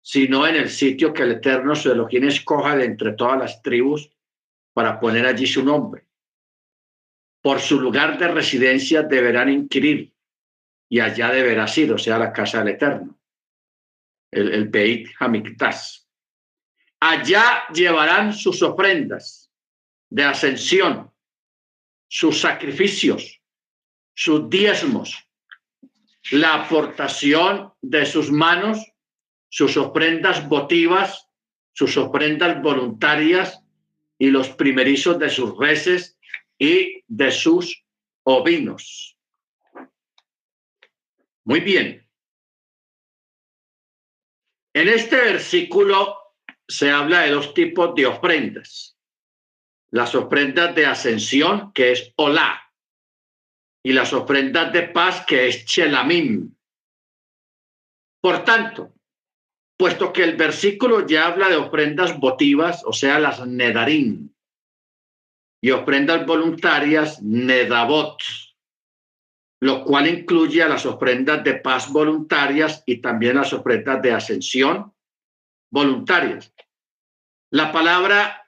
sino 0.00 0.46
en 0.46 0.54
el 0.54 0.70
sitio 0.70 1.12
que 1.12 1.24
el 1.24 1.32
Eterno 1.32 1.74
su 1.74 1.90
Elohim 1.90 2.28
escoja 2.28 2.76
de 2.76 2.84
entre 2.84 3.14
todas 3.14 3.38
las 3.38 3.60
tribus 3.60 4.08
para 4.72 5.00
poner 5.00 5.26
allí 5.26 5.46
su 5.46 5.64
nombre. 5.64 6.06
Por 7.42 7.58
su 7.58 7.80
lugar 7.80 8.18
de 8.18 8.28
residencia 8.28 9.02
deberán 9.02 9.48
inquirir 9.48 10.14
y 10.88 11.00
allá 11.00 11.32
deberá 11.32 11.66
ir, 11.76 11.92
o 11.92 11.98
sea, 11.98 12.18
la 12.18 12.32
casa 12.32 12.60
del 12.60 12.74
Eterno, 12.74 13.18
el, 14.30 14.54
el 14.54 14.68
Beit 14.68 15.08
Hamiktas. 15.18 16.07
Allá 17.00 17.66
llevarán 17.72 18.32
sus 18.32 18.62
ofrendas 18.62 19.50
de 20.10 20.24
ascensión, 20.24 21.12
sus 22.08 22.40
sacrificios, 22.40 23.40
sus 24.14 24.48
diezmos, 24.50 25.16
la 26.30 26.64
aportación 26.64 27.72
de 27.80 28.04
sus 28.04 28.30
manos, 28.32 28.84
sus 29.48 29.76
ofrendas 29.76 30.48
votivas, 30.48 31.28
sus 31.72 31.96
ofrendas 31.96 32.60
voluntarias 32.60 33.62
y 34.18 34.30
los 34.30 34.48
primerizos 34.48 35.18
de 35.18 35.30
sus 35.30 35.56
reses 35.56 36.18
y 36.58 37.04
de 37.06 37.30
sus 37.30 37.84
ovinos. 38.24 39.16
Muy 41.44 41.60
bien. 41.60 42.06
En 44.74 44.88
este 44.88 45.16
versículo 45.16 46.17
se 46.68 46.90
habla 46.90 47.22
de 47.22 47.30
dos 47.30 47.54
tipos 47.54 47.94
de 47.94 48.06
ofrendas. 48.06 48.96
Las 49.90 50.14
ofrendas 50.14 50.74
de 50.74 50.84
ascensión, 50.84 51.72
que 51.72 51.92
es 51.92 52.12
Olá, 52.16 52.70
y 53.82 53.92
las 53.92 54.12
ofrendas 54.12 54.72
de 54.72 54.82
paz, 54.82 55.24
que 55.26 55.48
es 55.48 55.64
Chelamim. 55.64 56.54
Por 58.20 58.44
tanto, 58.44 58.92
puesto 59.78 60.12
que 60.12 60.24
el 60.24 60.36
versículo 60.36 61.06
ya 61.06 61.28
habla 61.28 61.48
de 61.48 61.56
ofrendas 61.56 62.18
votivas, 62.18 62.82
o 62.84 62.92
sea, 62.92 63.18
las 63.18 63.46
Nedarim, 63.46 64.30
y 65.62 65.70
ofrendas 65.70 66.26
voluntarias, 66.26 67.22
Nedabot, 67.22 68.20
lo 69.60 69.84
cual 69.84 70.06
incluye 70.06 70.62
a 70.62 70.68
las 70.68 70.84
ofrendas 70.84 71.42
de 71.42 71.54
paz 71.54 71.90
voluntarias 71.90 72.82
y 72.86 72.98
también 72.98 73.36
las 73.36 73.52
ofrendas 73.52 74.02
de 74.02 74.12
ascensión 74.12 74.92
voluntarias. 75.70 76.52
La 77.50 77.72
palabra 77.72 78.46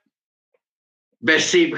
Besib 1.19 1.75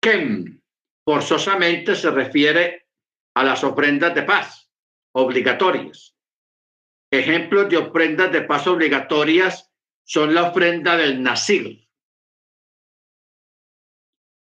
Kem 0.00 0.60
forzosamente 1.04 1.94
se 1.94 2.10
refiere 2.10 2.88
a 3.34 3.44
las 3.44 3.62
ofrendas 3.62 4.14
de 4.14 4.22
paz 4.22 4.70
obligatorias. 5.12 6.16
Ejemplos 7.10 7.68
de 7.68 7.78
ofrendas 7.78 8.32
de 8.32 8.42
paz 8.42 8.66
obligatorias 8.66 9.70
son 10.04 10.34
la 10.34 10.50
ofrenda 10.50 10.96
del 10.96 11.22
Nasir 11.22 11.88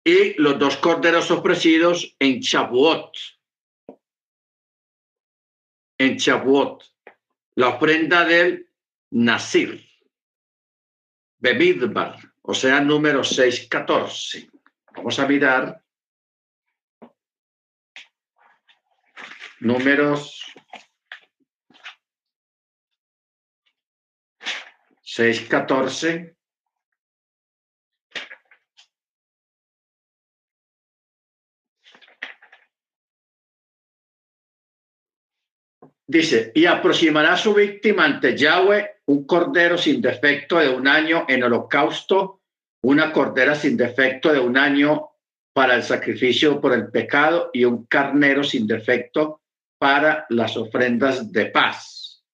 y 0.05 0.41
los 0.41 0.57
dos 0.59 0.77
corderos 0.77 1.33
ofrecidos 1.33 2.15
en 2.21 2.39
Shavuot. 2.39 3.13
En 5.99 6.17
Shavuot, 6.17 6.85
la 7.57 7.71
ofrenda 7.71 8.25
del 8.25 8.71
Nasir, 9.11 9.85
Bebidbar, 11.39 12.17
o 12.43 12.55
sea, 12.55 12.81
número 12.81 13.23
614. 13.23 14.49
Vamos 14.95 15.19
a 15.19 15.27
mirar 15.27 15.83
números 19.61 20.53
614. 25.03 26.37
Dice, 36.09 36.53
y 36.55 36.67
aproximará 36.67 37.37
su 37.37 37.53
víctima 37.53 38.05
ante 38.05 38.37
Yahweh 38.37 38.96
un 39.07 39.27
cordero 39.27 39.79
sin 39.79 40.01
defecto 40.01 40.59
de 40.59 40.69
un 40.69 40.89
año 40.89 41.25
en 41.29 41.43
holocausto, 41.43 42.43
una 42.83 43.13
cordera 43.13 43.55
sin 43.55 43.77
defecto 43.77 44.33
de 44.33 44.41
un 44.41 44.57
año 44.57 45.11
para 45.53 45.75
el 45.75 45.83
sacrificio 45.83 46.61
por 46.61 46.73
el 46.75 46.91
pecado 46.91 47.51
y 47.53 47.65
un 47.65 47.87
carnero 47.87 48.45
sin 48.45 48.67
defecto 48.67 49.41
para 49.79 50.27
las 50.29 50.57
ofrendas 50.57 51.33
de 51.33 51.47
paz. 51.47 52.25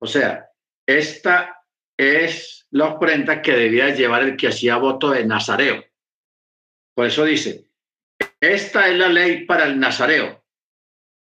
O 0.00 0.06
sea, 0.06 0.50
esta 0.86 1.64
es 1.96 2.66
la 2.70 2.94
ofrenda 2.94 3.42
que 3.42 3.52
debía 3.52 3.94
llevar 3.94 4.22
el 4.22 4.36
que 4.36 4.48
hacía 4.48 4.76
voto 4.76 5.10
de 5.10 5.24
Nazareo. 5.24 5.84
Por 6.94 7.06
eso 7.06 7.24
dice, 7.24 7.70
esta 8.40 8.88
es 8.88 8.98
la 8.98 9.08
ley 9.08 9.44
para 9.44 9.64
el 9.64 9.78
Nazareo. 9.78 10.44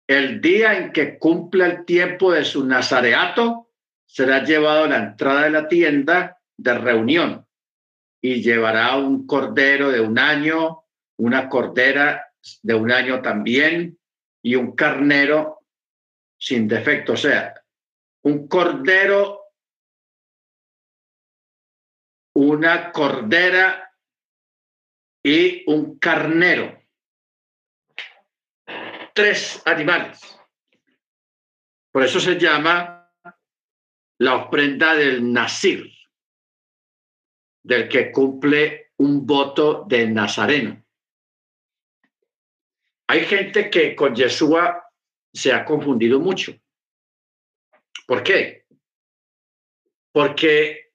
El 0.07 0.41
día 0.41 0.77
en 0.77 0.93
que 0.93 1.19
cumpla 1.19 1.67
el 1.67 1.85
tiempo 1.85 2.33
de 2.33 2.45
su 2.45 2.65
nazareato, 2.65 3.68
será 4.09 4.43
llevado 4.43 4.85
a 4.85 4.89
la 4.89 4.97
entrada 4.97 5.45
de 5.45 5.51
la 5.51 5.69
tienda 5.69 6.41
de 6.57 6.75
reunión 6.75 7.47
y 8.21 8.43
llevará 8.43 8.97
un 8.97 9.27
cordero 9.27 9.91
de 9.91 10.01
un 10.01 10.19
año, 10.19 10.85
una 11.19 11.49
cordera 11.49 12.33
de 12.63 12.75
un 12.75 12.91
año 12.91 13.23
también, 13.23 13.99
y 14.43 14.55
un 14.55 14.75
carnero 14.75 15.67
sin 16.39 16.67
defecto, 16.67 17.13
o 17.13 17.17
sea, 17.17 17.55
un 18.23 18.49
cordero, 18.49 19.53
una 22.35 22.91
cordera 22.93 23.93
y 25.23 25.65
un 25.71 25.99
carnero. 25.99 26.81
Tres 29.13 29.61
animales. 29.67 30.41
Por 31.91 32.05
eso 32.05 32.21
se 32.21 32.39
llama 32.39 32.98
la 34.19 34.37
ofrenda 34.37 34.95
del 34.95 35.33
Nasir, 35.33 35.93
del 37.63 37.89
que 37.89 38.11
cumple 38.11 38.93
un 38.97 39.27
voto 39.27 39.85
de 39.89 40.09
Nazareno. 40.09 40.85
Hay 43.07 43.25
gente 43.25 43.71
que 43.71 43.95
con 43.95 44.15
Yeshua 44.15 44.85
se 45.33 45.53
ha 45.53 45.65
confundido 45.65 46.21
mucho. 46.21 46.55
¿Por 48.07 48.23
qué? 48.23 48.67
Porque 50.13 50.91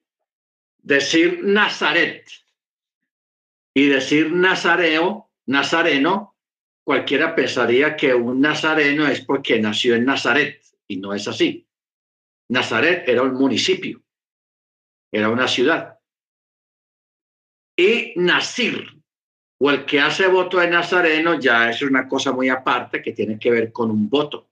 decir 0.78 1.42
Nazaret 1.42 2.28
y 3.72 3.88
decir 3.88 4.30
Nazareo, 4.32 5.30
Nazareno, 5.46 6.36
cualquiera 6.84 7.34
pensaría 7.34 7.96
que 7.96 8.14
un 8.14 8.40
nazareno 8.40 9.08
es 9.08 9.22
porque 9.22 9.58
nació 9.58 9.94
en 9.94 10.04
Nazaret 10.04 10.62
y 10.86 10.98
no 10.98 11.14
es 11.14 11.26
así. 11.26 11.63
Nazaret 12.48 13.08
era 13.08 13.22
un 13.22 13.34
municipio, 13.34 14.02
era 15.12 15.28
una 15.28 15.48
ciudad. 15.48 15.98
Y 17.76 18.12
Nasir 18.16 19.02
o 19.60 19.70
el 19.70 19.84
que 19.84 20.00
hace 20.00 20.26
voto 20.26 20.58
de 20.58 20.68
Nazareno 20.68 21.38
ya 21.38 21.70
es 21.70 21.82
una 21.82 22.06
cosa 22.06 22.32
muy 22.32 22.48
aparte 22.48 23.00
que 23.00 23.12
tiene 23.12 23.38
que 23.38 23.50
ver 23.50 23.72
con 23.72 23.90
un 23.90 24.08
voto. 24.08 24.50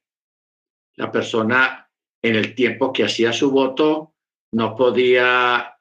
La 0.96 1.10
persona 1.10 1.90
en 2.22 2.36
el 2.36 2.54
tiempo 2.54 2.92
que 2.92 3.04
hacía 3.04 3.32
su 3.32 3.50
voto 3.50 4.14
no 4.52 4.76
podía 4.76 5.78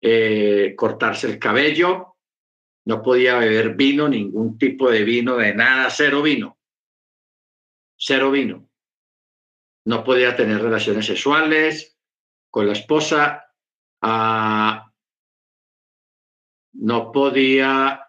eh, 0.00 0.74
cortarse 0.76 1.26
el 1.26 1.38
cabello, 1.38 2.16
no 2.86 3.02
podía 3.02 3.38
beber 3.38 3.74
vino, 3.74 4.08
ningún 4.08 4.58
tipo 4.58 4.90
de 4.90 5.02
vino, 5.02 5.36
de 5.36 5.54
nada, 5.54 5.90
cero 5.90 6.22
vino, 6.22 6.58
cero 7.96 8.30
vino. 8.30 8.68
No 9.86 10.02
podía 10.02 10.34
tener 10.36 10.62
relaciones 10.62 11.06
sexuales 11.06 11.98
con 12.50 12.66
la 12.66 12.72
esposa, 12.72 13.52
ah, 14.00 14.90
no 16.72 17.12
podía 17.12 18.04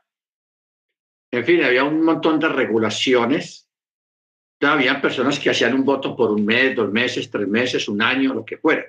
en 1.35 1.45
fin, 1.45 1.63
había 1.63 1.83
un 1.83 2.01
montón 2.01 2.39
de 2.39 2.47
regulaciones. 2.47 3.69
Había 4.61 5.01
personas 5.01 5.37
que 5.37 5.49
hacían 5.49 5.73
un 5.73 5.83
voto 5.83 6.15
por 6.15 6.31
un 6.31 6.45
mes, 6.45 6.73
dos 6.75 6.89
meses, 6.89 7.29
tres 7.29 7.47
meses, 7.47 7.89
un 7.89 8.01
año, 8.01 8.33
lo 8.33 8.45
que 8.45 8.57
fuera. 8.57 8.85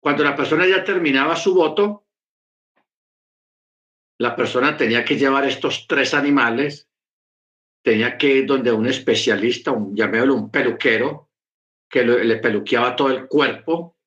Cuando 0.00 0.24
la 0.24 0.34
persona 0.34 0.66
ya 0.66 0.82
terminaba 0.82 1.36
su 1.36 1.54
voto, 1.54 2.08
la 4.18 4.34
persona 4.34 4.76
tenía 4.76 5.04
que 5.04 5.16
llevar 5.16 5.44
estos 5.44 5.86
tres 5.86 6.12
animales, 6.12 6.90
tenía 7.84 8.18
que 8.18 8.38
ir 8.38 8.46
donde 8.46 8.72
un 8.72 8.88
especialista, 8.88 9.70
un, 9.70 9.94
llamémoslo 9.94 10.34
un 10.34 10.50
peluquero, 10.50 11.30
que 11.92 12.04
le 12.04 12.36
peluqueaba 12.38 12.96
todo 12.96 13.10
el 13.10 13.28
cuerpo 13.28 13.98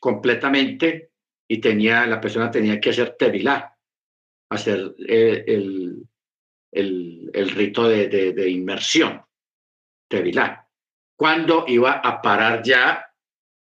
completamente 0.00 1.12
y 1.48 1.60
tenía, 1.60 2.04
la 2.06 2.20
persona 2.20 2.50
tenía 2.50 2.80
que 2.80 2.90
hacer 2.90 3.14
tevilá, 3.16 3.78
hacer 4.50 4.96
eh, 5.06 5.44
el, 5.46 6.02
el, 6.72 7.50
rito 7.50 7.88
de, 7.88 8.08
de, 8.08 8.50
inmersión, 8.50 9.24
Tevilá. 10.08 10.68
Cuando 11.16 11.66
iba 11.68 11.92
a 11.92 12.20
parar 12.20 12.64
ya 12.64 13.14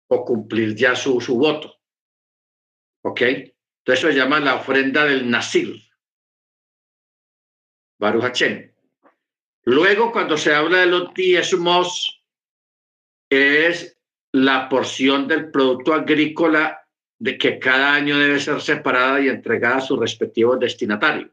o 0.09 0.25
cumplir 0.25 0.75
ya 0.75 0.97
su, 0.97 1.21
su 1.21 1.37
voto. 1.37 1.79
¿Ok? 3.05 3.21
Entonces 3.21 4.01
se 4.01 4.15
llama 4.15 4.41
la 4.41 4.55
ofrenda 4.55 5.05
del 5.05 5.31
Nasir. 5.31 5.83
Baruch 7.99 8.43
Luego, 9.65 10.13
cuando 10.13 10.39
se 10.39 10.55
habla 10.55 10.79
de 10.79 10.87
los 10.87 11.13
diezmos, 11.13 12.16
es 13.31 13.99
la 14.33 14.69
porción 14.69 15.27
del 15.27 15.51
producto 15.51 15.95
agrícola 15.95 16.87
de 17.19 17.39
que 17.39 17.59
cada 17.59 17.95
año 17.95 18.19
debe 18.19 18.39
ser 18.39 18.61
separada 18.61 19.21
y 19.21 19.29
entregada 19.29 19.77
a 19.77 19.81
sus 19.81 19.99
respectivos 19.99 20.61
destinatarios. 20.61 21.31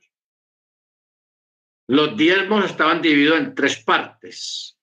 Los 1.87 2.15
diezmos 2.15 2.65
estaban 2.65 3.01
divididos 3.01 3.39
en 3.39 3.55
tres 3.55 3.83
partes, 3.83 4.77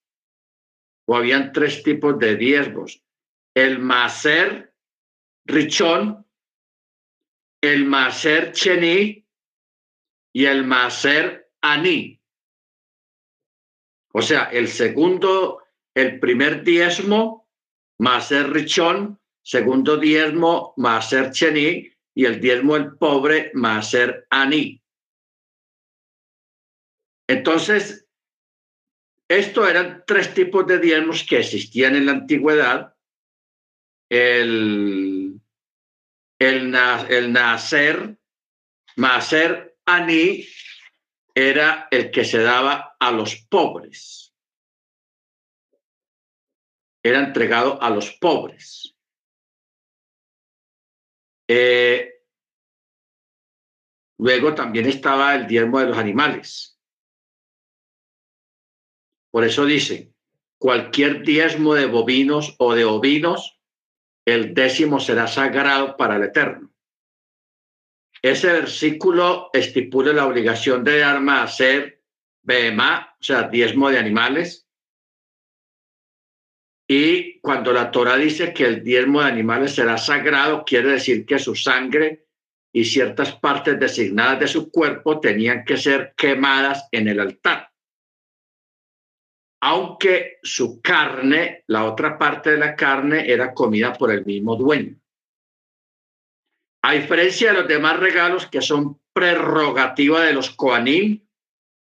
o 1.05 1.15
habían 1.15 1.51
tres 1.51 1.81
tipos 1.81 2.17
de 2.19 2.35
diezmos. 2.35 3.01
El 3.55 3.79
maser 3.79 4.73
richón, 5.45 6.25
el 7.59 7.85
maser 7.85 8.51
chení 8.51 9.25
y 10.31 10.45
el 10.45 10.63
maser 10.63 11.51
aní. 11.61 12.21
O 14.13 14.21
sea, 14.21 14.43
el 14.45 14.67
segundo, 14.67 15.60
el 15.95 16.19
primer 16.19 16.63
diezmo, 16.63 17.49
maser 17.99 18.49
richón, 18.51 19.19
segundo 19.43 19.97
diezmo, 19.97 20.73
maser 20.77 21.31
chení 21.31 21.91
y 22.13 22.25
el 22.25 22.39
diezmo 22.39 22.75
el 22.75 22.97
pobre, 22.97 23.51
maser 23.53 24.27
aní. 24.29 24.81
Entonces, 27.27 28.05
esto 29.27 29.67
eran 29.67 30.03
tres 30.05 30.33
tipos 30.33 30.67
de 30.67 30.79
diezmos 30.79 31.23
que 31.23 31.39
existían 31.39 31.95
en 31.95 32.05
la 32.05 32.11
antigüedad. 32.11 32.95
El, 34.09 35.39
el, 36.37 36.75
el 37.09 37.31
nacer, 37.31 38.17
maser 38.97 39.77
aní, 39.85 40.45
era 41.33 41.87
el 41.91 42.11
que 42.11 42.25
se 42.25 42.39
daba 42.39 42.97
a 42.99 43.11
los 43.11 43.35
pobres. 43.49 44.30
Era 47.03 47.19
entregado 47.19 47.81
a 47.81 47.89
los 47.89 48.11
pobres. 48.11 48.95
Eh, 51.47 52.21
luego 54.19 54.55
también 54.55 54.87
estaba 54.87 55.35
el 55.35 55.47
diezmo 55.47 55.79
de 55.79 55.87
los 55.87 55.97
animales. 55.97 56.79
Por 59.31 59.43
eso 59.45 59.65
dice, 59.65 60.13
cualquier 60.57 61.23
diezmo 61.23 61.73
de 61.73 61.87
bovinos 61.87 62.55
o 62.59 62.75
de 62.75 62.85
ovinos, 62.85 63.59
el 64.25 64.53
décimo 64.53 64.99
será 64.99 65.27
sagrado 65.27 65.97
para 65.97 66.17
el 66.17 66.23
Eterno. 66.23 66.71
Ese 68.21 68.51
versículo 68.51 69.49
estipula 69.51 70.13
la 70.13 70.27
obligación 70.27 70.83
de 70.83 71.03
arma 71.03 71.41
a 71.41 71.47
ser 71.47 72.03
BMA, 72.43 73.15
o 73.19 73.23
sea, 73.23 73.49
diezmo 73.49 73.89
de 73.89 73.97
animales. 73.97 74.67
Y 76.91 77.39
cuando 77.39 77.71
la 77.71 77.89
Torah 77.89 78.17
dice 78.17 78.53
que 78.53 78.65
el 78.65 78.83
diezmo 78.83 79.21
de 79.21 79.29
animales 79.29 79.75
será 79.75 79.97
sagrado, 79.97 80.65
quiere 80.65 80.91
decir 80.91 81.25
que 81.25 81.39
su 81.39 81.55
sangre 81.55 82.25
y 82.73 82.83
ciertas 82.83 83.31
partes 83.33 83.79
designadas 83.79 84.41
de 84.41 84.47
su 84.47 84.69
cuerpo 84.69 85.19
tenían 85.19 85.63
que 85.63 85.77
ser 85.77 86.13
quemadas 86.17 86.87
en 86.91 87.07
el 87.07 87.19
altar 87.19 87.71
aunque 89.61 90.39
su 90.41 90.81
carne, 90.81 91.63
la 91.67 91.85
otra 91.85 92.17
parte 92.17 92.51
de 92.51 92.57
la 92.57 92.75
carne, 92.75 93.31
era 93.31 93.53
comida 93.53 93.93
por 93.93 94.11
el 94.11 94.25
mismo 94.25 94.55
dueño. 94.55 94.99
A 96.83 96.93
diferencia 96.93 97.51
de 97.51 97.59
los 97.59 97.67
demás 97.67 97.99
regalos 97.99 98.47
que 98.47 98.61
son 98.61 98.99
prerrogativa 99.13 100.23
de 100.23 100.33
los 100.33 100.49
Koanim, 100.49 101.27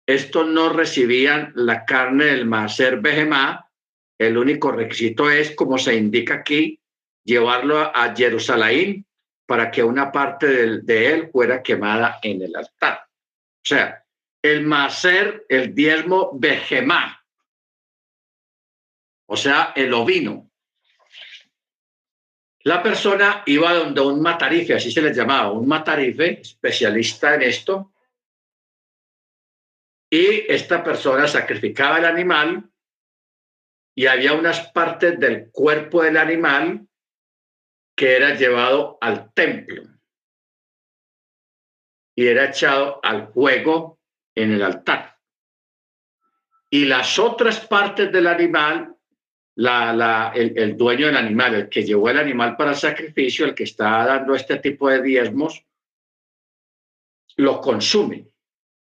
estos 0.06 0.48
no 0.48 0.70
recibían 0.70 1.52
la 1.54 1.84
carne 1.84 2.24
del 2.24 2.46
Maser 2.46 3.00
Behemá. 3.00 3.70
El 4.18 4.36
único 4.36 4.70
requisito 4.70 5.30
es, 5.30 5.54
como 5.54 5.78
se 5.78 5.94
indica 5.94 6.34
aquí, 6.34 6.80
llevarlo 7.24 7.78
a 7.78 8.14
Jerusalén 8.14 9.06
para 9.46 9.70
que 9.70 9.82
una 9.82 10.10
parte 10.10 10.80
de, 10.80 11.12
él 11.12 11.30
fuera 11.30 11.62
quemada 11.62 12.18
en 12.22 12.42
el 12.42 12.56
altar. 12.56 13.04
O 13.04 13.64
sea, 13.64 14.04
el 14.42 14.62
Maser, 14.62 15.46
el 15.48 15.74
diezmo 15.74 16.30
Behemá, 16.34 17.22
o 19.26 19.36
sea, 19.36 19.72
el 19.76 19.92
ovino. 19.94 20.50
La 22.64 22.82
persona 22.82 23.42
iba 23.46 23.74
donde 23.74 24.00
un 24.00 24.20
matarife, 24.20 24.74
así 24.74 24.90
se 24.90 25.02
le 25.02 25.12
llamaba, 25.12 25.52
un 25.52 25.66
matarife 25.66 26.40
especialista 26.40 27.34
en 27.34 27.42
esto, 27.42 27.92
y 30.08 30.44
esta 30.52 30.84
persona 30.84 31.26
sacrificaba 31.26 31.98
el 31.98 32.04
animal 32.04 32.71
y 33.94 34.06
había 34.06 34.32
unas 34.32 34.70
partes 34.72 35.18
del 35.18 35.50
cuerpo 35.50 36.02
del 36.02 36.16
animal 36.16 36.86
que 37.94 38.16
era 38.16 38.34
llevado 38.34 38.98
al 39.00 39.32
templo 39.32 39.82
y 42.14 42.26
era 42.26 42.46
echado 42.46 43.00
al 43.02 43.32
fuego 43.32 43.98
en 44.34 44.52
el 44.52 44.62
altar. 44.62 45.18
Y 46.70 46.86
las 46.86 47.18
otras 47.18 47.60
partes 47.66 48.10
del 48.10 48.26
animal 48.26 48.96
la, 49.56 50.32
el, 50.34 50.76
dueño 50.76 51.06
del 51.06 51.16
animal, 51.16 51.54
el 51.54 51.68
que 51.68 51.84
llevó 51.84 52.08
el 52.08 52.18
animal 52.18 52.56
para 52.56 52.74
sacrificio, 52.74 53.44
el 53.44 53.54
que 53.54 53.64
está 53.64 54.04
dando 54.06 54.34
este 54.34 54.58
tipo 54.58 54.88
de 54.88 55.02
diezmos, 55.02 55.64
lo 57.36 57.60
consume, 57.60 58.28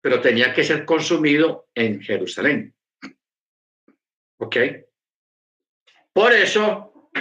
pero 0.01 0.21
tenía 0.21 0.53
que 0.53 0.63
ser 0.63 0.85
consumido 0.85 1.67
en 1.75 2.01
Jerusalén. 2.01 2.73
¿Ok? 4.39 4.55
Por 6.17 6.33
eso, 6.33 7.11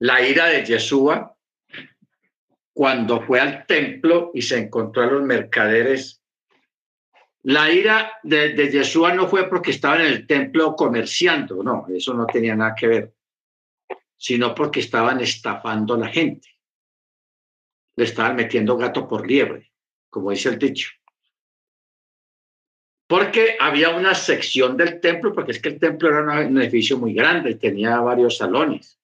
la 0.00 0.20
ira 0.20 0.46
de 0.46 0.64
Yeshua, 0.64 1.36
cuando 2.72 3.20
fue 3.20 3.38
al 3.38 3.64
templo 3.64 4.32
y 4.34 4.42
se 4.42 4.58
encontró 4.58 5.04
a 5.04 5.06
los 5.06 5.22
mercaderes 5.22 6.20
la 7.44 7.70
ira 7.70 8.18
de, 8.24 8.54
de 8.54 8.72
Yeshua 8.72 9.14
no 9.14 9.28
fue 9.28 9.48
porque 9.48 9.70
estaba 9.70 10.00
en 10.00 10.06
el 10.06 10.26
templo 10.26 10.74
comerciando, 10.74 11.62
no, 11.62 11.86
eso 11.88 12.12
no 12.12 12.26
tenía 12.26 12.56
nada 12.56 12.74
que 12.74 12.88
ver, 12.88 13.14
sino 14.16 14.52
porque 14.52 14.80
estaban 14.80 15.20
estafando 15.20 15.94
a 15.94 15.98
la 15.98 16.08
gente. 16.08 16.48
Le 17.94 18.02
estaban 18.04 18.34
metiendo 18.34 18.76
gato 18.76 19.06
por 19.06 19.24
liebre, 19.24 19.70
como 20.10 20.32
dice 20.32 20.48
el 20.48 20.58
dicho. 20.58 20.90
Porque 23.08 23.56
había 23.60 23.90
una 23.90 24.14
sección 24.14 24.76
del 24.76 25.00
templo, 25.00 25.32
porque 25.32 25.52
es 25.52 25.60
que 25.60 25.68
el 25.68 25.78
templo 25.78 26.08
era 26.08 26.46
un 26.46 26.60
edificio 26.60 26.98
muy 26.98 27.14
grande, 27.14 27.54
tenía 27.54 28.00
varios 28.00 28.36
salones. 28.36 28.98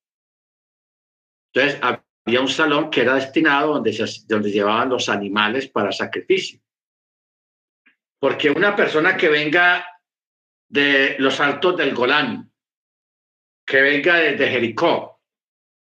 Entonces, 1.55 1.80
había 1.80 2.40
un 2.40 2.48
salón 2.48 2.90
que 2.90 3.03
era 3.03 3.14
destinado 3.14 3.74
donde, 3.74 3.92
se, 3.92 4.05
donde 4.26 4.50
llevaban 4.50 4.88
los 4.88 5.09
animales 5.09 5.68
para 5.68 5.92
sacrificio. 5.92 6.61
Porque 8.18 8.50
una 8.50 8.74
persona 8.74 9.16
que 9.16 9.28
venga 9.28 9.86
de 10.68 11.16
los 11.18 11.38
altos 11.38 11.76
del 11.76 11.94
Golán, 11.94 12.50
que 13.66 13.82
venga 13.82 14.16
desde 14.16 14.48
Jericó, 14.48 15.20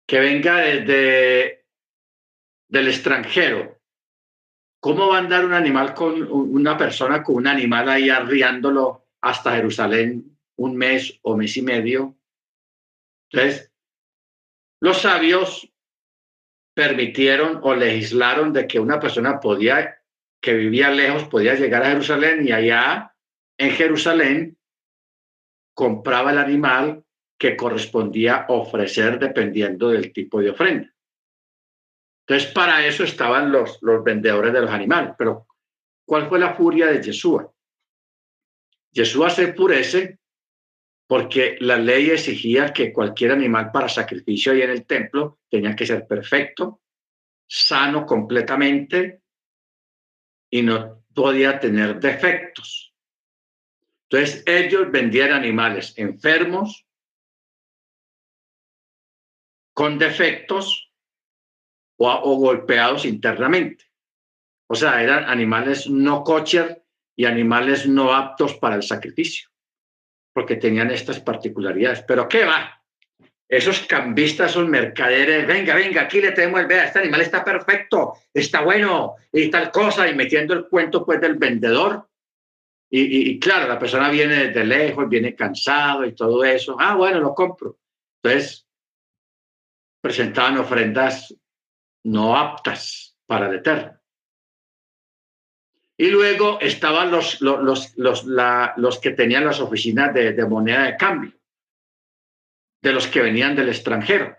que 0.06 0.20
venga 0.20 0.58
desde 0.58 1.66
del 2.68 2.88
extranjero, 2.88 3.81
¿cómo 4.82 5.06
va 5.06 5.16
a 5.16 5.20
andar 5.20 5.44
un 5.44 5.52
animal 5.52 5.94
con 5.94 6.20
una 6.28 6.76
persona 6.76 7.22
con 7.22 7.36
un 7.36 7.46
animal 7.46 7.88
ahí 7.88 8.10
arriándolo 8.10 9.06
hasta 9.20 9.54
Jerusalén 9.54 10.36
un 10.56 10.76
mes 10.76 11.20
o 11.22 11.36
mes 11.36 11.56
y 11.56 11.62
medio? 11.62 12.18
Entonces, 13.30 13.72
los 14.80 15.00
sabios 15.00 15.72
permitieron 16.74 17.60
o 17.62 17.76
legislaron 17.76 18.52
de 18.52 18.66
que 18.66 18.80
una 18.80 18.98
persona 18.98 19.38
podía 19.38 20.02
que 20.42 20.54
vivía 20.54 20.90
lejos 20.90 21.28
podía 21.28 21.54
llegar 21.54 21.84
a 21.84 21.90
Jerusalén 21.90 22.48
y 22.48 22.50
allá 22.50 23.14
en 23.56 23.70
Jerusalén 23.70 24.58
compraba 25.74 26.32
el 26.32 26.38
animal 26.38 27.04
que 27.38 27.56
correspondía 27.56 28.46
ofrecer 28.48 29.20
dependiendo 29.20 29.90
del 29.90 30.12
tipo 30.12 30.40
de 30.40 30.50
ofrenda. 30.50 30.92
Entonces, 32.26 32.52
para 32.52 32.86
eso 32.86 33.04
estaban 33.04 33.50
los, 33.50 33.78
los 33.82 34.02
vendedores 34.04 34.52
de 34.52 34.60
los 34.60 34.70
animales. 34.70 35.14
Pero, 35.18 35.46
¿cuál 36.04 36.28
fue 36.28 36.38
la 36.38 36.54
furia 36.54 36.86
de 36.86 37.02
Yeshua? 37.02 37.52
Yeshua 38.92 39.30
se 39.30 39.48
purece 39.48 40.18
porque 41.06 41.56
la 41.60 41.76
ley 41.76 42.10
exigía 42.10 42.72
que 42.72 42.92
cualquier 42.92 43.32
animal 43.32 43.70
para 43.70 43.88
sacrificio 43.88 44.52
ahí 44.52 44.62
en 44.62 44.70
el 44.70 44.86
templo 44.86 45.40
tenía 45.50 45.76
que 45.76 45.84
ser 45.84 46.06
perfecto, 46.06 46.80
sano 47.46 48.06
completamente, 48.06 49.22
y 50.50 50.62
no 50.62 51.04
podía 51.14 51.58
tener 51.58 51.98
defectos. 51.98 52.94
Entonces 54.08 54.42
ellos 54.46 54.90
vendían 54.90 55.32
animales 55.32 55.94
enfermos, 55.96 56.86
con 59.74 59.98
defectos 59.98 60.91
o, 62.02 62.36
golpeados 62.36 63.04
internamente. 63.04 63.84
O 64.68 64.74
sea, 64.74 65.02
eran 65.02 65.24
animales 65.24 65.88
no 65.88 66.24
kosher 66.24 66.82
y 67.16 67.24
animales 67.24 67.86
no 67.86 68.12
aptos 68.14 68.54
para 68.54 68.76
el 68.76 68.82
sacrificio, 68.82 69.50
porque 70.32 70.56
tenían 70.56 70.90
estas 70.90 71.20
particularidades. 71.20 72.02
Pero 72.02 72.28
¿qué 72.28 72.44
va? 72.44 72.82
Esos 73.48 73.80
cambistas, 73.80 74.52
esos 74.52 74.66
mercaderes, 74.66 75.46
venga, 75.46 75.74
venga, 75.74 76.02
aquí 76.02 76.22
le 76.22 76.32
tenemos 76.32 76.60
el, 76.60 76.66
vea, 76.66 76.86
este 76.86 77.00
animal 77.00 77.20
está 77.20 77.44
perfecto, 77.44 78.14
está 78.32 78.62
bueno 78.62 79.16
y 79.30 79.50
tal 79.50 79.70
cosa, 79.70 80.08
y 80.08 80.14
metiendo 80.14 80.54
el 80.54 80.68
cuento 80.68 81.04
pues 81.04 81.20
del 81.20 81.34
vendedor. 81.34 82.08
Y, 82.90 83.30
y 83.30 83.38
claro, 83.38 83.68
la 83.68 83.78
persona 83.78 84.08
viene 84.10 84.46
desde 84.46 84.64
lejos, 84.64 85.08
viene 85.08 85.34
cansado 85.34 86.04
y 86.06 86.14
todo 86.14 86.44
eso. 86.44 86.76
Ah, 86.78 86.94
bueno, 86.94 87.20
lo 87.20 87.34
compro. 87.34 87.78
Entonces, 88.22 88.66
presentaban 90.02 90.58
ofrendas 90.58 91.34
no 92.04 92.36
aptas 92.36 93.16
para 93.26 93.48
el 93.48 93.56
Eterno. 93.56 93.98
Y 95.96 96.10
luego 96.10 96.58
estaban 96.60 97.10
los, 97.10 97.40
los, 97.40 97.96
los, 97.96 98.24
los 98.24 98.98
que 98.98 99.10
tenían 99.10 99.44
las 99.44 99.60
oficinas 99.60 100.12
de, 100.12 100.32
de, 100.32 100.46
moneda 100.46 100.84
de 100.84 100.96
cambio, 100.96 101.32
de 102.82 102.92
los 102.92 103.06
que 103.06 103.20
venían 103.20 103.54
del 103.54 103.68
extranjero. 103.68 104.36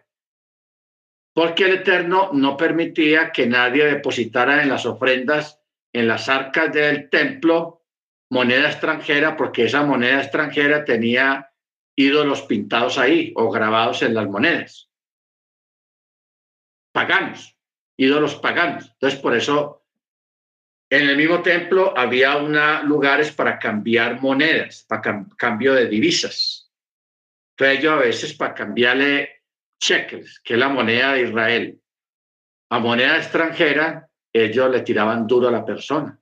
Porque 1.33 1.65
el 1.65 1.75
Eterno 1.75 2.31
no 2.33 2.57
permitía 2.57 3.31
que 3.31 3.47
nadie 3.47 3.85
depositara 3.85 4.61
en 4.61 4.69
las 4.69 4.85
ofrendas, 4.85 5.61
en 5.93 6.07
las 6.07 6.27
arcas 6.27 6.73
del 6.73 7.09
templo, 7.09 7.85
moneda 8.29 8.69
extranjera, 8.69 9.37
porque 9.37 9.65
esa 9.65 9.83
moneda 9.83 10.21
extranjera 10.21 10.83
tenía 10.83 11.53
ídolos 11.95 12.41
pintados 12.41 12.97
ahí 12.97 13.31
o 13.35 13.49
grabados 13.51 14.01
en 14.01 14.15
las 14.15 14.27
monedas. 14.27 14.89
Paganos, 16.91 17.52
ídolos 17.97 18.35
paganos. 18.35 18.89
Entonces, 18.93 19.19
por 19.19 19.35
eso, 19.35 19.85
en 20.89 21.09
el 21.09 21.17
mismo 21.17 21.41
templo 21.41 21.97
había 21.97 22.37
una, 22.37 22.83
lugares 22.83 23.31
para 23.31 23.59
cambiar 23.59 24.21
monedas, 24.21 24.85
para 24.87 25.25
cambio 25.37 25.73
de 25.73 25.87
divisas. 25.87 26.71
Entonces, 27.51 27.79
ellos 27.79 27.93
a 27.93 27.97
veces 27.97 28.33
para 28.33 28.53
cambiarle 28.53 29.43
cheques, 29.79 30.39
que 30.39 30.53
es 30.53 30.59
la 30.59 30.69
moneda 30.69 31.13
de 31.13 31.23
Israel, 31.23 31.81
a 32.69 32.79
moneda 32.79 33.17
extranjera, 33.17 34.09
ellos 34.33 34.71
le 34.71 34.81
tiraban 34.81 35.27
duro 35.27 35.47
a 35.47 35.51
la 35.51 35.63
persona. 35.63 36.19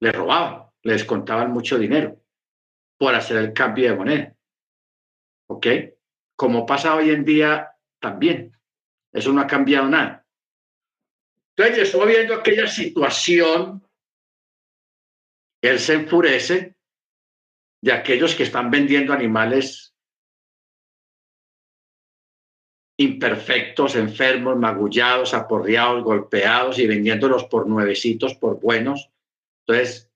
Le 0.00 0.12
robaban, 0.12 0.70
le 0.82 0.92
descontaban 0.92 1.50
mucho 1.50 1.78
dinero 1.78 2.22
por 2.96 3.14
hacer 3.14 3.38
el 3.38 3.52
cambio 3.52 3.90
de 3.90 3.96
moneda. 3.96 4.36
¿Ok? 5.48 5.66
Como 6.36 6.64
pasa 6.64 6.94
hoy 6.94 7.10
en 7.10 7.24
día 7.24 7.70
también. 7.98 8.56
Eso 9.12 9.32
no 9.32 9.40
ha 9.40 9.46
cambiado 9.46 9.88
nada. 9.88 10.26
Entonces, 11.56 11.92
yo 11.92 12.06
viendo 12.06 12.34
aquella 12.34 12.66
situación, 12.66 13.86
él 15.62 15.78
se 15.78 15.94
enfurece 15.94 16.76
de 17.82 17.92
aquellos 17.92 18.34
que 18.34 18.44
están 18.44 18.70
vendiendo 18.70 19.12
animales 19.12 19.94
imperfectos, 22.98 23.96
enfermos, 23.96 24.58
magullados, 24.58 25.32
aporreados, 25.32 26.04
golpeados 26.04 26.78
y 26.78 26.86
vendiéndolos 26.86 27.44
por 27.44 27.66
nuevecitos, 27.66 28.34
por 28.34 28.60
buenos. 28.60 29.10
Entonces, 29.66 30.10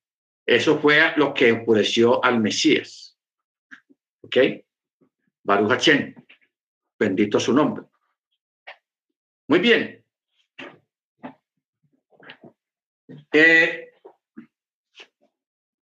eso 0.45 0.79
fue 0.79 1.15
lo 1.17 1.33
que 1.33 1.49
enfureció 1.49 2.23
al 2.23 2.41
Mesías. 2.41 3.19
¿Ok? 4.21 4.37
Baruch 5.43 5.73
Hachem. 5.73 6.15
Bendito 6.99 7.41
su 7.41 7.55
nombre. 7.55 7.87
Muy 9.49 9.59
bien. 9.59 10.05
Eh, 13.33 13.93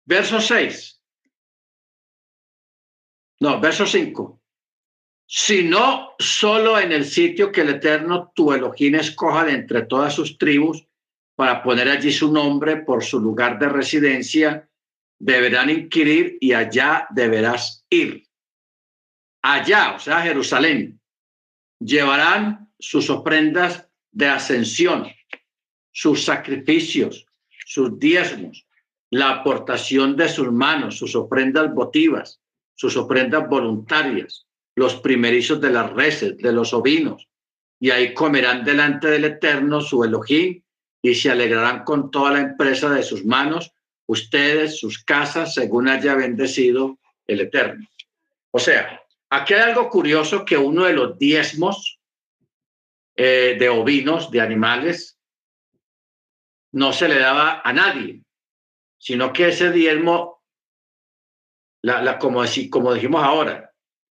verso 0.06 0.40
6. 0.40 1.02
No, 3.42 3.60
verso 3.60 3.86
5. 3.86 4.42
Sino 5.28 6.16
solo 6.20 6.80
en 6.80 6.92
el 6.92 7.06
sitio 7.06 7.52
que 7.52 7.62
el 7.62 7.70
Eterno, 7.70 8.32
tu 8.36 8.52
Elohim, 8.52 8.96
escoja 8.96 9.46
de 9.46 9.54
entre 9.54 9.84
todas 9.84 10.14
sus 10.14 10.38
tribus 10.38 10.88
para 11.36 11.64
poner 11.64 11.90
allí 11.90 12.12
su 12.12 12.32
nombre 12.32 12.78
por 12.78 13.04
su 13.04 13.20
lugar 13.20 13.58
de 13.58 13.70
residencia, 13.70 14.70
deberán 15.20 15.70
inquirir 15.70 16.38
y 16.40 16.54
allá 16.54 17.08
deberás 17.12 17.86
ir. 17.90 18.28
Allá, 19.44 19.94
o 19.96 20.00
sea, 20.00 20.22
Jerusalén, 20.22 21.00
llevarán 21.80 22.71
sus 22.82 23.10
ofrendas 23.10 23.88
de 24.12 24.28
ascensión, 24.28 25.08
sus 25.92 26.26
sacrificios, 26.26 27.26
sus 27.66 27.98
diezmos, 27.98 28.68
la 29.12 29.30
aportación 29.30 30.16
de 30.16 30.28
sus 30.28 30.52
manos, 30.52 30.98
sus 30.98 31.16
ofrendas 31.16 31.74
votivas, 31.74 32.42
sus 32.76 32.98
ofrendas 32.98 33.48
voluntarias, 33.48 34.48
los 34.76 34.96
primerizos 34.96 35.62
de 35.62 35.70
las 35.70 35.92
reses, 35.94 36.38
de 36.38 36.52
los 36.52 36.74
ovinos, 36.74 37.28
y 37.80 37.92
ahí 37.92 38.14
comerán 38.14 38.64
delante 38.64 39.08
del 39.08 39.26
Eterno 39.26 39.82
su 39.82 40.04
Elohim 40.04 40.62
y 41.02 41.16
se 41.16 41.32
alegrarán 41.32 41.84
con 41.84 42.10
toda 42.10 42.32
la 42.32 42.42
empresa 42.42 42.90
de 42.90 43.04
sus 43.04 43.26
manos, 43.26 43.74
ustedes, 44.08 44.80
sus 44.80 45.04
casas, 45.04 45.54
según 45.54 45.88
haya 45.88 46.16
bendecido 46.16 46.98
el 47.28 47.42
Eterno. 47.42 47.88
O 48.52 48.60
sea, 48.60 49.02
aquí 49.30 49.54
hay 49.54 49.62
algo 49.62 49.90
curioso 49.90 50.46
que 50.46 50.58
uno 50.58 50.86
de 50.86 50.94
los 50.94 51.18
diezmos 51.18 52.01
eh, 53.16 53.58
de 53.60 53.70
ovinos, 53.70 54.32
de 54.32 54.42
animales, 54.42 55.20
no 56.74 56.94
se 56.94 57.08
le 57.08 57.20
daba 57.20 57.62
a 57.64 57.74
nadie, 57.74 58.24
sino 58.98 59.34
que 59.34 59.50
ese 59.50 59.72
diezmo, 59.72 60.42
la, 61.84 62.18
como, 62.20 62.44
como 62.70 62.94
dijimos 62.94 63.24
ahora, 63.24 63.74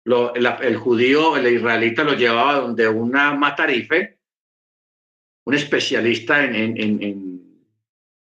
el 0.06 0.78
judío, 0.78 1.38
el 1.38 1.48
israelita 1.48 2.04
lo 2.04 2.14
llevaba 2.14 2.56
donde 2.56 2.88
una 2.90 3.34
matarife 3.34 4.20
un 5.46 5.54
especialista 5.54 6.44
en, 6.44 6.56
en, 6.56 7.02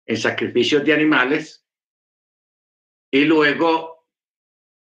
en, 0.07 0.17
sacrificios 0.17 0.85
de 0.85 0.93
animales, 0.93 1.65
y 3.13 3.25
luego 3.25 4.09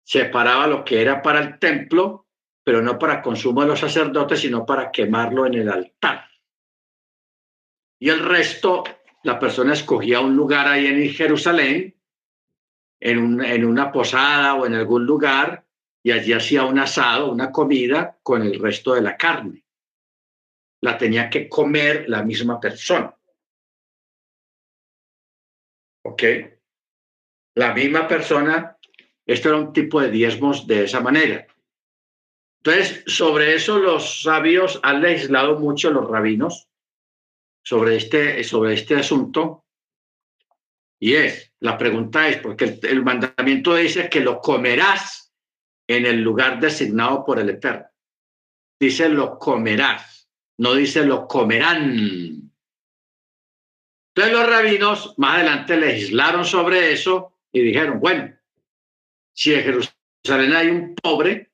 separaba 0.02 0.66
lo 0.66 0.84
que 0.84 1.02
era 1.02 1.20
para 1.20 1.40
el 1.40 1.58
templo, 1.58 2.26
pero 2.64 2.82
no 2.82 2.98
para 2.98 3.22
consumo 3.22 3.62
de 3.62 3.68
los 3.68 3.80
sacerdotes, 3.80 4.40
sino 4.40 4.64
para 4.64 4.90
quemarlo 4.90 5.46
en 5.46 5.54
el 5.54 5.68
altar. 5.68 6.26
Y 7.98 8.08
el 8.08 8.20
resto, 8.20 8.84
la 9.24 9.38
persona 9.38 9.72
escogía 9.72 10.20
un 10.20 10.36
lugar 10.36 10.66
ahí 10.68 10.86
en 10.86 11.10
Jerusalén, 11.10 11.94
en, 13.00 13.42
en 13.42 13.64
una 13.64 13.92
posada 13.92 14.54
o 14.54 14.66
en 14.66 14.74
algún 14.74 15.04
lugar, 15.04 15.64
y 16.02 16.12
allí 16.12 16.32
hacía 16.32 16.64
un 16.64 16.78
asado, 16.78 17.30
una 17.30 17.52
comida 17.52 18.18
con 18.22 18.42
el 18.42 18.58
resto 18.58 18.94
de 18.94 19.02
la 19.02 19.16
carne 19.16 19.64
la 20.80 20.96
tenía 20.96 21.28
que 21.28 21.48
comer 21.48 22.08
la 22.08 22.22
misma 22.22 22.58
persona. 22.60 23.14
¿Ok? 26.04 26.22
La 27.56 27.74
misma 27.74 28.08
persona, 28.08 28.78
esto 29.26 29.48
era 29.48 29.58
un 29.58 29.72
tipo 29.72 30.00
de 30.00 30.10
diezmos 30.10 30.66
de 30.66 30.84
esa 30.84 31.00
manera. 31.00 31.46
Entonces, 32.62 33.02
sobre 33.06 33.54
eso 33.54 33.78
los 33.78 34.22
sabios 34.22 34.80
han 34.82 35.00
legislado 35.00 35.58
mucho 35.58 35.90
los 35.90 36.08
rabinos 36.08 36.68
sobre 37.62 37.96
este, 37.96 38.44
sobre 38.44 38.74
este 38.74 38.96
asunto. 38.96 39.64
Y 40.98 41.14
es, 41.14 41.52
la 41.60 41.78
pregunta 41.78 42.28
es, 42.28 42.36
porque 42.38 42.64
el, 42.64 42.80
el 42.82 43.02
mandamiento 43.02 43.74
dice 43.74 44.10
que 44.10 44.20
lo 44.20 44.40
comerás 44.40 45.32
en 45.88 46.04
el 46.04 46.20
lugar 46.20 46.60
designado 46.60 47.24
por 47.24 47.38
el 47.38 47.48
Eterno. 47.48 47.86
Dice, 48.78 49.08
lo 49.08 49.38
comerás 49.38 50.20
no 50.60 50.74
dice 50.74 51.06
lo 51.06 51.26
comerán. 51.26 52.52
Entonces 54.14 54.32
los 54.32 54.46
rabinos 54.46 55.14
más 55.16 55.36
adelante 55.36 55.76
legislaron 55.78 56.44
sobre 56.44 56.92
eso 56.92 57.34
y 57.50 57.62
dijeron, 57.62 57.98
bueno, 57.98 58.36
si 59.34 59.54
en 59.54 59.62
Jerusalén 59.62 60.52
hay 60.54 60.68
un 60.68 60.94
pobre 60.96 61.49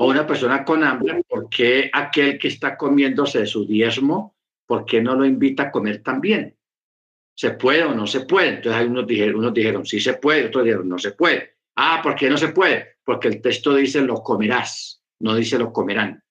o 0.00 0.06
una 0.06 0.24
persona 0.26 0.64
con 0.64 0.84
hambre, 0.84 1.24
¿por 1.28 1.50
qué 1.50 1.90
aquel 1.92 2.38
que 2.38 2.48
está 2.48 2.76
comiéndose 2.76 3.44
su 3.46 3.66
diezmo, 3.66 4.36
por 4.64 4.84
qué 4.84 5.02
no 5.02 5.16
lo 5.16 5.24
invita 5.24 5.64
a 5.64 5.70
comer 5.72 6.04
también? 6.04 6.56
¿Se 7.34 7.50
puede 7.50 7.82
o 7.82 7.92
no 7.92 8.06
se 8.06 8.20
puede? 8.20 8.48
Entonces 8.48 8.86
unos 8.86 9.08
dijeron, 9.08 9.40
unos 9.40 9.52
dijeron, 9.52 9.84
sí 9.84 9.98
se 9.98 10.14
puede, 10.14 10.46
otros 10.46 10.64
dijeron, 10.64 10.88
no 10.88 10.98
se 10.98 11.12
puede. 11.12 11.56
Ah, 11.74 11.98
¿por 12.00 12.14
qué 12.14 12.30
no 12.30 12.36
se 12.36 12.50
puede? 12.50 12.98
Porque 13.02 13.26
el 13.26 13.42
texto 13.42 13.74
dice 13.74 14.00
lo 14.02 14.22
comerás, 14.22 15.02
no 15.18 15.34
dice 15.34 15.58
lo 15.58 15.72
comerán. 15.72 16.22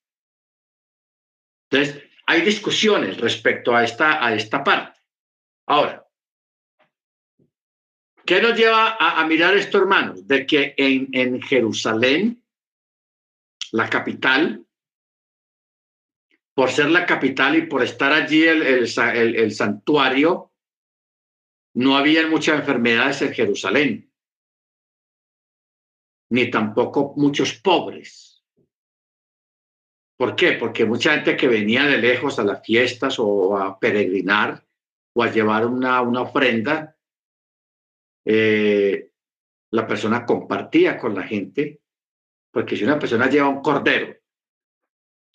Entonces, 1.70 2.02
hay 2.24 2.40
discusiones 2.40 3.18
respecto 3.20 3.76
a 3.76 3.84
esta, 3.84 4.24
a 4.24 4.34
esta 4.34 4.64
parte. 4.64 4.98
Ahora, 5.66 6.06
¿qué 8.24 8.40
nos 8.40 8.56
lleva 8.56 8.96
a, 8.98 9.26
mirar 9.26 9.54
esto, 9.58 9.76
hermanos? 9.76 10.26
De 10.26 10.46
que 10.46 10.72
en, 10.78 11.08
en 11.12 11.42
Jerusalén 11.42 12.42
la 13.72 13.88
capital, 13.88 14.66
por 16.54 16.70
ser 16.70 16.90
la 16.90 17.06
capital 17.06 17.56
y 17.56 17.66
por 17.66 17.82
estar 17.82 18.12
allí 18.12 18.44
el, 18.44 18.62
el, 18.62 19.52
santuario, 19.52 20.52
no 21.74 21.96
había 21.96 22.26
muchas 22.26 22.58
enfermedades 22.60 23.22
en 23.22 23.32
Jerusalén, 23.32 24.12
ni 26.30 26.50
tampoco 26.50 27.14
muchos 27.16 27.54
pobres. 27.54 28.44
¿Por 30.18 30.34
qué? 30.34 30.54
Porque 30.54 30.84
mucha 30.84 31.14
gente 31.14 31.36
que 31.36 31.46
venía 31.46 31.84
de 31.84 31.98
lejos 31.98 32.40
a 32.40 32.44
las 32.44 32.64
fiestas 32.66 33.20
o 33.20 33.56
a 33.56 33.78
peregrinar 33.78 34.66
o 35.14 35.22
a 35.22 35.30
llevar 35.30 35.64
una, 35.64 36.02
una 36.02 36.22
ofrenda, 36.22 36.96
eh, 38.24 39.12
la 39.70 39.86
persona 39.86 40.26
compartía 40.26 40.98
con 40.98 41.14
la 41.14 41.22
gente, 41.22 41.82
porque 42.58 42.76
si 42.76 42.82
una 42.82 42.98
persona 42.98 43.30
lleva 43.30 43.46
un 43.46 43.62
cordero 43.62 44.16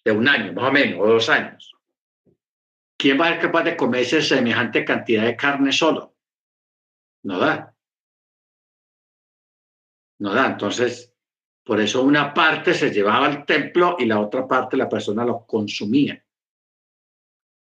de 0.04 0.12
un 0.12 0.28
año, 0.28 0.52
más 0.52 0.66
o 0.66 0.74
menos, 0.74 1.00
o 1.00 1.08
dos 1.08 1.30
años, 1.30 1.74
¿quién 2.98 3.18
va 3.18 3.28
a 3.28 3.30
ser 3.30 3.44
capaz 3.44 3.64
de 3.64 3.78
comerse 3.78 4.22
semejante 4.22 4.84
cantidad 4.84 5.24
de 5.24 5.38
carne 5.38 5.72
solo? 5.72 6.18
No 7.24 7.40
da. 7.40 7.74
No 10.20 10.34
da. 10.34 10.48
Entonces, 10.48 11.14
por 11.64 11.80
eso 11.80 12.04
una 12.04 12.34
parte 12.34 12.74
se 12.74 12.92
llevaba 12.92 13.26
al 13.26 13.46
templo 13.46 13.96
y 13.98 14.04
la 14.04 14.20
otra 14.20 14.46
parte 14.46 14.76
la 14.76 14.90
persona 14.90 15.24
lo 15.24 15.46
consumía. 15.46 16.22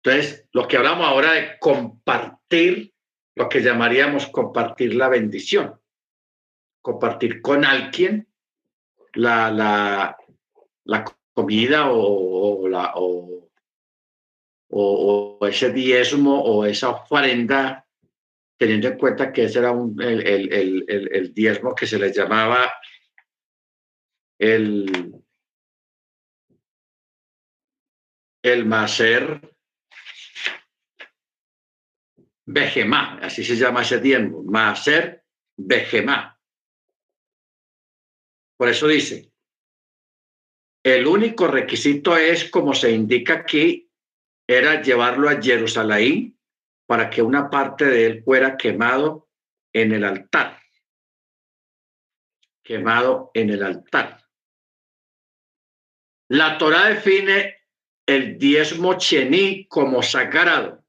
Entonces, 0.02 0.48
lo 0.52 0.66
que 0.66 0.78
hablamos 0.78 1.06
ahora 1.06 1.32
de 1.32 1.58
compartir, 1.58 2.94
lo 3.34 3.46
que 3.50 3.60
llamaríamos 3.60 4.26
compartir 4.28 4.94
la 4.94 5.10
bendición 5.10 5.78
compartir 6.80 7.40
con 7.40 7.64
alguien 7.64 8.26
la, 9.14 9.50
la, 9.50 10.16
la 10.84 11.04
comida 11.32 11.90
o, 11.90 12.68
la, 12.68 12.92
o, 12.96 13.50
o, 14.70 15.38
ese 15.46 15.72
diezmo 15.72 16.42
o 16.42 16.64
esa 16.64 16.90
ofrenda, 16.90 17.86
teniendo 18.56 18.88
en 18.88 18.98
cuenta 18.98 19.32
que 19.32 19.44
ese 19.44 19.58
era 19.58 19.72
un, 19.72 20.00
el, 20.00 20.26
el, 20.26 20.52
el, 20.52 21.08
el, 21.12 21.34
diezmo 21.34 21.74
que 21.74 21.86
se 21.86 21.98
le 21.98 22.12
llamaba 22.12 22.72
el, 24.38 25.14
el 28.42 28.66
maser 28.66 29.50
Bejemá, 32.46 33.18
así 33.22 33.42
se 33.42 33.56
llama 33.56 33.82
ese 33.82 34.00
diezmo, 34.00 34.42
maser 34.42 35.24
Bejemá. 35.56 36.33
Por 38.56 38.68
eso 38.68 38.86
dice, 38.86 39.32
el 40.84 41.06
único 41.06 41.46
requisito 41.48 42.16
es, 42.16 42.50
como 42.50 42.74
se 42.74 42.92
indica 42.92 43.34
aquí, 43.34 43.90
era 44.46 44.82
llevarlo 44.82 45.28
a 45.28 45.40
Jerusalén 45.40 46.38
para 46.86 47.08
que 47.08 47.22
una 47.22 47.48
parte 47.48 47.86
de 47.86 48.06
él 48.06 48.22
fuera 48.22 48.56
quemado 48.56 49.30
en 49.72 49.92
el 49.92 50.04
altar. 50.04 50.60
Quemado 52.62 53.30
en 53.34 53.50
el 53.50 53.62
altar. 53.62 54.24
La 56.28 56.58
Torah 56.58 56.88
define 56.88 57.58
el 58.06 58.38
diezmo 58.38 58.94
chení 58.98 59.66
como 59.66 60.02
sagrado, 60.02 60.84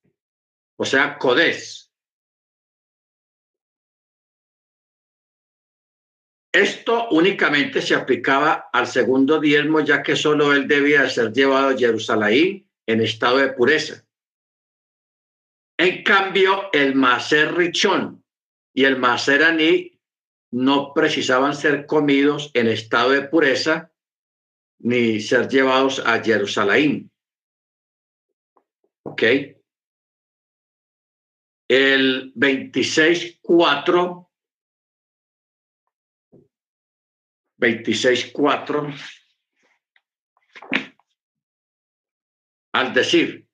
o 0.77 0.85
sea, 0.85 1.17
codés 1.17 1.84
Esto 6.55 7.09
únicamente 7.09 7.81
se 7.81 7.95
aplicaba 7.95 8.69
al 8.71 8.87
segundo 8.87 9.41
diezmo, 9.41 9.81
ya 9.81 10.01
que 10.01 10.15
solo 10.15 10.53
él 10.53 10.69
debía 10.69 11.09
ser 11.09 11.33
llevado 11.33 11.67
a 11.67 11.77
Jerusalén 11.77 12.65
en 12.85 13.01
estado 13.01 13.39
de 13.39 13.51
pureza. 13.51 14.05
En 15.77 16.01
cambio, 16.01 16.69
el 16.71 16.95
Maser 16.95 17.53
Richón 17.53 18.23
y 18.73 18.85
el 18.85 18.97
Maser 18.97 19.43
Aní 19.43 19.99
no 20.51 20.93
precisaban 20.93 21.53
ser 21.53 21.85
comidos 21.85 22.51
en 22.53 22.67
estado 22.69 23.09
de 23.09 23.23
pureza 23.23 23.91
ni 24.79 25.19
ser 25.19 25.49
llevados 25.49 25.99
a 26.05 26.23
Jerusalén. 26.23 27.11
¿Ok? 29.03 29.23
El 31.67 32.33
26.4 32.33 34.24
26.4, 37.57 38.93
al 42.73 42.93
decir, 42.93 43.47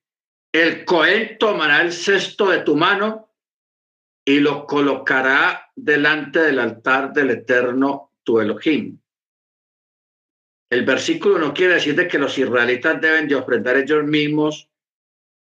el 0.52 0.84
Cohen 0.84 1.38
tomará 1.38 1.82
el 1.82 1.94
cesto 1.94 2.50
de 2.50 2.62
tu 2.62 2.76
mano 2.76 3.34
y 4.26 4.40
lo 4.40 4.66
colocará 4.66 5.72
delante 5.76 6.40
del 6.40 6.60
altar 6.60 7.14
del 7.14 7.32
eterno 7.32 8.14
tu 8.24 8.40
Elohim. 8.40 9.00
El 10.70 10.86
versículo 10.86 11.38
no 11.38 11.54
quiere 11.54 11.76
decir 11.76 11.96
de 11.96 12.08
que 12.08 12.18
los 12.18 12.38
israelitas 12.38 13.00
deben 13.02 13.28
de 13.28 13.36
ofrendar 13.36 13.78
ellos 13.78 14.04
mismos 14.04 14.70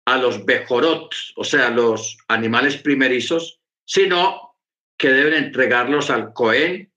a 0.04 0.18
los 0.18 0.44
bejorot, 0.44 1.14
o 1.36 1.44
sea, 1.44 1.70
los 1.70 2.18
animales 2.28 2.76
primerizos, 2.76 3.60
sino 3.84 4.56
que 4.96 5.10
deben 5.10 5.34
entregarlos 5.34 6.10
al 6.10 6.32
Cohen 6.32 6.91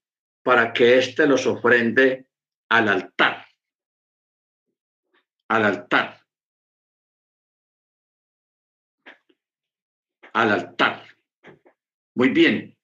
para 0.45 0.71
que 0.71 0.99
éste 0.99 1.25
los 1.25 1.47
ofrende 1.47 2.27
al 2.69 2.87
altar. 2.87 3.47
Al 5.49 5.65
altar. 5.65 6.21
Al 10.33 10.51
altar. 10.51 11.03
Muy 12.13 12.29
bien. 12.29 12.77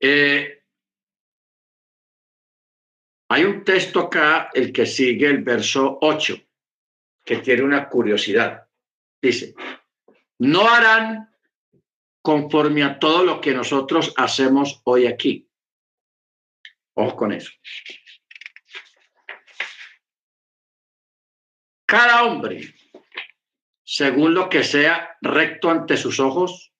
Eh, 0.00 0.64
hay 3.30 3.44
un 3.44 3.62
texto 3.62 4.00
acá, 4.00 4.50
el 4.54 4.72
que 4.72 4.86
sigue 4.86 5.26
el 5.28 5.44
verso 5.44 5.98
8, 6.00 6.34
que 7.24 7.36
tiene 7.36 7.62
una 7.62 7.88
curiosidad. 7.88 8.68
Dice, 9.22 9.54
no 10.38 10.68
harán 10.68 11.27
conforme 12.22 12.82
a 12.82 12.98
todo 12.98 13.24
lo 13.24 13.40
que 13.40 13.54
nosotros 13.54 14.12
hacemos 14.16 14.80
hoy 14.84 15.06
aquí. 15.06 15.48
Ojo 16.94 17.16
con 17.16 17.32
eso. 17.32 17.50
Cada 21.86 22.24
hombre, 22.24 22.74
según 23.82 24.34
lo 24.34 24.48
que 24.48 24.62
sea 24.62 25.16
recto 25.22 25.70
ante 25.70 25.96
sus 25.96 26.20
ojos, 26.20 26.72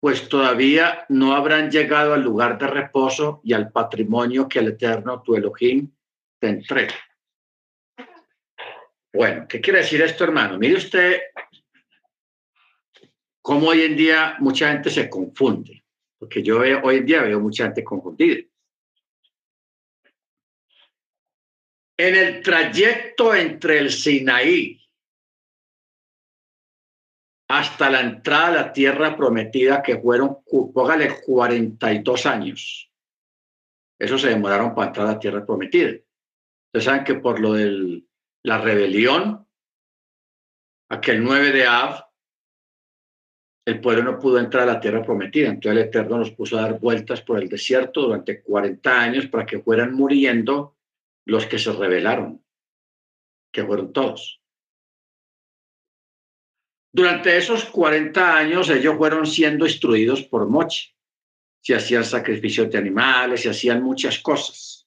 pues 0.00 0.28
todavía 0.28 1.06
no 1.08 1.34
habrán 1.34 1.70
llegado 1.70 2.12
al 2.12 2.22
lugar 2.22 2.58
de 2.58 2.66
reposo 2.66 3.40
y 3.44 3.52
al 3.52 3.70
patrimonio 3.70 4.48
que 4.48 4.58
el 4.58 4.68
Eterno, 4.68 5.22
tu 5.22 5.34
Elohim, 5.36 5.90
te 6.38 6.48
entrega. 6.48 6.94
Bueno, 9.12 9.46
¿qué 9.48 9.60
quiere 9.60 9.78
decir 9.78 10.02
esto, 10.02 10.24
hermano? 10.24 10.58
Mire 10.58 10.74
usted 10.74 11.22
cómo 13.44 13.68
hoy 13.68 13.82
en 13.82 13.94
día 13.94 14.36
mucha 14.40 14.72
gente 14.72 14.88
se 14.88 15.10
confunde, 15.10 15.84
porque 16.18 16.42
yo 16.42 16.60
hoy 16.60 16.96
en 16.96 17.04
día 17.04 17.20
veo 17.20 17.38
mucha 17.40 17.64
gente 17.64 17.84
confundida. 17.84 18.42
En 21.98 22.16
el 22.16 22.42
trayecto 22.42 23.34
entre 23.34 23.80
el 23.80 23.90
Sinaí 23.90 24.80
hasta 27.46 27.90
la 27.90 28.00
entrada 28.00 28.46
a 28.46 28.50
la 28.52 28.72
tierra 28.72 29.14
prometida, 29.14 29.82
que 29.82 29.98
fueron, 29.98 30.38
póngale, 30.72 31.20
42 31.20 32.24
años. 32.24 32.90
Eso 33.98 34.18
se 34.18 34.30
demoraron 34.30 34.74
para 34.74 34.86
entrar 34.88 35.06
a 35.06 35.12
la 35.12 35.18
tierra 35.18 35.44
prometida. 35.44 35.90
Ustedes 36.68 36.84
saben 36.84 37.04
que 37.04 37.16
por 37.16 37.38
lo 37.38 37.52
de 37.52 38.04
la 38.42 38.56
rebelión, 38.56 39.46
aquel 40.88 41.22
9 41.22 41.52
de 41.52 41.66
Av, 41.66 42.13
el 43.66 43.80
pueblo 43.80 44.02
no 44.02 44.18
pudo 44.18 44.38
entrar 44.38 44.64
a 44.68 44.74
la 44.74 44.80
tierra 44.80 45.02
prometida. 45.02 45.48
Entonces 45.48 45.72
el 45.80 45.88
Eterno 45.88 46.18
nos 46.18 46.30
puso 46.32 46.58
a 46.58 46.62
dar 46.62 46.78
vueltas 46.78 47.22
por 47.22 47.40
el 47.40 47.48
desierto 47.48 48.02
durante 48.02 48.42
40 48.42 49.00
años 49.00 49.26
para 49.26 49.46
que 49.46 49.60
fueran 49.60 49.94
muriendo 49.94 50.76
los 51.26 51.46
que 51.46 51.58
se 51.58 51.72
rebelaron, 51.72 52.44
que 53.52 53.64
fueron 53.64 53.92
todos. 53.92 54.42
Durante 56.92 57.36
esos 57.36 57.64
40 57.64 58.36
años 58.36 58.68
ellos 58.68 58.96
fueron 58.96 59.26
siendo 59.26 59.66
instruidos 59.66 60.22
por 60.22 60.48
Moche. 60.48 60.94
Se 61.60 61.74
hacían 61.74 62.04
sacrificios 62.04 62.70
de 62.70 62.78
animales, 62.78 63.42
se 63.42 63.50
hacían 63.50 63.82
muchas 63.82 64.18
cosas. 64.18 64.86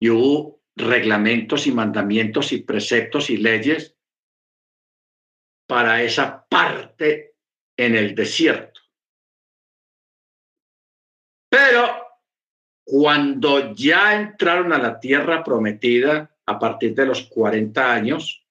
Y 0.00 0.10
hubo 0.10 0.60
reglamentos 0.76 1.66
y 1.66 1.72
mandamientos 1.72 2.52
y 2.52 2.58
preceptos 2.58 3.30
y 3.30 3.38
leyes 3.38 3.97
para 5.68 6.02
esa 6.02 6.46
parte 6.48 7.34
en 7.76 7.94
el 7.94 8.14
desierto. 8.14 8.80
Pero 11.50 12.08
cuando 12.84 13.74
ya 13.74 14.14
entraron 14.14 14.72
a 14.72 14.78
la 14.78 14.98
tierra 14.98 15.44
prometida 15.44 16.34
a 16.46 16.58
partir 16.58 16.94
de 16.94 17.04
los 17.04 17.22
40 17.26 17.92
años, 17.92 18.46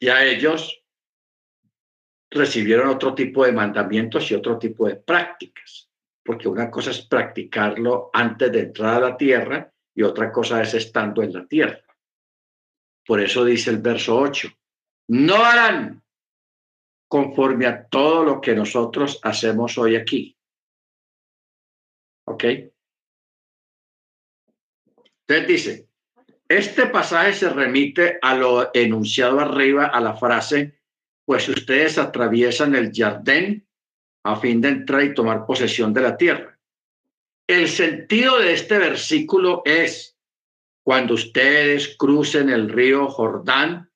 ya 0.00 0.24
ellos 0.24 0.82
recibieron 2.30 2.88
otro 2.88 3.14
tipo 3.14 3.44
de 3.44 3.52
mandamientos 3.52 4.30
y 4.30 4.34
otro 4.34 4.58
tipo 4.58 4.88
de 4.88 4.96
prácticas, 4.96 5.90
porque 6.24 6.48
una 6.48 6.70
cosa 6.70 6.92
es 6.92 7.02
practicarlo 7.02 8.08
antes 8.14 8.50
de 8.50 8.60
entrar 8.60 8.94
a 8.94 9.10
la 9.10 9.16
tierra 9.18 9.70
y 9.94 10.02
otra 10.02 10.32
cosa 10.32 10.62
es 10.62 10.72
estando 10.72 11.22
en 11.22 11.34
la 11.34 11.46
tierra. 11.46 11.84
Por 13.04 13.20
eso 13.20 13.44
dice 13.44 13.68
el 13.68 13.78
verso 13.78 14.18
8, 14.18 14.48
no 15.10 15.44
harán 15.44 16.02
conforme 17.08 17.66
a 17.66 17.84
todo 17.88 18.22
lo 18.22 18.40
que 18.40 18.54
nosotros 18.54 19.18
hacemos 19.22 19.76
hoy 19.76 19.96
aquí 19.96 20.36
¿Ok? 22.26 22.44
Entonces 25.26 25.48
dice, 25.48 25.88
este 26.48 26.86
pasaje 26.86 27.32
se 27.32 27.50
remite 27.50 28.18
a 28.22 28.36
lo 28.36 28.70
enunciado 28.72 29.40
arriba, 29.40 29.86
a 29.86 30.00
la 30.00 30.14
frase, 30.14 30.78
pues 31.24 31.48
ustedes 31.48 31.98
atraviesan 31.98 32.76
el 32.76 32.92
jardín 32.94 33.66
a 34.24 34.36
fin 34.36 34.60
de 34.60 34.68
entrar 34.68 35.02
y 35.02 35.14
tomar 35.14 35.44
posesión 35.44 35.92
de 35.92 36.02
la 36.02 36.16
tierra. 36.16 36.56
El 37.48 37.68
sentido 37.68 38.38
de 38.38 38.52
este 38.52 38.78
versículo 38.78 39.62
es, 39.64 40.16
cuando 40.84 41.14
ustedes 41.14 41.96
crucen 41.96 42.48
el 42.48 42.68
río 42.68 43.08
Jordán, 43.08 43.89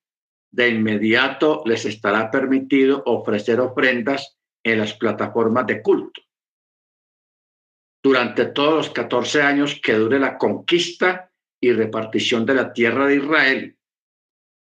de 0.55 0.68
inmediato 0.68 1.62
les 1.66 1.84
estará 1.84 2.30
permitido 2.30 3.02
ofrecer 3.07 3.59
ofrendas 3.59 4.38
en 4.62 4.78
las 4.78 4.94
plataformas 4.94 5.66
de 5.66 5.82
culto 5.82 6.22
durante 8.05 8.44
todos 8.44 8.74
los 8.74 8.90
14 8.90 9.42
años 9.42 9.80
que 9.82 9.94
dure 9.94 10.18
la 10.18 10.36
conquista 10.36 11.32
y 11.59 11.72
repartición 11.72 12.44
de 12.44 12.55
la 12.55 12.72
tierra 12.72 13.07
de 13.07 13.16
Israel. 13.16 13.78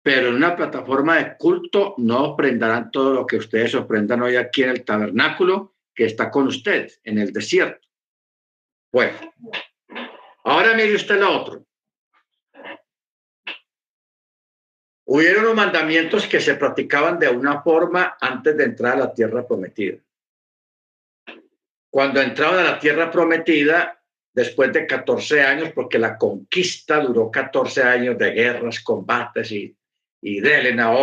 Pero 0.02 0.28
en 0.28 0.34
una 0.34 0.54
plataforma 0.54 1.16
de 1.16 1.36
culto 1.38 1.94
no 1.96 2.32
ofrendarán 2.32 2.90
todo 2.90 3.14
lo 3.14 3.26
que 3.26 3.38
ustedes 3.38 3.74
ofrendan 3.74 4.20
hoy 4.20 4.36
aquí 4.36 4.62
en 4.62 4.70
el 4.70 4.84
tabernáculo 4.84 5.74
que 5.94 6.04
está 6.04 6.30
con 6.30 6.48
ustedes, 6.48 7.00
en 7.02 7.18
el 7.18 7.32
desierto. 7.32 7.88
Bueno, 8.92 9.18
ahora 10.44 10.74
mire 10.74 10.94
usted 10.94 11.18
lo 11.18 11.40
otro. 11.40 11.66
Hubieron 15.12 15.42
unos 15.42 15.56
mandamientos 15.56 16.28
que 16.28 16.38
se 16.38 16.54
practicaban 16.54 17.18
de 17.18 17.28
una 17.28 17.62
forma 17.62 18.16
antes 18.20 18.56
de 18.56 18.62
entrar 18.62 18.92
a 18.92 19.00
la 19.00 19.12
tierra 19.12 19.44
prometida. 19.44 19.98
Cuando 21.90 22.22
entraron 22.22 22.60
a 22.60 22.62
la 22.62 22.78
tierra 22.78 23.10
prometida, 23.10 24.00
después 24.32 24.72
de 24.72 24.86
14 24.86 25.42
años, 25.42 25.72
porque 25.74 25.98
la 25.98 26.16
conquista 26.16 27.00
duró 27.00 27.28
14 27.28 27.82
años 27.82 28.18
de 28.18 28.30
guerras, 28.30 28.78
combates 28.78 29.50
y, 29.50 29.76
y 30.20 30.40
de 30.40 30.80
a, 30.80 31.02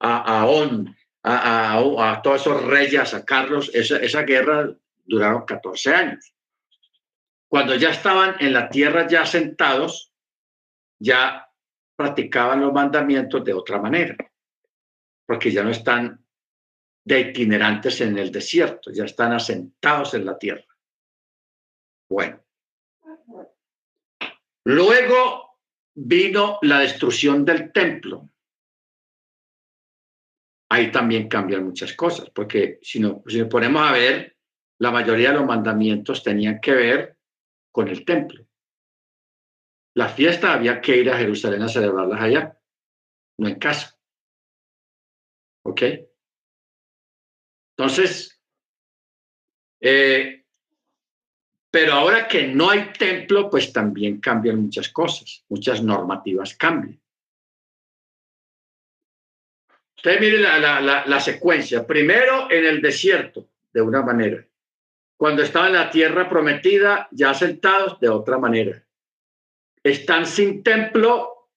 a, 0.00 0.46
On, 0.46 0.94
a, 1.22 1.78
a, 1.78 2.20
todos 2.20 2.42
esos 2.42 2.62
reyes, 2.66 3.14
a 3.14 3.24
Carlos, 3.24 3.70
esa, 3.72 3.96
esa 4.00 4.20
guerra 4.20 4.70
duraron 5.06 5.46
14 5.46 5.94
años. 5.94 6.34
Cuando 7.48 7.74
ya 7.74 7.88
estaban 7.88 8.36
en 8.40 8.52
la 8.52 8.68
tierra 8.68 9.08
ya 9.08 9.24
sentados, 9.24 10.12
ya 10.98 11.49
practicaban 12.00 12.62
los 12.62 12.72
mandamientos 12.72 13.44
de 13.44 13.52
otra 13.52 13.78
manera, 13.78 14.16
porque 15.26 15.52
ya 15.52 15.62
no 15.62 15.68
están 15.68 16.24
de 17.04 17.20
itinerantes 17.20 18.00
en 18.00 18.16
el 18.16 18.32
desierto, 18.32 18.90
ya 18.90 19.04
están 19.04 19.34
asentados 19.34 20.14
en 20.14 20.24
la 20.24 20.38
tierra. 20.38 20.64
Bueno. 22.08 22.42
Luego 24.64 25.58
vino 25.94 26.58
la 26.62 26.78
destrucción 26.78 27.44
del 27.44 27.70
templo. 27.70 28.30
Ahí 30.70 30.90
también 30.90 31.28
cambian 31.28 31.64
muchas 31.64 31.92
cosas, 31.92 32.30
porque 32.30 32.78
si, 32.80 32.98
no, 32.98 33.22
si 33.26 33.40
nos 33.40 33.48
ponemos 33.48 33.82
a 33.82 33.92
ver, 33.92 34.38
la 34.78 34.90
mayoría 34.90 35.32
de 35.32 35.36
los 35.36 35.46
mandamientos 35.46 36.24
tenían 36.24 36.62
que 36.62 36.72
ver 36.72 37.18
con 37.70 37.88
el 37.88 38.06
templo. 38.06 38.46
La 39.94 40.08
fiesta 40.08 40.52
había 40.52 40.80
que 40.80 40.96
ir 40.96 41.10
a 41.10 41.18
Jerusalén 41.18 41.62
a 41.62 41.68
celebrarlas 41.68 42.20
allá, 42.20 42.58
no 43.38 43.48
en 43.48 43.58
casa. 43.58 43.98
¿Ok? 45.64 45.82
Entonces, 47.76 48.40
eh, 49.80 50.44
pero 51.70 51.92
ahora 51.92 52.26
que 52.26 52.48
no 52.48 52.68
hay 52.68 52.92
templo, 52.92 53.48
pues 53.48 53.72
también 53.72 54.20
cambian 54.20 54.60
muchas 54.60 54.88
cosas, 54.88 55.44
muchas 55.48 55.82
normativas 55.82 56.56
cambian. 56.56 57.00
Usted 59.96 60.18
mire 60.18 60.38
la, 60.38 60.80
la, 61.06 61.20
secuencia. 61.20 61.86
Primero 61.86 62.50
en 62.50 62.64
el 62.64 62.80
desierto, 62.80 63.48
de 63.70 63.82
una 63.82 64.00
manera. 64.00 64.42
Cuando 65.16 65.42
estaba 65.42 65.66
en 65.66 65.74
la 65.74 65.90
tierra 65.90 66.28
prometida, 66.28 67.06
ya 67.10 67.34
sentados, 67.34 68.00
de 68.00 68.08
otra 68.08 68.38
manera. 68.38 68.82
Están 69.82 70.26
sin 70.26 70.62
templo, 70.62 71.50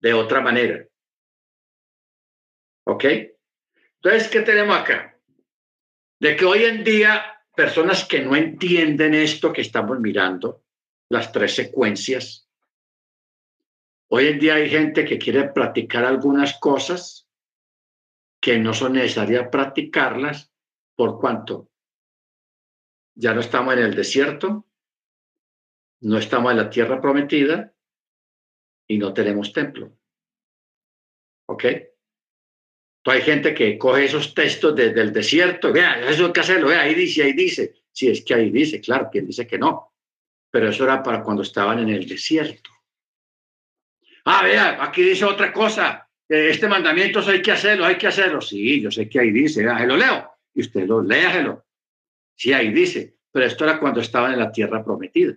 de 0.00 0.14
otra 0.14 0.40
manera. 0.40 0.86
¿Ok? 2.84 3.04
Entonces, 3.96 4.28
¿qué 4.28 4.40
tenemos 4.40 4.76
acá? 4.76 5.18
de 6.20 6.36
que 6.36 6.44
hoy 6.44 6.64
en 6.64 6.84
día 6.84 7.44
personas 7.54 8.04
que 8.04 8.20
no 8.20 8.36
entienden 8.36 9.14
esto 9.14 9.52
que 9.52 9.62
estamos 9.62 9.98
mirando, 10.00 10.64
las 11.08 11.32
tres 11.32 11.54
secuencias, 11.54 12.48
hoy 14.08 14.28
en 14.28 14.38
día 14.38 14.54
hay 14.56 14.68
gente 14.68 15.04
que 15.04 15.18
quiere 15.18 15.48
practicar 15.48 16.04
algunas 16.04 16.58
cosas 16.58 17.28
que 18.40 18.58
no 18.58 18.72
son 18.74 18.92
necesarias 18.92 19.48
practicarlas, 19.50 20.52
por 20.94 21.20
cuanto 21.20 21.70
ya 23.14 23.34
no 23.34 23.40
estamos 23.40 23.74
en 23.74 23.80
el 23.80 23.94
desierto, 23.96 24.67
no 26.00 26.18
estamos 26.18 26.50
en 26.52 26.58
la 26.58 26.70
tierra 26.70 27.00
prometida 27.00 27.72
y 28.86 28.98
no 28.98 29.12
tenemos 29.12 29.52
templo. 29.52 29.92
¿Ok? 31.46 31.64
hay 33.10 33.22
gente 33.22 33.54
que 33.54 33.78
coge 33.78 34.04
esos 34.04 34.34
textos 34.34 34.74
desde 34.74 35.00
el 35.00 35.12
desierto, 35.12 35.72
vea, 35.72 36.00
eso 36.08 36.26
hay 36.26 36.32
que 36.32 36.40
hacerlo, 36.40 36.68
vea, 36.68 36.82
ahí 36.82 36.94
dice, 36.94 37.22
ahí 37.22 37.32
dice. 37.32 37.74
Sí, 37.90 38.08
es 38.08 38.22
que 38.22 38.34
ahí 38.34 38.50
dice, 38.50 38.80
claro, 38.80 39.08
quien 39.10 39.26
dice 39.26 39.46
que 39.46 39.58
no. 39.58 39.94
Pero 40.50 40.68
eso 40.68 40.84
era 40.84 41.02
para 41.02 41.22
cuando 41.22 41.42
estaban 41.42 41.78
en 41.80 41.88
el 41.88 42.06
desierto. 42.06 42.70
Ah, 44.24 44.42
vea, 44.44 44.82
aquí 44.82 45.02
dice 45.02 45.24
otra 45.24 45.52
cosa. 45.52 46.08
Este 46.28 46.68
mandamiento 46.68 47.20
hay 47.20 47.40
que 47.40 47.52
hacerlo, 47.52 47.86
hay 47.86 47.96
que 47.96 48.06
hacerlo. 48.06 48.40
Sí, 48.40 48.80
yo 48.80 48.90
sé 48.90 49.08
que 49.08 49.20
ahí 49.20 49.30
dice, 49.30 49.64
vea, 49.64 49.84
lo 49.86 49.96
leo. 49.96 50.30
Y 50.54 50.60
usted 50.60 50.86
lo 50.86 51.02
léalo. 51.02 51.64
Sí, 52.34 52.52
ahí 52.52 52.70
dice. 52.72 53.16
Pero 53.32 53.46
esto 53.46 53.64
era 53.64 53.80
cuando 53.80 54.00
estaban 54.00 54.32
en 54.32 54.38
la 54.38 54.52
tierra 54.52 54.84
prometida. 54.84 55.34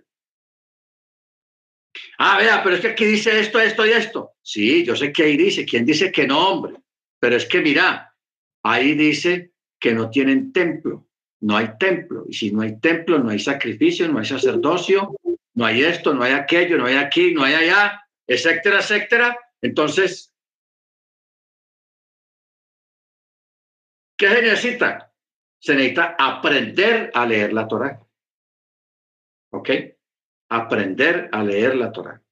Ah, 2.18 2.38
vea, 2.38 2.62
pero 2.62 2.76
es 2.76 2.80
que 2.80 2.88
aquí 2.88 3.04
dice 3.04 3.38
esto, 3.38 3.60
esto 3.60 3.86
y 3.86 3.90
esto. 3.90 4.32
Sí, 4.42 4.84
yo 4.84 4.96
sé 4.96 5.12
que 5.12 5.24
ahí 5.24 5.36
dice. 5.36 5.64
¿Quién 5.64 5.84
dice 5.84 6.10
que 6.10 6.26
no, 6.26 6.48
hombre? 6.48 6.74
Pero 7.18 7.36
es 7.36 7.46
que 7.46 7.60
mira, 7.60 8.14
ahí 8.62 8.94
dice 8.94 9.52
que 9.78 9.92
no 9.92 10.10
tienen 10.10 10.52
templo, 10.52 11.08
no 11.40 11.56
hay 11.56 11.76
templo. 11.78 12.24
Y 12.28 12.34
si 12.34 12.50
no 12.52 12.62
hay 12.62 12.78
templo, 12.80 13.18
no 13.18 13.30
hay 13.30 13.38
sacrificio, 13.38 14.08
no 14.08 14.18
hay 14.18 14.24
sacerdocio, 14.24 15.14
no 15.54 15.64
hay 15.66 15.82
esto, 15.82 16.14
no 16.14 16.22
hay 16.22 16.32
aquello, 16.32 16.78
no 16.78 16.86
hay 16.86 16.96
aquí, 16.96 17.34
no 17.34 17.44
hay 17.44 17.54
allá, 17.54 18.00
etcétera, 18.26 18.78
etcétera. 18.78 19.38
Entonces, 19.60 20.32
¿qué 24.16 24.28
se 24.28 24.42
necesita? 24.42 25.12
Se 25.58 25.74
necesita 25.74 26.16
aprender 26.18 27.10
a 27.14 27.26
leer 27.26 27.52
la 27.52 27.68
Torah. 27.68 28.00
¿Ok? 29.50 29.70
Aprender 30.54 31.30
a 31.32 31.42
leer 31.42 31.76
la 31.76 31.90
Torah. 31.90 32.22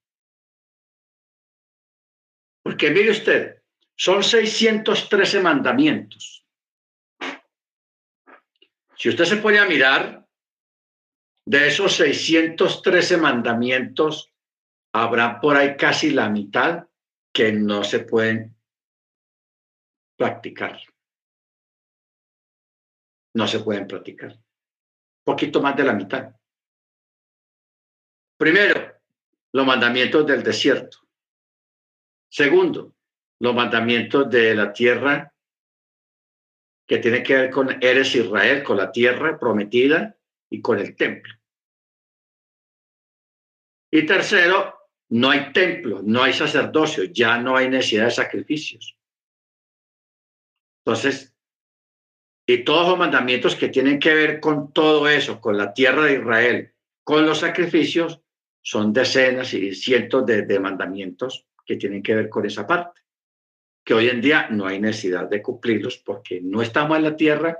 Porque 2.63 2.91
mire 2.91 3.11
usted, 3.11 3.63
son 3.97 4.23
613 4.23 5.41
mandamientos. 5.41 6.47
Si 8.97 9.09
usted 9.09 9.25
se 9.25 9.39
pone 9.39 9.59
a 9.59 9.65
mirar, 9.65 10.29
de 11.47 11.69
esos 11.69 11.95
613 11.97 13.17
mandamientos, 13.17 14.31
habrá 14.93 15.41
por 15.41 15.57
ahí 15.57 15.77
casi 15.77 16.11
la 16.11 16.29
mitad 16.29 16.87
que 17.33 17.53
no 17.53 17.83
se 17.85 18.01
pueden 18.01 18.55
practicar. 20.19 20.79
No 23.35 23.49
se 23.49 23.61
pueden 23.61 23.87
practicar. 23.87 24.39
Poquito 25.25 25.63
más 25.63 25.75
de 25.77 25.85
la 25.85 25.95
mitad. 25.95 26.40
Primero, 28.41 28.95
los 29.53 29.67
mandamientos 29.67 30.27
del 30.27 30.43
desierto. 30.43 30.97
Segundo, 32.31 32.95
los 33.39 33.55
mandamientos 33.55 34.31
de 34.31 34.55
la 34.55 34.73
tierra 34.73 35.35
que 36.89 36.97
tiene 37.01 37.23
que 37.23 37.35
ver 37.35 37.51
con 37.51 37.71
eres 37.85 38.15
Israel, 38.15 38.63
con 38.63 38.79
la 38.79 38.91
tierra 38.91 39.39
prometida, 39.39 40.17
y 40.49 40.63
con 40.63 40.79
el 40.79 40.97
templo. 40.97 41.35
Y 43.93 44.07
tercero, 44.07 44.89
no 45.11 45.29
hay 45.29 45.53
templo, 45.53 46.01
no 46.03 46.23
hay 46.23 46.33
sacerdocio, 46.33 47.05
ya 47.05 47.37
no 47.37 47.59
hay 47.59 47.69
necesidad 47.69 48.07
de 48.07 48.11
sacrificios. 48.13 48.97
Entonces, 50.83 51.35
y 52.47 52.65
todos 52.65 52.89
los 52.89 52.99
mandamientos 52.99 53.55
que 53.55 53.69
tienen 53.69 53.99
que 53.99 54.15
ver 54.15 54.41
con 54.41 54.73
todo 54.73 55.11
eso, 55.11 55.43
con 55.43 55.59
la 55.59 55.75
tierra 55.75 56.07
de 56.07 56.15
Israel, 56.15 56.75
con 57.05 57.27
los 57.27 57.41
sacrificios, 57.41 58.23
son 58.63 58.93
decenas 58.93 59.55
y 59.55 59.75
cientos 59.75 60.25
de, 60.27 60.61
mandamientos 60.61 61.47
que 61.65 61.77
tienen 61.77 62.03
que 62.03 62.15
ver 62.15 62.29
con 62.29 62.47
esa 62.47 62.67
parte, 62.67 63.01
que 63.85 63.95
hoy 63.95 64.09
en 64.09 64.21
día 64.21 64.49
no 64.51 64.67
hay 64.67 64.81
necesidad 64.81 65.29
de 65.29 65.43
cumplirlos 65.43 65.99
porque 65.99 66.41
no 66.43 66.63
estamos 66.63 66.97
en 66.97 67.05
la 67.05 67.17
tierra, 67.17 67.59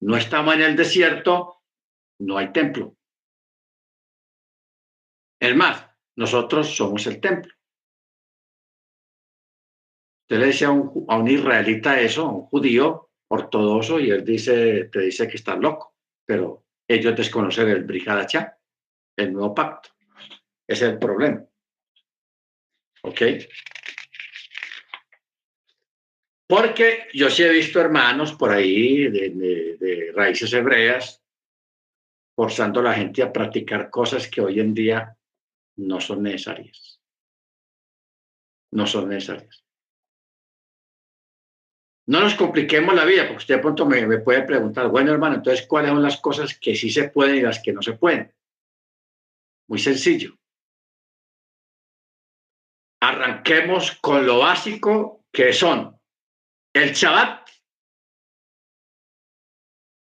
no 0.00 0.16
estamos 0.16 0.54
en 0.54 0.62
el 0.62 0.76
desierto, 0.76 1.62
no 2.20 2.38
hay 2.38 2.52
templo. 2.52 2.96
Es 5.40 5.54
más, 5.54 5.86
nosotros 6.16 6.74
somos 6.74 7.06
el 7.06 7.20
templo. 7.20 7.52
Usted 10.22 10.40
le 10.40 10.46
dice 10.46 10.64
a 10.64 10.70
un, 10.70 11.28
israelita 11.28 12.00
eso, 12.00 12.22
a 12.26 12.32
un 12.32 12.42
judío 12.46 13.10
ortodoxo, 13.28 14.00
y 14.00 14.10
él 14.10 14.24
dice, 14.24 14.84
te 14.84 15.00
dice 15.00 15.28
que 15.28 15.36
estás 15.36 15.58
loco, 15.58 15.94
pero 16.24 16.64
ellos 16.88 17.16
desconocen 17.16 17.68
el 17.68 17.84
Brihadachá, 17.84 18.58
el 19.16 19.32
nuevo 19.32 19.54
pacto. 19.54 19.95
Es 20.66 20.82
el 20.82 20.98
problema. 20.98 21.44
¿Ok? 23.02 23.22
Porque 26.48 27.08
yo 27.12 27.28
sí 27.30 27.42
he 27.42 27.50
visto 27.50 27.80
hermanos 27.80 28.32
por 28.34 28.50
ahí 28.50 29.08
de, 29.08 29.30
de 29.30 30.12
raíces 30.14 30.52
hebreas 30.52 31.22
forzando 32.36 32.80
a 32.80 32.84
la 32.84 32.94
gente 32.94 33.22
a 33.22 33.32
practicar 33.32 33.90
cosas 33.90 34.28
que 34.28 34.42
hoy 34.42 34.60
en 34.60 34.74
día 34.74 35.16
no 35.76 36.00
son 36.00 36.22
necesarias. 36.22 37.00
No 38.72 38.86
son 38.86 39.08
necesarias. 39.08 39.64
No 42.06 42.20
nos 42.20 42.34
compliquemos 42.34 42.94
la 42.94 43.04
vida, 43.04 43.22
porque 43.22 43.38
usted 43.38 43.56
de 43.56 43.62
pronto 43.62 43.84
me, 43.84 44.18
puede 44.18 44.42
preguntar, 44.42 44.88
bueno 44.88 45.12
hermano, 45.12 45.36
entonces, 45.36 45.66
¿cuáles 45.66 45.90
son 45.90 46.02
las 46.02 46.20
cosas 46.20 46.56
que 46.56 46.74
sí 46.76 46.88
se 46.88 47.08
pueden 47.08 47.36
y 47.36 47.40
las 47.40 47.60
que 47.60 47.72
no 47.72 47.82
se 47.82 47.94
pueden? 47.94 48.32
Muy 49.68 49.80
sencillo. 49.80 50.38
Arranquemos 53.06 53.92
con 54.00 54.26
lo 54.26 54.40
básico 54.40 55.26
que 55.32 55.52
son 55.52 55.96
el 56.72 56.92
Shabbat, 56.92 57.48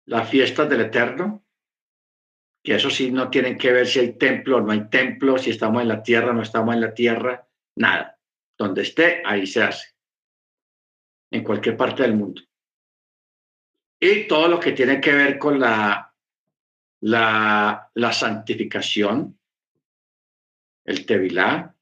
la 0.07 0.25
fiesta 0.25 0.65
del 0.65 0.81
Eterno, 0.81 1.45
que 2.63 2.73
eso 2.73 2.89
sí 2.89 3.11
no 3.11 3.29
tienen 3.29 3.55
que 3.55 3.71
ver 3.71 3.85
si 3.85 3.99
hay 3.99 4.17
templo 4.17 4.57
o 4.57 4.61
no 4.61 4.71
hay 4.71 4.89
templo, 4.89 5.37
si 5.37 5.51
estamos 5.51 5.83
en 5.83 5.89
la 5.89 6.01
tierra 6.01 6.31
o 6.31 6.33
no 6.33 6.41
estamos 6.41 6.73
en 6.73 6.81
la 6.81 6.93
tierra, 6.95 7.47
nada. 7.75 8.19
Donde 8.57 8.81
esté, 8.81 9.21
ahí 9.23 9.45
se 9.45 9.61
hace. 9.61 9.89
En 11.29 11.43
cualquier 11.43 11.77
parte 11.77 12.01
del 12.01 12.15
mundo. 12.15 12.41
Y 13.99 14.27
todo 14.27 14.47
lo 14.47 14.59
que 14.59 14.71
tiene 14.71 14.99
que 14.99 15.13
ver 15.13 15.37
con 15.37 15.59
la, 15.59 16.15
la, 17.01 17.91
la 17.93 18.11
santificación, 18.11 19.39
el 20.83 21.05
tevilá, 21.05 21.76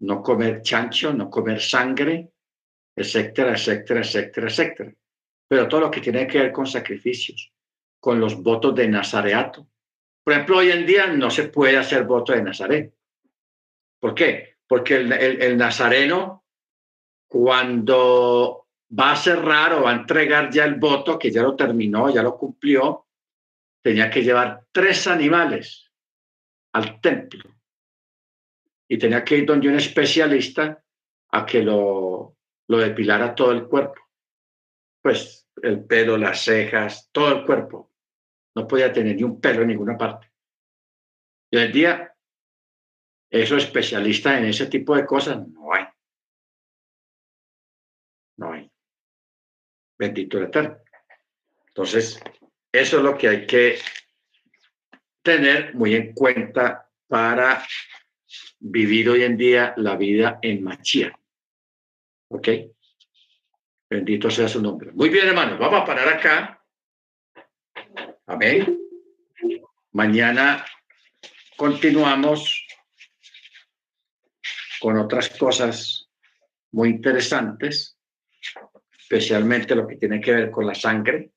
no 0.00 0.22
comer 0.22 0.62
chancho, 0.62 1.12
no 1.12 1.28
comer 1.28 1.60
sangre, 1.60 2.30
etcétera, 2.94 3.52
etcétera, 3.52 4.00
etcétera, 4.00 4.48
etcétera. 4.48 4.94
Pero 5.48 5.68
todo 5.68 5.82
lo 5.82 5.90
que 5.90 6.00
tiene 6.00 6.26
que 6.26 6.38
ver 6.38 6.52
con 6.52 6.66
sacrificios 6.66 7.52
con 8.00 8.20
los 8.20 8.42
votos 8.42 8.74
de 8.74 8.88
Nazareato. 8.88 9.68
Por 10.22 10.32
ejemplo, 10.32 10.58
hoy 10.58 10.70
en 10.70 10.86
día 10.86 11.06
no 11.06 11.30
se 11.30 11.48
puede 11.48 11.76
hacer 11.76 12.04
voto 12.04 12.32
de 12.32 12.42
Nazaret. 12.42 12.94
¿Por 14.00 14.14
qué? 14.14 14.56
Porque 14.66 14.96
el, 14.96 15.56
nazareno, 15.56 16.44
cuando 17.26 18.66
va 18.98 19.12
a 19.12 19.16
cerrar 19.16 19.72
o 19.74 19.82
va 19.82 19.90
a 19.90 19.96
entregar 19.96 20.50
ya 20.50 20.64
el 20.64 20.74
voto, 20.74 21.18
que 21.18 21.30
ya 21.30 21.42
lo 21.42 21.56
terminó, 21.56 22.10
ya 22.10 22.22
lo 22.22 22.36
cumplió, 22.36 23.06
tenía 23.82 24.10
que 24.10 24.22
llevar 24.22 24.64
tres 24.70 25.06
animales 25.06 25.90
al 26.74 27.00
templo. 27.00 27.57
Y 28.88 28.98
tenía 28.98 29.24
que 29.24 29.36
ir 29.36 29.46
donde 29.46 29.68
un 29.68 29.76
especialista 29.76 30.82
a 31.30 31.44
que 31.44 31.62
lo, 31.62 32.36
lo 32.68 32.78
depilara 32.78 33.34
todo 33.34 33.52
el 33.52 33.66
cuerpo. 33.66 34.00
Pues 35.02 35.46
el 35.62 35.84
pelo, 35.84 36.16
las 36.16 36.42
cejas, 36.42 37.10
todo 37.12 37.28
el 37.38 37.46
cuerpo. 37.46 37.92
No 38.54 38.66
podía 38.66 38.92
tener 38.92 39.16
ni 39.16 39.22
un 39.22 39.40
pelo 39.40 39.62
en 39.62 39.68
ninguna 39.68 39.96
parte. 39.96 40.32
Y 41.50 41.56
hoy 41.56 41.64
en 41.64 41.72
día, 41.72 42.16
esos 43.30 43.64
especialistas 43.64 44.38
en 44.38 44.46
ese 44.46 44.66
tipo 44.66 44.96
de 44.96 45.06
cosas 45.06 45.46
no 45.48 45.72
hay. 45.72 45.84
No 48.36 48.52
hay. 48.52 48.70
Bendito 49.98 50.38
el 50.38 50.44
Eterno. 50.44 50.78
Entonces, 51.68 52.20
eso 52.72 52.96
es 52.98 53.02
lo 53.02 53.16
que 53.16 53.28
hay 53.28 53.46
que 53.46 53.78
tener 55.22 55.74
muy 55.74 55.94
en 55.94 56.12
cuenta 56.12 56.90
para 57.06 57.66
vivir 58.58 59.08
hoy 59.08 59.22
en 59.22 59.36
día 59.36 59.74
la 59.76 59.96
vida 59.96 60.38
en 60.42 60.62
Machía. 60.62 61.18
¿Ok? 62.28 62.48
Bendito 63.90 64.30
sea 64.30 64.48
su 64.48 64.60
nombre. 64.60 64.92
Muy 64.92 65.08
bien, 65.08 65.28
hermanos, 65.28 65.58
vamos 65.58 65.82
a 65.82 65.84
parar 65.84 66.08
acá. 66.08 66.62
Amén. 68.26 68.78
Mañana 69.92 70.64
continuamos 71.56 72.66
con 74.80 74.98
otras 74.98 75.30
cosas 75.30 76.08
muy 76.72 76.90
interesantes, 76.90 77.98
especialmente 78.98 79.74
lo 79.74 79.86
que 79.86 79.96
tiene 79.96 80.20
que 80.20 80.32
ver 80.32 80.50
con 80.50 80.66
la 80.66 80.74
sangre. 80.74 81.32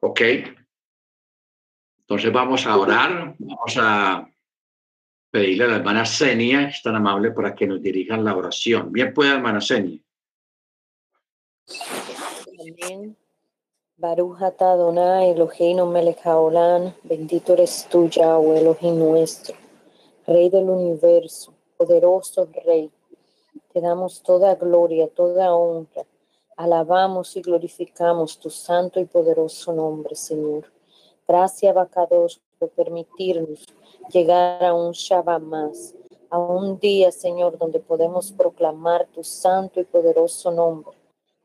¿Ok? 0.00 0.20
Entonces 2.00 2.32
vamos 2.32 2.66
a 2.66 2.76
orar, 2.76 3.34
vamos 3.38 3.76
a 3.78 4.26
pedirle 5.30 5.64
a 5.64 5.68
la 5.68 5.76
hermana 5.76 6.04
Senia, 6.04 6.68
es 6.68 6.82
tan 6.82 6.96
amable, 6.96 7.30
para 7.32 7.54
que 7.54 7.66
nos 7.66 7.82
dirijan 7.82 8.24
la 8.24 8.36
oración. 8.36 8.92
Bien 8.92 9.12
puede, 9.12 9.32
hermana 9.32 9.60
Senia. 9.60 10.00
Amén. 12.60 13.16
Baruch 14.00 14.40
Adonai 14.42 15.30
Eloheinu 15.30 15.84
melech 15.90 16.24
haolam, 16.24 16.94
bendito 17.02 17.54
eres 17.54 17.84
tú, 17.90 18.08
Yahweh, 18.08 18.60
Elohim 18.60 18.96
nuestro, 18.96 19.56
Rey 20.24 20.48
del 20.50 20.70
universo, 20.70 21.52
poderoso 21.76 22.48
Rey. 22.64 22.92
Te 23.72 23.80
damos 23.80 24.22
toda 24.22 24.54
gloria, 24.54 25.08
toda 25.08 25.52
honra. 25.52 26.04
Alabamos 26.56 27.36
y 27.36 27.42
glorificamos 27.42 28.38
tu 28.38 28.50
santo 28.50 29.00
y 29.00 29.04
poderoso 29.04 29.72
nombre, 29.72 30.14
Señor. 30.14 30.70
Gracias, 31.26 31.74
Bacados, 31.74 32.40
por 32.58 32.70
permitirnos 32.70 33.66
llegar 34.12 34.64
a 34.64 34.74
un 34.74 34.92
Shabbat 34.92 35.42
más, 35.42 35.94
a 36.30 36.38
un 36.38 36.78
día, 36.78 37.12
Señor, 37.12 37.58
donde 37.58 37.80
podemos 37.80 38.32
proclamar 38.32 39.06
tu 39.06 39.24
santo 39.24 39.80
y 39.80 39.84
poderoso 39.84 40.50
nombre 40.50 40.98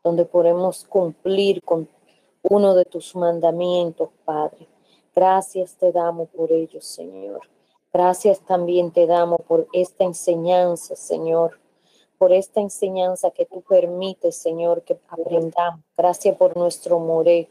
donde 0.04 0.26
podemos 0.26 0.84
cumplir 0.84 1.64
con 1.64 1.88
uno 2.44 2.76
de 2.76 2.86
tus 2.86 3.16
mandamientos, 3.16 4.10
Padre. 4.26 4.68
Gracias 5.16 5.78
te 5.78 5.92
damos 5.92 6.30
por 6.30 6.52
ello, 6.52 6.82
Señor. 6.82 7.42
Gracias 7.92 8.40
también 8.42 8.92
te 8.92 9.08
damos 9.08 9.40
por 9.48 9.68
esta 9.72 10.04
enseñanza, 10.04 10.96
Señor, 10.96 11.60
por 12.18 12.34
esta 12.34 12.60
enseñanza 12.60 13.32
que 13.32 13.46
tú 13.46 13.62
permites, 13.62 14.36
Señor, 14.36 14.82
que 14.82 15.00
aprendamos. 15.08 15.82
Gracias 15.96 16.36
por 16.36 16.58
nuestro 16.58 17.00
moré. 17.00 17.50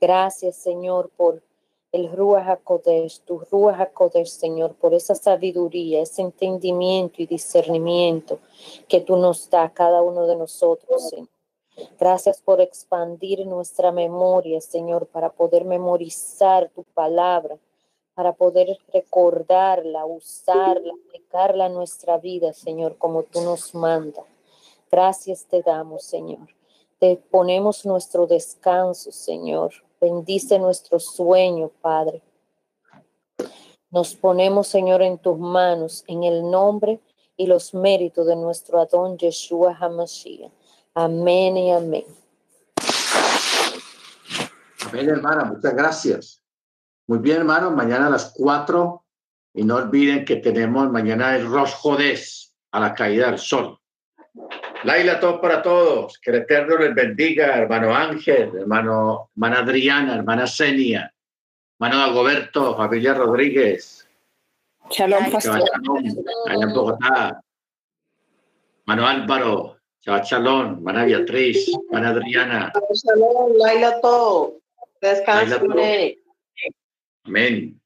Gracias, 0.00 0.56
Señor, 0.56 1.10
por 1.16 1.42
el 1.92 2.10
Ruach 2.12 2.48
HaKodesh, 2.48 3.20
tu 3.20 3.40
Ruach 3.50 3.80
HaKodesh, 3.80 4.28
Señor, 4.28 4.74
por 4.74 4.94
esa 4.94 5.14
sabiduría, 5.14 6.02
ese 6.02 6.22
entendimiento 6.22 7.22
y 7.22 7.26
discernimiento 7.26 8.38
que 8.88 9.00
tú 9.00 9.16
nos 9.16 9.50
das 9.50 9.70
a 9.70 9.72
cada 9.72 10.02
uno 10.02 10.26
de 10.26 10.36
nosotros, 10.36 11.08
Señor. 11.08 11.28
Gracias 11.98 12.40
por 12.42 12.60
expandir 12.60 13.46
nuestra 13.46 13.90
memoria, 13.90 14.60
Señor, 14.60 15.06
para 15.06 15.30
poder 15.30 15.64
memorizar 15.64 16.68
tu 16.74 16.84
palabra, 16.84 17.56
para 18.14 18.32
poder 18.32 18.78
recordarla, 18.92 20.04
usarla, 20.04 20.92
aplicarla 21.06 21.66
a 21.66 21.68
nuestra 21.70 22.18
vida, 22.18 22.52
Señor, 22.52 22.98
como 22.98 23.22
tú 23.22 23.40
nos 23.40 23.74
mandas. 23.74 24.24
Gracias 24.90 25.46
te 25.46 25.62
damos, 25.62 26.02
Señor. 26.02 26.48
Te 26.98 27.16
ponemos 27.16 27.86
nuestro 27.86 28.26
descanso, 28.26 29.10
Señor. 29.10 29.72
Bendice 30.00 30.58
nuestro 30.58 30.98
sueño, 30.98 31.70
Padre. 31.82 32.22
Nos 33.90 34.14
ponemos, 34.14 34.68
Señor, 34.68 35.02
en 35.02 35.18
tus 35.18 35.38
manos, 35.38 36.04
en 36.06 36.24
el 36.24 36.48
nombre 36.50 37.00
y 37.36 37.46
los 37.46 37.74
méritos 37.74 38.26
de 38.26 38.36
nuestro 38.36 38.80
Adón 38.80 39.18
Yeshua 39.18 39.76
HaMashiach. 39.78 40.52
Amén 40.94 41.56
y 41.56 41.72
amén. 41.72 42.04
Amén, 44.86 45.08
hermana, 45.08 45.44
muchas 45.44 45.74
gracias. 45.74 46.42
Muy 47.06 47.18
bien, 47.18 47.38
hermano, 47.38 47.70
mañana 47.70 48.06
a 48.06 48.10
las 48.10 48.32
cuatro. 48.32 49.04
Y 49.52 49.64
no 49.64 49.76
olviden 49.76 50.24
que 50.24 50.36
tenemos 50.36 50.90
mañana 50.90 51.34
el 51.34 51.50
Rosh 51.50 51.74
a 52.70 52.80
la 52.80 52.94
caída 52.94 53.26
del 53.26 53.38
sol. 53.38 53.79
Laila, 54.84 55.20
todo 55.20 55.40
para 55.40 55.62
todos. 55.62 56.18
Que 56.18 56.30
el 56.30 56.36
Eterno 56.38 56.78
les 56.78 56.94
bendiga, 56.94 57.56
hermano 57.56 57.94
Ángel, 57.94 58.50
hermano, 58.58 59.30
hermana 59.34 59.58
Adriana, 59.60 60.14
hermana 60.14 60.46
Senia, 60.46 61.12
hermano 61.78 62.00
Dagoberto, 62.00 62.76
familia 62.76 63.14
Rodríguez. 63.14 64.08
Shalom, 64.90 65.30
pastor. 65.30 65.62
Allá 66.48 66.64
en 66.64 66.72
Bogotá. 66.72 67.42
Hermano 68.86 69.06
Álvaro, 69.06 69.76
Shabbat 70.00 70.24
Shalom, 70.24 70.74
hermana 70.74 71.04
Beatriz, 71.04 71.70
hermana 71.88 72.10
Adriana. 72.10 72.72
Shalom, 72.92 73.52
Laila 73.56 74.00
todo. 74.00 74.60
Descansa. 75.00 75.60
Amén. 77.24 77.79